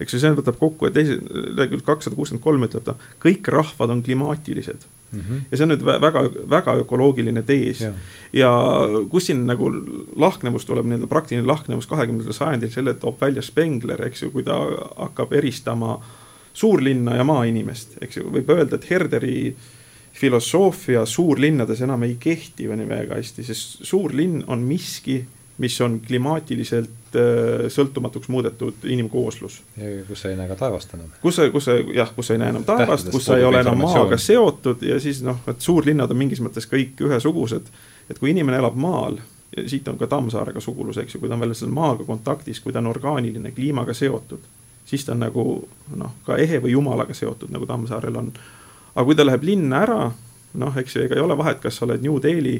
[0.00, 3.90] eks ju, see võtab kokku, et teise, lehekülg kakssada kuuskümmend kolm ütleb ta, kõik rahvad
[3.92, 5.20] on klimaatilised mm.
[5.20, 5.42] -hmm.
[5.50, 7.92] ja see on nüüd väga, väga ökoloogiline tees ja,
[8.32, 8.50] ja
[9.10, 9.68] kus siin nagu
[10.16, 14.58] lahknevus tuleb, nii-öelda praktiline lahknevus kahekümnendal sajandil, selle toob välja Spengler, eks ju, kui ta
[14.96, 16.21] hakkab eristama äh,
[16.54, 19.36] suurlinna ja maainimest, eks ju, võib öelda, et Herderi
[20.12, 25.22] filosoofia suurlinnades enam ei kehti nii väga hästi, sest suurlinn on miski,
[25.62, 29.60] mis on klimaatiliselt äh, sõltumatuks muudetud inimkooslus.
[30.08, 31.10] kus sa ei näe ka taevast enam.
[31.22, 33.60] kus sa, kus sa jah, kus sa ei näe enam taevast, kus sa ei ole
[33.60, 37.68] enam maaga seotud ja siis noh, et suurlinnad on mingis mõttes kõik ühesugused.
[38.10, 39.20] et kui inimene elab maal,
[39.66, 42.72] siit on ka Tammsaarega sugulus, eks ju, kui ta on veel selle maaga kontaktis, kui
[42.72, 44.44] ta on orgaaniline, kliimaga seotud,
[44.84, 45.44] siis ta on nagu
[45.96, 48.32] noh, ka ehe või jumalaga seotud, nagu Tammsaarel on.
[48.94, 50.00] aga kui ta läheb linna ära,
[50.54, 52.58] noh, eks ju, ega ei ole vahet, kas sa oled New Delhi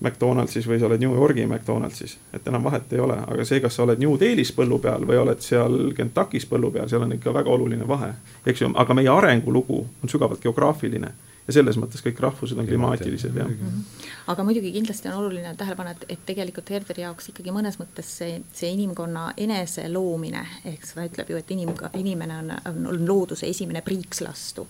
[0.00, 3.74] McDonaldsis või sa oled New Yorgi McDonaldsis, et enam vahet ei ole, aga see, kas
[3.74, 7.34] sa oled New Delhis põllu peal või oled seal Kentuckis põllu peal, seal on ikka
[7.34, 8.12] väga oluline vahe,
[8.46, 11.10] eks ju, aga meie arengulugu on sügavalt geograafiline
[11.48, 13.56] ja selles mõttes kõik rahvused on klimaatilised, jah mm.
[13.56, 14.08] -hmm.
[14.32, 18.10] aga muidugi kindlasti on oluline tähele panna, et, et tegelikult Herderi jaoks ikkagi mõnes mõttes
[18.20, 23.06] see, see inimkonna enese loomine, ehk ta ütleb ju, et inim-, inimene on, on, on
[23.08, 24.66] looduse esimene priikslastu.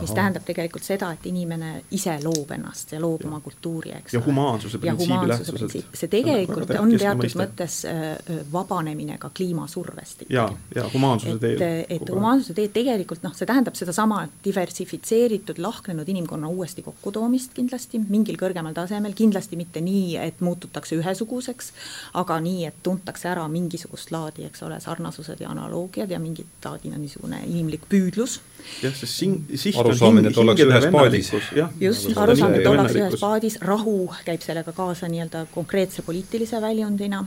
[0.00, 3.28] mis tähendab tegelikult seda, et inimene ise loob ennast ja loob ja.
[3.28, 5.76] oma kultuuri, eks ja humaansuse printsiibi lähtuselt.
[5.94, 7.42] see tegelikult on, on teatud mõiste.
[7.42, 10.34] mõttes äh, vabanemine ka kliimasurvest ikkagi.
[10.34, 11.62] ja, ja humaansuse teel.
[11.62, 17.54] et, et humaansuse teel tegelikult noh, see tähendab sedasama diversifitseeritud, lahknenud toimunud inimkonna uuesti kokkutoomist
[17.54, 21.72] kindlasti mingil kõrgemal tasemel, kindlasti mitte nii, et muututakse ühesuguseks,
[22.14, 26.92] aga nii, et tuntakse ära mingisugust laadi, eks ole, sarnasused ja analoogiad ja mingit laadi
[26.94, 28.40] niisugune inimlik püüdlus.
[28.82, 31.50] jah, sest siin, siht on hing, hingede vennalikkus.
[31.80, 37.24] just, arusaamine, et ollakse ühes paadis, rahu käib sellega kaasa nii-öelda konkreetse poliitilise väljundina,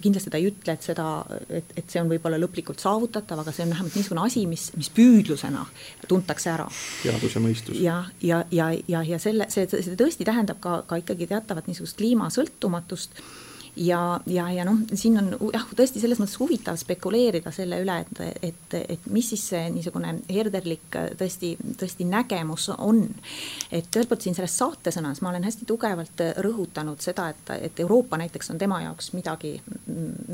[0.00, 1.08] kindlasti ta ei ütle, et seda,
[1.48, 4.90] et, et see on võib-olla lõplikult saavutatav, aga see on vähemalt niisugune asi, mis, mis
[4.94, 5.66] püüdlusena
[6.08, 6.68] tuntakse ära.
[7.02, 7.91] teadus ja mõistus ja
[8.22, 13.22] ja, ja, ja, ja selle, see, see tõesti tähendab ka, ka ikkagi teatavat niisugust kliimasõltumatust
[13.76, 18.42] ja, ja, ja noh, siin on jah, tõesti selles mõttes huvitav spekuleerida selle üle, et,
[18.44, 23.06] et, et mis siis see niisugune herderlik tõesti, tõesti nägemus on.
[23.72, 28.18] et ühelt poolt siin selles saatesõnas ma olen hästi tugevalt rõhutanud seda, et, et Euroopa
[28.20, 29.54] näiteks on tema jaoks midagi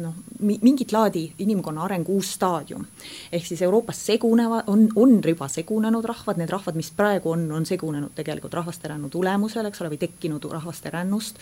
[0.03, 2.87] noh, mingit laadi inimkonna arengu uus staadium.
[3.33, 7.67] ehk siis Euroopas segunevad, on, on juba segunenud rahvad, need rahvad, mis praegu on, on
[7.67, 11.39] segunenud tegelikult rahvaste rännu tulemusel, eks ole, või tekkinud rahvaste rännust.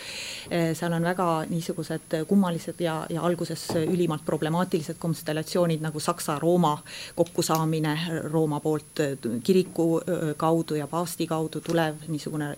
[0.51, 6.79] seal on väga niisugused niisugused kummalised ja, ja alguses ülimalt problemaatilised konstellatsioonid nagu Saksa-Rooma
[7.15, 7.99] kokkusaamine
[8.31, 9.01] Rooma poolt
[9.43, 10.01] kiriku
[10.37, 12.57] kaudu ja paavsti kaudu tulev niisugune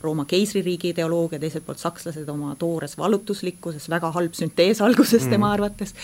[0.00, 5.30] Rooma keisririigi ideoloogia, teiselt poolt sakslased oma toores vallutuslikkuses, väga halb süntees alguses mm.
[5.30, 5.94] tema arvates.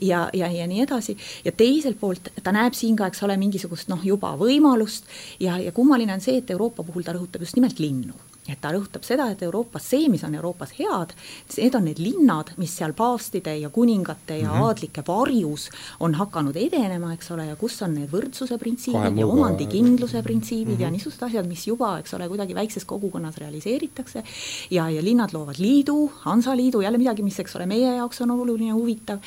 [0.00, 3.88] ja, ja, ja nii edasi ja teiselt poolt ta näeb siin ka, eks ole, mingisugust
[3.88, 5.08] noh, juba võimalust
[5.40, 8.74] ja, ja kummaline on see, et Euroopa puhul ta rõhutab just nimelt linnu et ta
[8.74, 11.14] rõhutab seda, et Euroopas see, mis on Euroopas head,
[11.56, 14.66] need on need linnad, mis seal paavstide ja kuningate ja mm -hmm.
[14.68, 20.22] aadlike varjus on hakanud edenema, eks ole, ja kus on need võrdsuse printsiibid ja omandikindluse
[20.22, 20.80] printsiibid mm -hmm.
[20.80, 20.92] ja mhm.
[20.92, 24.22] niisugused asjad, mis juba, eks ole, kuidagi väikses kogukonnas realiseeritakse.
[24.70, 28.72] ja, ja linnad loovad liidu, Hansaliidu, jälle midagi, mis, eks ole, meie jaoks on oluline,
[28.72, 29.18] huvitav.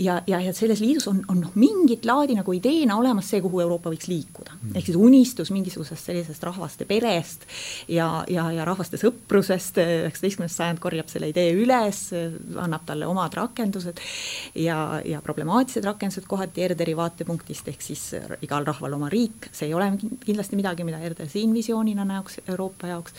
[0.00, 3.60] ja, ja, ja selles liidus on, on noh, mingit laadi nagu ideena olemas see, kuhu
[3.60, 4.58] Euroopa võiks liikuda mm.
[4.68, 4.76] -hmm.
[4.76, 7.46] ehk siis unistus mingisugusest sellisest rahvaste perest
[7.88, 12.06] ja ja, ja rahvaste sõprusest, üheksateistkümnes sajand korjab selle idee üles,
[12.60, 14.00] annab talle omad rakendused
[14.58, 18.04] ja, ja problemaatilised rakendused kohati Erderi vaatepunktist, ehk siis
[18.44, 19.90] igal rahval oma riik, see ei ole
[20.24, 23.14] kindlasti midagi, mida Erder siin visioonina näoks Euroopa jaoks.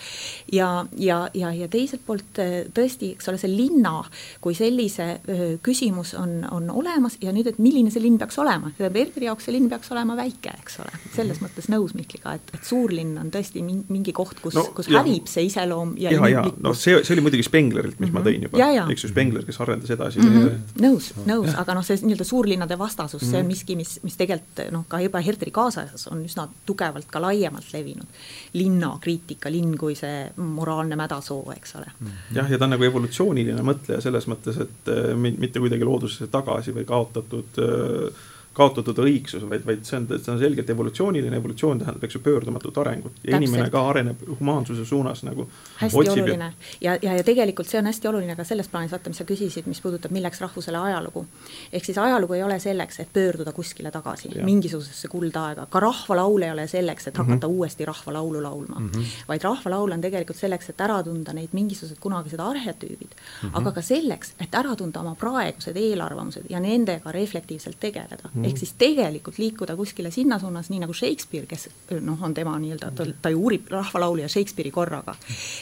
[0.51, 2.41] ja, ja, ja, ja teiselt poolt
[2.75, 3.95] tõesti, eks ole, see linna
[4.41, 5.19] kui sellise
[5.63, 9.47] küsimus on, on olemas ja nüüd, et milline see linn peaks olema, tähendab Erderi jaoks
[9.47, 13.31] see linn peaks olema väike, eks ole, selles mõttes nõus Mihkliga, et, et suurlinn on
[13.33, 17.15] tõesti mingi koht, kus no,, kus hävib see iseloom ja ja, ja noh, see, see
[17.15, 18.13] oli muidugi Spenglerilt, mis mm -hmm.
[18.13, 18.27] ma mhm.
[18.27, 20.35] tõin juba, eks ju, Spengler, kes arendas edasi mm.
[20.35, 20.81] -hmm.
[20.85, 23.31] nõus, nõus, aga noh, see nii-öelda suurlinnade vastasus mm, -hmm.
[23.31, 23.53] see on mhm.
[23.53, 28.07] miski, mis, mis tegelikult noh, ka juba Herderi kaasajas on üsna tugevalt ka laiemalt levinud.
[28.53, 32.07] linnakriitika, linn kui see moraalne mädasoo, eks ole mm.
[32.07, 32.35] -hmm.
[32.35, 36.75] jah, ja ta on nagu evolutsiooniline mõtleja selles mõttes, et äh, mitte kuidagi loodusesse tagasi
[36.75, 38.23] või kaotatud äh,
[38.55, 42.77] kaotatud õigsus, vaid, vaid see on, see on selgelt evolutsiooniline, evolutsioon tähendab, eks ju, pöördumatut
[42.79, 43.41] arengut ja Täpselt.
[43.43, 45.47] inimene ka areneb humaansuse suunas nagu.
[45.81, 46.47] hästi oluline
[46.81, 49.67] ja, ja, ja tegelikult see on hästi oluline ka selles plaanis, vaata, mis sa küsisid,
[49.67, 51.25] mis puudutab, milleks rahvusele ajalugu.
[51.71, 56.51] ehk siis ajalugu ei ole selleks, et pöörduda kuskile tagasi, mingisugusesse kuldaega, ka rahvalaul ei
[56.55, 57.57] ole selleks, et hakata mm -hmm.
[57.57, 59.27] uuesti rahvalaulu laulma mm, -hmm.
[59.27, 63.59] vaid rahvalaul on tegelikult selleks, et ära tunda neid mingisugused kunagised arhetüübid mm, -hmm.
[63.59, 68.41] aga ka selleks, et ära tunda oma praegused eelarvamused ja nendega reflektiivselt tegeleda mm.
[68.41, 71.67] -hmm ehk siis tegelikult liikuda kuskile sinna suunas, nii nagu Shakespeare, kes
[72.01, 75.15] noh, on tema nii-öelda, ta, ta ju uurib rahvalaulu ja Shakespeare'i korraga.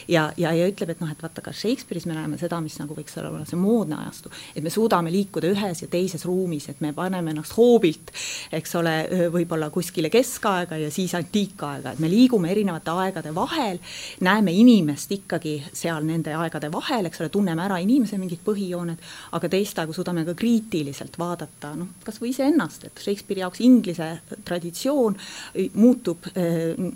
[0.07, 2.95] ja, ja, ja ütleb, et noh, et vaata, ka Shakespeare'is me näeme seda, mis nagu
[2.97, 6.93] võiks olla see moodne ajastu, et me suudame liikuda ühes ja teises ruumis, et me
[6.95, 8.13] paneme ennast hoobilt,
[8.53, 8.95] eks ole,
[9.33, 13.79] võib-olla kuskile keskaega ja siis antiikaega, et me liigume erinevate aegade vahel,
[14.23, 19.03] näeme inimest ikkagi seal nende aegade vahel, eks ole, tunneme ära inimese mingid põhijooned,
[19.37, 23.61] aga teist aegu suudame ka kriitiliselt vaadata, noh, kas või iseennast, suunast, et Shakespeare'i jaoks
[23.61, 24.07] inglise
[24.45, 25.15] traditsioon
[25.73, 26.27] muutub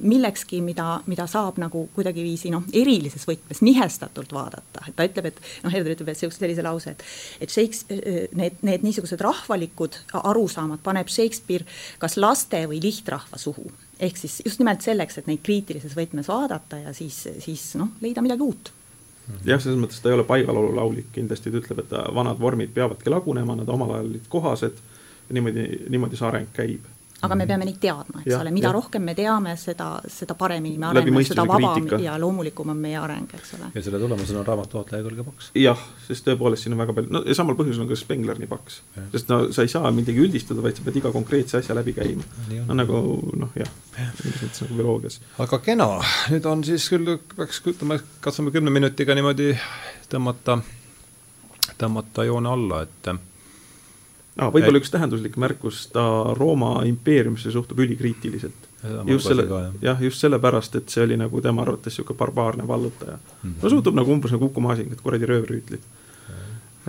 [0.01, 5.41] millekski, mida, mida saab nagu kuidagiviisi noh, erilises võtmes nihestatult vaadata, et ta ütleb, et
[5.63, 7.03] noh, Herder ütleb, et sihukese sellise lause, et
[7.41, 11.65] et Shakespeare, need, need niisugused rahvalikud arusaamad paneb Shakespeare
[11.99, 13.69] kas laste või lihtrahva suhu.
[13.99, 18.21] Ehk siis just nimelt selleks, et neid kriitilises võtmes vaadata ja siis, siis noh, leida
[18.25, 18.73] midagi uut.
[19.43, 23.57] Jah, selles mõttes ta ei ole paigalolulaulik, kindlasti ta ütleb, et vanad vormid peavadki lagunema,
[23.59, 24.77] nad omal ajal olid kohased
[25.29, 26.85] niimoodi, niimoodi see areng käib
[27.25, 28.73] aga me peame neid teadma, eks ja, ole, mida ja.
[28.75, 31.99] rohkem me teame, seda, seda paremini me areneme, seda vabam kriitika.
[32.03, 33.69] ja loomulikum on meie areng, eks ole.
[33.73, 35.49] ja selle tulemusena on raamat tuhat lehekülge paks.
[35.57, 38.49] jah, sest tõepoolest siin on väga palju, no ja samal põhjusel on ka Spengler nii
[38.51, 38.81] paks.
[39.15, 42.25] sest no sa ei saa midagi üldistada, vaid sa pead iga konkreetse asja läbi käima.
[42.67, 43.01] no nagu
[43.41, 45.21] noh, jah, mingis mõttes nagu bioloogias.
[45.47, 45.89] aga kena,
[46.33, 49.55] nüüd on siis küll, peaks ütleme, katsume kümne minutiga niimoodi
[50.11, 50.59] tõmmata,
[51.81, 53.09] tõmmata joone alla, et
[54.37, 54.51] ah,.
[54.53, 56.03] võib-olla üks tähenduslik märkus, ta
[56.37, 58.67] Rooma impeeriumisse suhtub ülikriitiliselt.
[59.09, 59.47] just selle,
[59.81, 63.39] jah, just sellepärast, et see oli nagu tema arvates niisugune barbaarne vallutaja mm.
[63.43, 63.63] -hmm.
[63.63, 65.81] no suhtub nagu umbes nagu Uku Masing, et kuradi röövrüütlid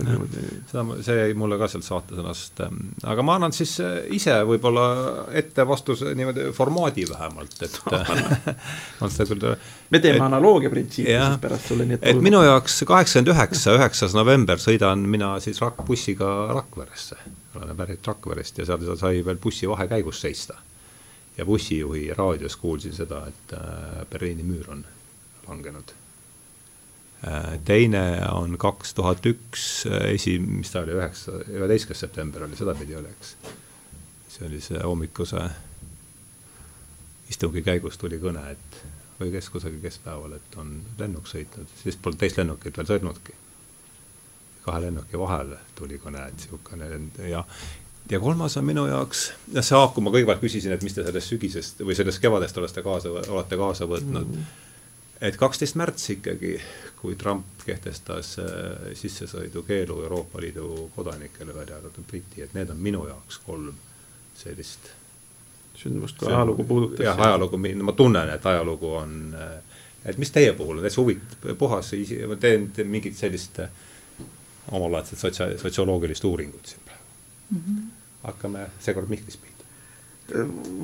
[0.06, 4.84] seda, see jäi mulle ka sealt saatesõnast, ähm, aga ma annan siis äh, ise võib-olla
[5.38, 7.78] ette vastuse niimoodi formaadi vähemalt, et
[9.02, 9.46] on seda küll
[9.90, 14.16] me teeme analoogia printsiipi siis pärast sulle, nii et et minu jaoks kaheksakümmend üheksa, üheksas
[14.16, 17.20] november sõidan mina siis rak-, bussiga Rakveresse,
[17.58, 20.60] olen pärit Rakverest ja seal sai veel bussi vahekäigus seista.
[21.38, 24.84] ja bussijuhi raadios kuulsin seda, et äh, Berliini müür on
[25.48, 25.94] langenud
[27.64, 32.94] teine on kaks tuhat üks, äh, esi, mis ta oli, üheksa, üheteistkümnes september oli, sedapidi
[32.96, 33.32] oli, eks.
[34.30, 35.42] see oli see hommikuse
[37.28, 38.78] istungi käigus tuli kõne, et
[39.18, 43.34] või kes kusagil keskpäeval, et on lennuk sõitnud, siis polnud teist lennukit veel sõitnudki.
[44.62, 47.42] kahe lennuki vahel tuli kõne, et niisugune ja,
[48.10, 51.34] ja kolmas on minu jaoks, noh, see haakub, ma kõigepealt küsisin, et mis te sellest
[51.34, 54.38] sügisest või sellest kevadest olete kaasa, olete kaasa võtnud mm.
[54.38, 54.67] -hmm
[55.20, 56.60] et kaksteist märts ikkagi,
[56.98, 63.04] kui Trump kehtestas äh, sissesõidukeelu Euroopa Liidu kodanikele, välja arvatud Briti, et need on minu
[63.08, 63.74] jaoks kolm
[64.38, 64.90] sellist
[65.78, 67.04] sündmust, kui ajalugu puudutas.
[67.06, 71.54] jah, ajalugu, ma tunnen, et ajalugu on, äh, et mis teie puhul on täitsa huvitav,
[71.58, 71.92] puhas,
[72.28, 73.70] ma teen, teen mingit sellist äh,
[74.70, 77.04] omalaadset sotsia-, sotsioloogilist uuringut siin praegu
[77.50, 77.60] mm.
[77.60, 77.84] -hmm.
[78.22, 79.47] hakkame seekord Mihklist pihta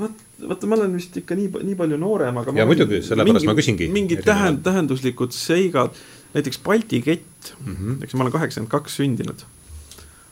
[0.01, 3.57] vot, vaata, ma olen vist ikka nii, nii palju noorem, aga ja muidugi, sellepärast ma
[3.59, 3.89] küsingi.
[3.93, 5.97] mingid tähend-, tähenduslikud seigad,
[6.37, 7.99] näiteks Balti kett mm, -hmm.
[8.05, 9.45] eks ma olen kaheksakümmend kaks sündinud.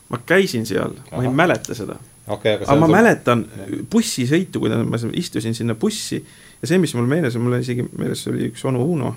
[0.09, 2.55] ma käisin seal, ma ei mäleta seda okay,.
[2.55, 2.97] aga, aga ma sul...
[2.97, 3.45] mäletan
[3.91, 6.25] bussisõitu, kui ma istusin sinna bussi
[6.63, 9.15] ja see, mis mul meeles on, mul on isegi meeles oli üks onu Uno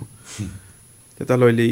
[1.20, 1.70] ja tal oli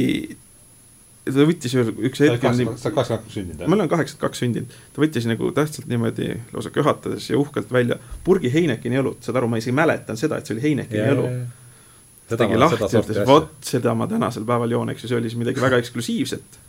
[1.24, 2.44] ta võttis ühel, üks hetk.
[2.44, 3.70] sa oled kaheksakümmend kaks sündinud, jah?
[3.72, 4.76] ma olen kaheksakümmend kaks sündinud.
[4.96, 9.52] ta võttis nagu tähtsalt niimoodi lausa köhatades ja uhkelt välja purgi Heinekeni õlut, saad aru,
[9.52, 11.30] ma isegi mäletan seda, et see oli Heinekeni õlu.
[12.28, 15.40] ta tegi lahti ütles, vot seda ma tänasel päeval joon, eks ju, see oli siis
[15.40, 16.60] midagi väga eksklusiivset.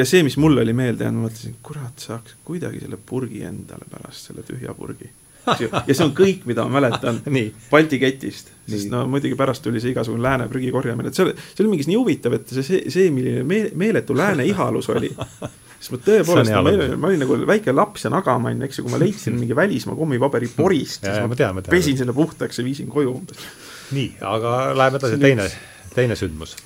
[0.00, 3.88] ja see, mis mulle oli meelde jäänud, ma mõtlesin, kurat, saaks kuidagi selle purgi endale
[3.92, 5.12] pärast, selle tühja purgi
[5.48, 7.20] ja see on kõik, mida ma mäletan
[7.72, 11.34] Balti ketist, sest no muidugi pärast tuli see igasugune lääne prügi korjamine, et see oli,
[11.52, 15.10] see oli mingis nii huvitav, et see, see, see, milline me, meeletu lääne ihalus oli.
[15.80, 19.00] sest ma tõepoolest, ma, ma olin nagu väike laps ja nagamann, eks ju, kui ma
[19.00, 23.16] leidsin mingi välismaa kommipaberi porist, siis ma, ma tean, pesin selle puhtaks ja viisin koju
[23.16, 23.50] umbes.
[23.96, 25.50] nii, aga läheme edasi, teine,
[25.96, 26.58] teine sündmus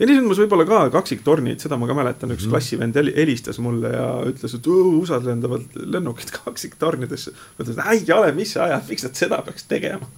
[0.00, 2.54] teine sündmus võib-olla ka kaksiktornid, seda ma ka mäletan, üks mm.
[2.54, 7.34] klassivend helistas mulle ja ütles, et USA-s lendavad lennukid kaksiktornidesse.
[7.36, 10.08] ma ütlesin, ai, Kalev, mis sa ajad, miks nad seda peaks tegema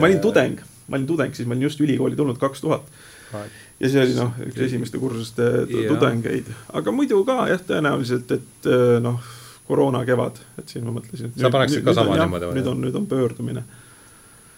[0.00, 2.88] ma olin tudeng, ma olin tudeng, siis ma olin just ülikooli tulnud kaks tuhat
[3.32, 6.48] ja see oli noh, üks esimeste kursuste tudengeid,
[6.78, 9.20] aga muidu ka jah, tõenäoliselt, et eh, noh,
[9.68, 11.32] koroona kevad, et siin ma mõtlesin.
[11.38, 12.58] sa paneksid ka sama niimoodi või?
[12.58, 13.64] nüüd on, nüüd on pöördumine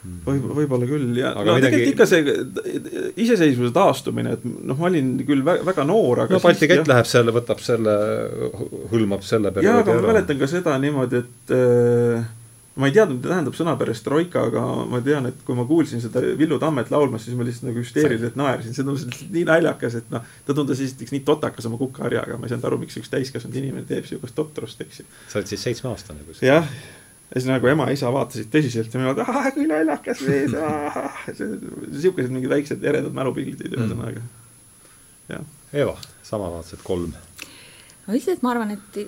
[0.04, 1.80] võib, võib-olla küll ja aga no midagi...
[1.80, 6.44] tegelikult ikka see iseseisvuse taastumine, et noh, ma olin küll väga, väga noor, aga no
[6.44, 7.98] Balti kett läheb selle, võtab selle,
[8.92, 12.32] hõlmab selle jaa, aga ma mäletan ka seda niimoodi, et äh,
[12.74, 16.22] ma ei teadnud, mida tähendab sõna perestroika, aga ma tean, et kui ma kuulsin seda
[16.38, 20.10] Villu Tammet laulmas, siis ma lihtsalt nagu hüsteeriliselt naersin, see tundus lihtsalt nii naljakas, et
[20.12, 23.62] noh, ta tundus esiteks nii totakas oma kukaharjaga, ma ei saanud aru, miks üks täiskasvanud
[23.62, 25.08] inimene teeb sihukest totrust, eks ju.
[25.30, 26.50] sa oled siis seitsmeaastane kuskil?
[26.50, 26.68] jah
[27.34, 30.54] ja siis nagu ema-isa vaatasid tõsiselt ja mõtlevad, ah kui naljakas mees,
[31.34, 33.78] sihukesed mingid väiksed eredad mälupildid mm.
[33.80, 34.32] ühesõnaga mm.,
[35.34, 35.46] jah.
[35.74, 37.14] Eva, samalaadsed kolm.
[38.04, 38.98] ma üldiselt ma arvan, et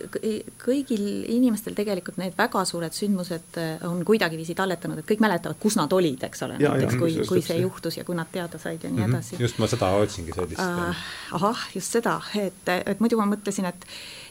[0.58, 1.04] kõigil
[1.36, 5.92] inimestel tegelikult need väga suured sündmused äh, on kuidagiviisi talletanud, et kõik mäletavad, kus nad
[5.92, 9.04] olid, eks ole, näiteks kui, kui see juhtus ja kui nad teada said ja nii
[9.04, 9.14] mm -hmm.
[9.14, 9.36] edasi.
[9.38, 11.06] just ma seda otsingi sellist uh,.
[11.38, 13.86] ahah, just seda, et, et muidu ma mõtlesin, et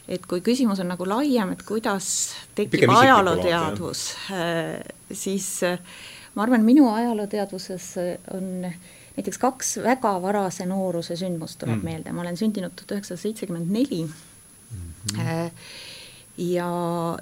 [0.08, 2.10] et kui küsimus on nagu laiem, et kuidas
[2.58, 4.04] tekib ajalooteadvus,
[4.34, 4.76] äh,
[5.12, 5.80] siis äh,
[6.34, 7.90] ma arvan, minu ajalooteadvuses
[8.36, 8.68] on
[9.16, 11.90] näiteks kaks väga varase nooruse sündmust tuleb mm.
[11.90, 14.06] meelde, ma olen sündinud tuhat üheksasada seitsekümmend neli.
[14.06, 15.52] Mhm
[16.38, 16.70] ja,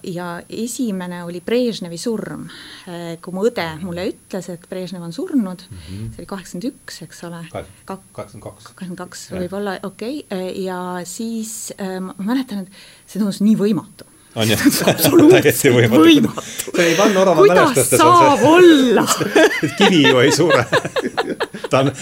[0.02, 2.46] ja esimene oli Brežnevi surm.
[2.88, 6.08] Eh, kui mu õde mulle ütles, et Brežnev on surnud mm, -hmm.
[6.14, 7.44] see oli kaheksakümmend üks, eks ole.
[7.50, 8.64] kaheksakümmend kaks.
[8.64, 12.68] kaheksakümmend kaks võib-olla, okei okay., eh, ja siis äh, ma mäletan, et
[13.06, 14.56] see tundus nii võimatu on ju?
[15.34, 16.30] täiesti võimatu,
[16.74, 19.04] see Ivan Orava mälestustes kuidas saab olla
[19.78, 20.64] kivi ju ei sure
[21.70, 21.92] ta on,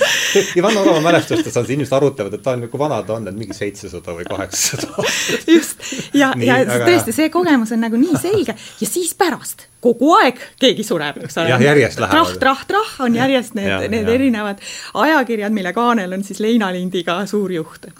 [0.56, 3.36] Ivan Orava mälestustes on see, inimesed arutavad, et ta on, kui vana ta on, et
[3.36, 5.06] mingi seitsesada või kaheksasada
[5.50, 5.84] just,
[6.16, 10.84] ja, ja tõesti, see kogemus on nagu nii selge ja siis pärast kogu aeg keegi
[10.86, 11.52] sureb, eks ole.
[11.52, 12.36] jah, järjest lähevad.
[12.38, 14.18] trah, trah, trah on järjest need, need ja.
[14.18, 14.62] erinevad
[15.04, 17.90] ajakirjad, mille kaanel on siis leinalindiga suur juht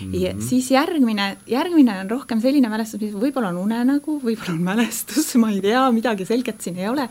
[0.00, 0.12] mm.
[0.12, 0.20] -hmm.
[0.20, 5.34] ja siis järgmine, järgmine on rohkem selline mälestus, mis võib-olla on unenägu, võib-olla on mälestus,
[5.40, 7.08] ma ei tea, midagi selget siin ei ole.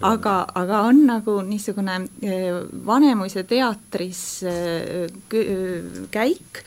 [0.00, 2.52] aga, aga on nagu niisugune eh,
[2.86, 5.08] Vanemuise teatris eh,
[6.10, 6.62] käik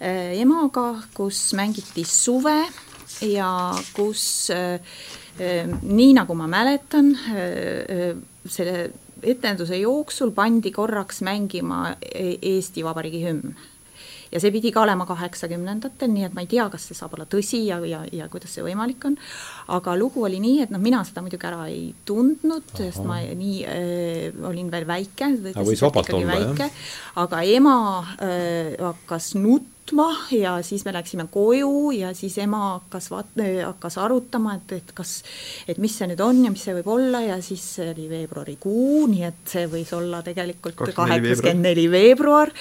[0.00, 2.58] eh, emaga, kus mängiti suve
[3.22, 4.50] ja kus
[5.82, 7.08] nii nagu ma mäletan,
[8.46, 8.90] selle
[9.22, 13.54] etenduse jooksul pandi korraks mängima Eesti Vabariigi hümn
[14.32, 17.26] ja see pidi ka olema kaheksakümnendatel, nii et ma ei tea, kas see saab olla
[17.30, 19.18] tõsi ja, ja, ja kuidas see võimalik on.
[19.74, 23.60] aga lugu oli nii, et noh, mina seda muidugi ära ei tundnud, sest ma nii
[23.68, 25.30] äh, olin veel väike.
[25.60, 26.82] võis vabalt olla, jah.
[27.24, 27.76] aga ema
[28.18, 33.98] äh, hakkas nutma nutma ja siis me läksime koju ja siis ema hakkas vaat-, hakkas
[33.98, 35.22] arutama, et, et kas,
[35.68, 39.24] et mis see nüüd on ja mis see võib olla ja siis oli veebruarikuu, nii
[39.28, 42.52] et see võis olla tegelikult kaheksakümmend neli veebruar,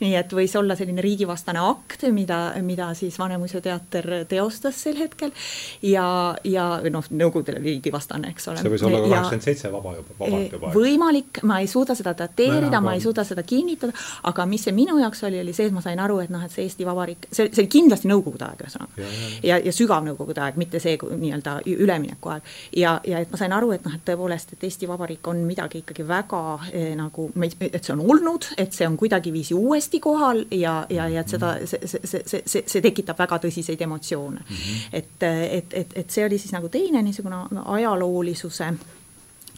[0.00, 5.34] nii et võis olla selline riigivastane akt, mida, mida siis Vanemuise teater teostas sel hetkel
[5.82, 6.06] ja,
[6.44, 8.62] ja noh, Nõukogude riigivastane, eks ole.
[8.62, 10.72] see võis olla ka kaheksakümmend seitse vaba juba, vabalt juba.
[10.76, 13.96] võimalik, ma ei suuda seda dateerida, ma ei suuda seda kinnitada,
[14.30, 16.54] aga mis see minu jaoks oli, oli see, et ma sain aru, et noh, et
[16.54, 19.00] see Eesti Vabariik, see, see oli kindlasti Nõukogude aeg, ühesõnaga.
[19.00, 22.52] ja, ja, ja, ja sügav Nõukogude aeg, mitte see nii-öelda ülemineku aeg.
[22.76, 25.82] ja, ja et ma sain aru, et noh, et tõepoolest, et Eesti Vabariik on midagi
[25.82, 26.42] ikkagi väga
[26.72, 31.24] eh, nagu, et see on olnud, et see on kuidagiviisi uuesti kohal ja, ja, ja
[31.24, 34.54] et seda, see, see, see, see, see, see tekitab väga tõsiseid emotsioone mm.
[34.54, 34.92] -hmm.
[34.92, 35.28] et,
[35.58, 38.72] et, et, et see oli siis nagu teine niisugune ajaloolisuse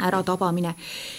[0.06, 0.74] äratabamine.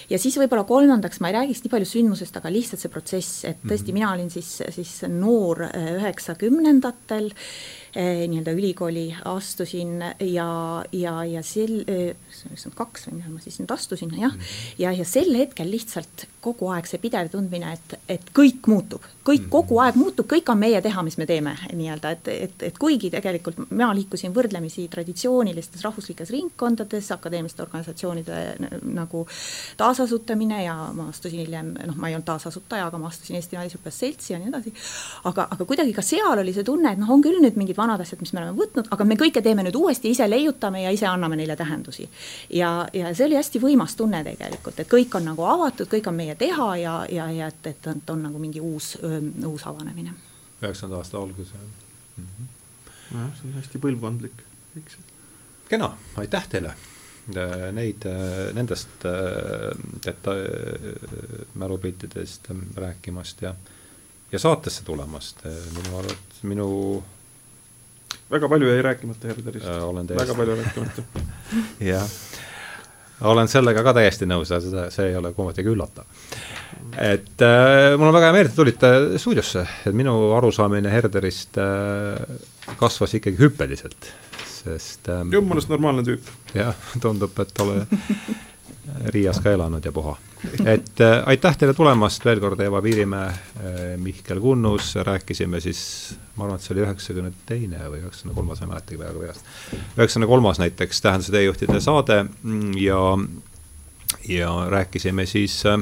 [0.09, 3.61] ja siis võib-olla kolmandaks, ma ei räägiks nii palju sündmusest, aga lihtsalt see protsess, et
[3.63, 3.99] tõesti, mhm.
[3.99, 10.49] mina olin siis, siis noor äh, üheksakümnendatel eh,, nii-öelda ülikooli astusin ja,
[10.95, 12.15] ja, ja sel eh,,
[12.53, 14.53] issand, kaks või millal ma siis nüüd astusin, jah, mhm.
[14.79, 19.43] ja, ja sel hetkel lihtsalt kogu aeg see pidev tundmine, et, et kõik muutub, kõik
[19.43, 19.51] mhm.
[19.53, 23.11] kogu aeg muutub, kõik on meie teha, mis me teeme nii-öelda, et, et, et kuigi
[23.13, 28.39] tegelikult mina liikusin võrdlemisi traditsioonilistes rahvuslikes ringkondades, akadeemiliste organisatsioonide
[28.95, 29.25] nagu
[29.77, 33.99] taasasutamine ja ma astusin hiljem, noh, ma ei olnud taasasutaja, aga ma astusin Eesti Naisõppes
[34.01, 34.73] Seltsi ja nii edasi,
[35.27, 38.01] aga, aga kuidagi ka seal oli see tunne, et noh, on küll nüüd mingid vanad
[38.03, 41.07] asjad, mis me oleme võtnud, aga me kõike teeme nüüd uuesti, ise leiutame ja ise
[41.09, 42.07] anname neile tähendusi.
[42.53, 46.17] Ja, ja see oli hästi võimas tunne tegelikult, et kõik on nagu avatud, kõik on
[46.17, 50.13] meie teha ja, ja, ja et, et, et on nagu mingi uus, uus avanemine.
[50.61, 51.67] üheksakümnenda aasta algus, jah.
[52.17, 52.47] Mm -hmm..
[53.11, 54.43] nojah, see on hästi põlvkondlik,
[54.77, 54.97] eks.
[55.69, 56.73] kena, aitäh teile.
[57.71, 58.05] Neid,
[58.53, 59.03] nendest
[60.05, 60.33] deta-,
[61.53, 63.53] mälupiltidest rääkimast ja,
[64.31, 65.43] ja saatesse tulemast,
[65.75, 67.03] minu arvates, minu
[68.31, 70.17] väga palju jäi rääkimata Herderist äh,.
[70.17, 71.03] väga palju rääkimata
[71.91, 72.07] jah,
[73.21, 76.07] olen sellega ka täiesti nõus, seda, see ei ole kummatigi üllatav.
[76.97, 81.59] et äh, mul on väga hea meel, et te tulite stuudiosse, et minu arusaamine Herderist
[81.61, 82.21] äh,
[82.79, 84.13] kasvas ikkagi hüppeliselt,
[84.47, 86.31] sest äh, jummalast normaalne tüüp.
[86.55, 87.83] jah, tundub, et ole
[89.05, 90.15] Riias ka elanud ja puha.
[90.65, 95.81] et äh, aitäh teile tulemast veel kord, Eva Piirimäe äh,, Mihkel Kunnus, rääkisime siis,
[96.35, 99.51] ma arvan, et see oli üheksakümne teine või üheksakümne kolmas, ma ei mäletagi praegu peast.
[99.99, 102.25] üheksakümne kolmas näiteks Tähenduse teejuhtide saade
[102.81, 103.03] ja,
[104.29, 105.77] ja rääkisime siis äh,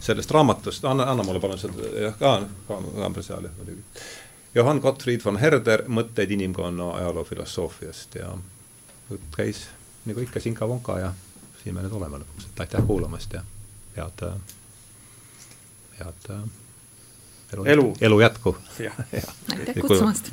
[0.00, 2.38] sellest raamatust, anna, anna mulle palun seda, jah, ka,
[2.68, 3.80] kaamera seal jah muidugi.
[4.56, 8.30] Johann Gottfried von Herder, Mõtteid inimkonna ajaloo filosoofiast ja
[9.10, 9.66] jutt käis
[10.06, 11.12] nagu ikka sinka-vonka ja
[11.66, 13.40] siin me nüüd oleme lõpuks, et aitäh kuulamast ja
[13.96, 14.22] head,
[15.98, 18.56] head elu, elu, elu jätku.
[18.86, 20.30] aitäh kutsumast.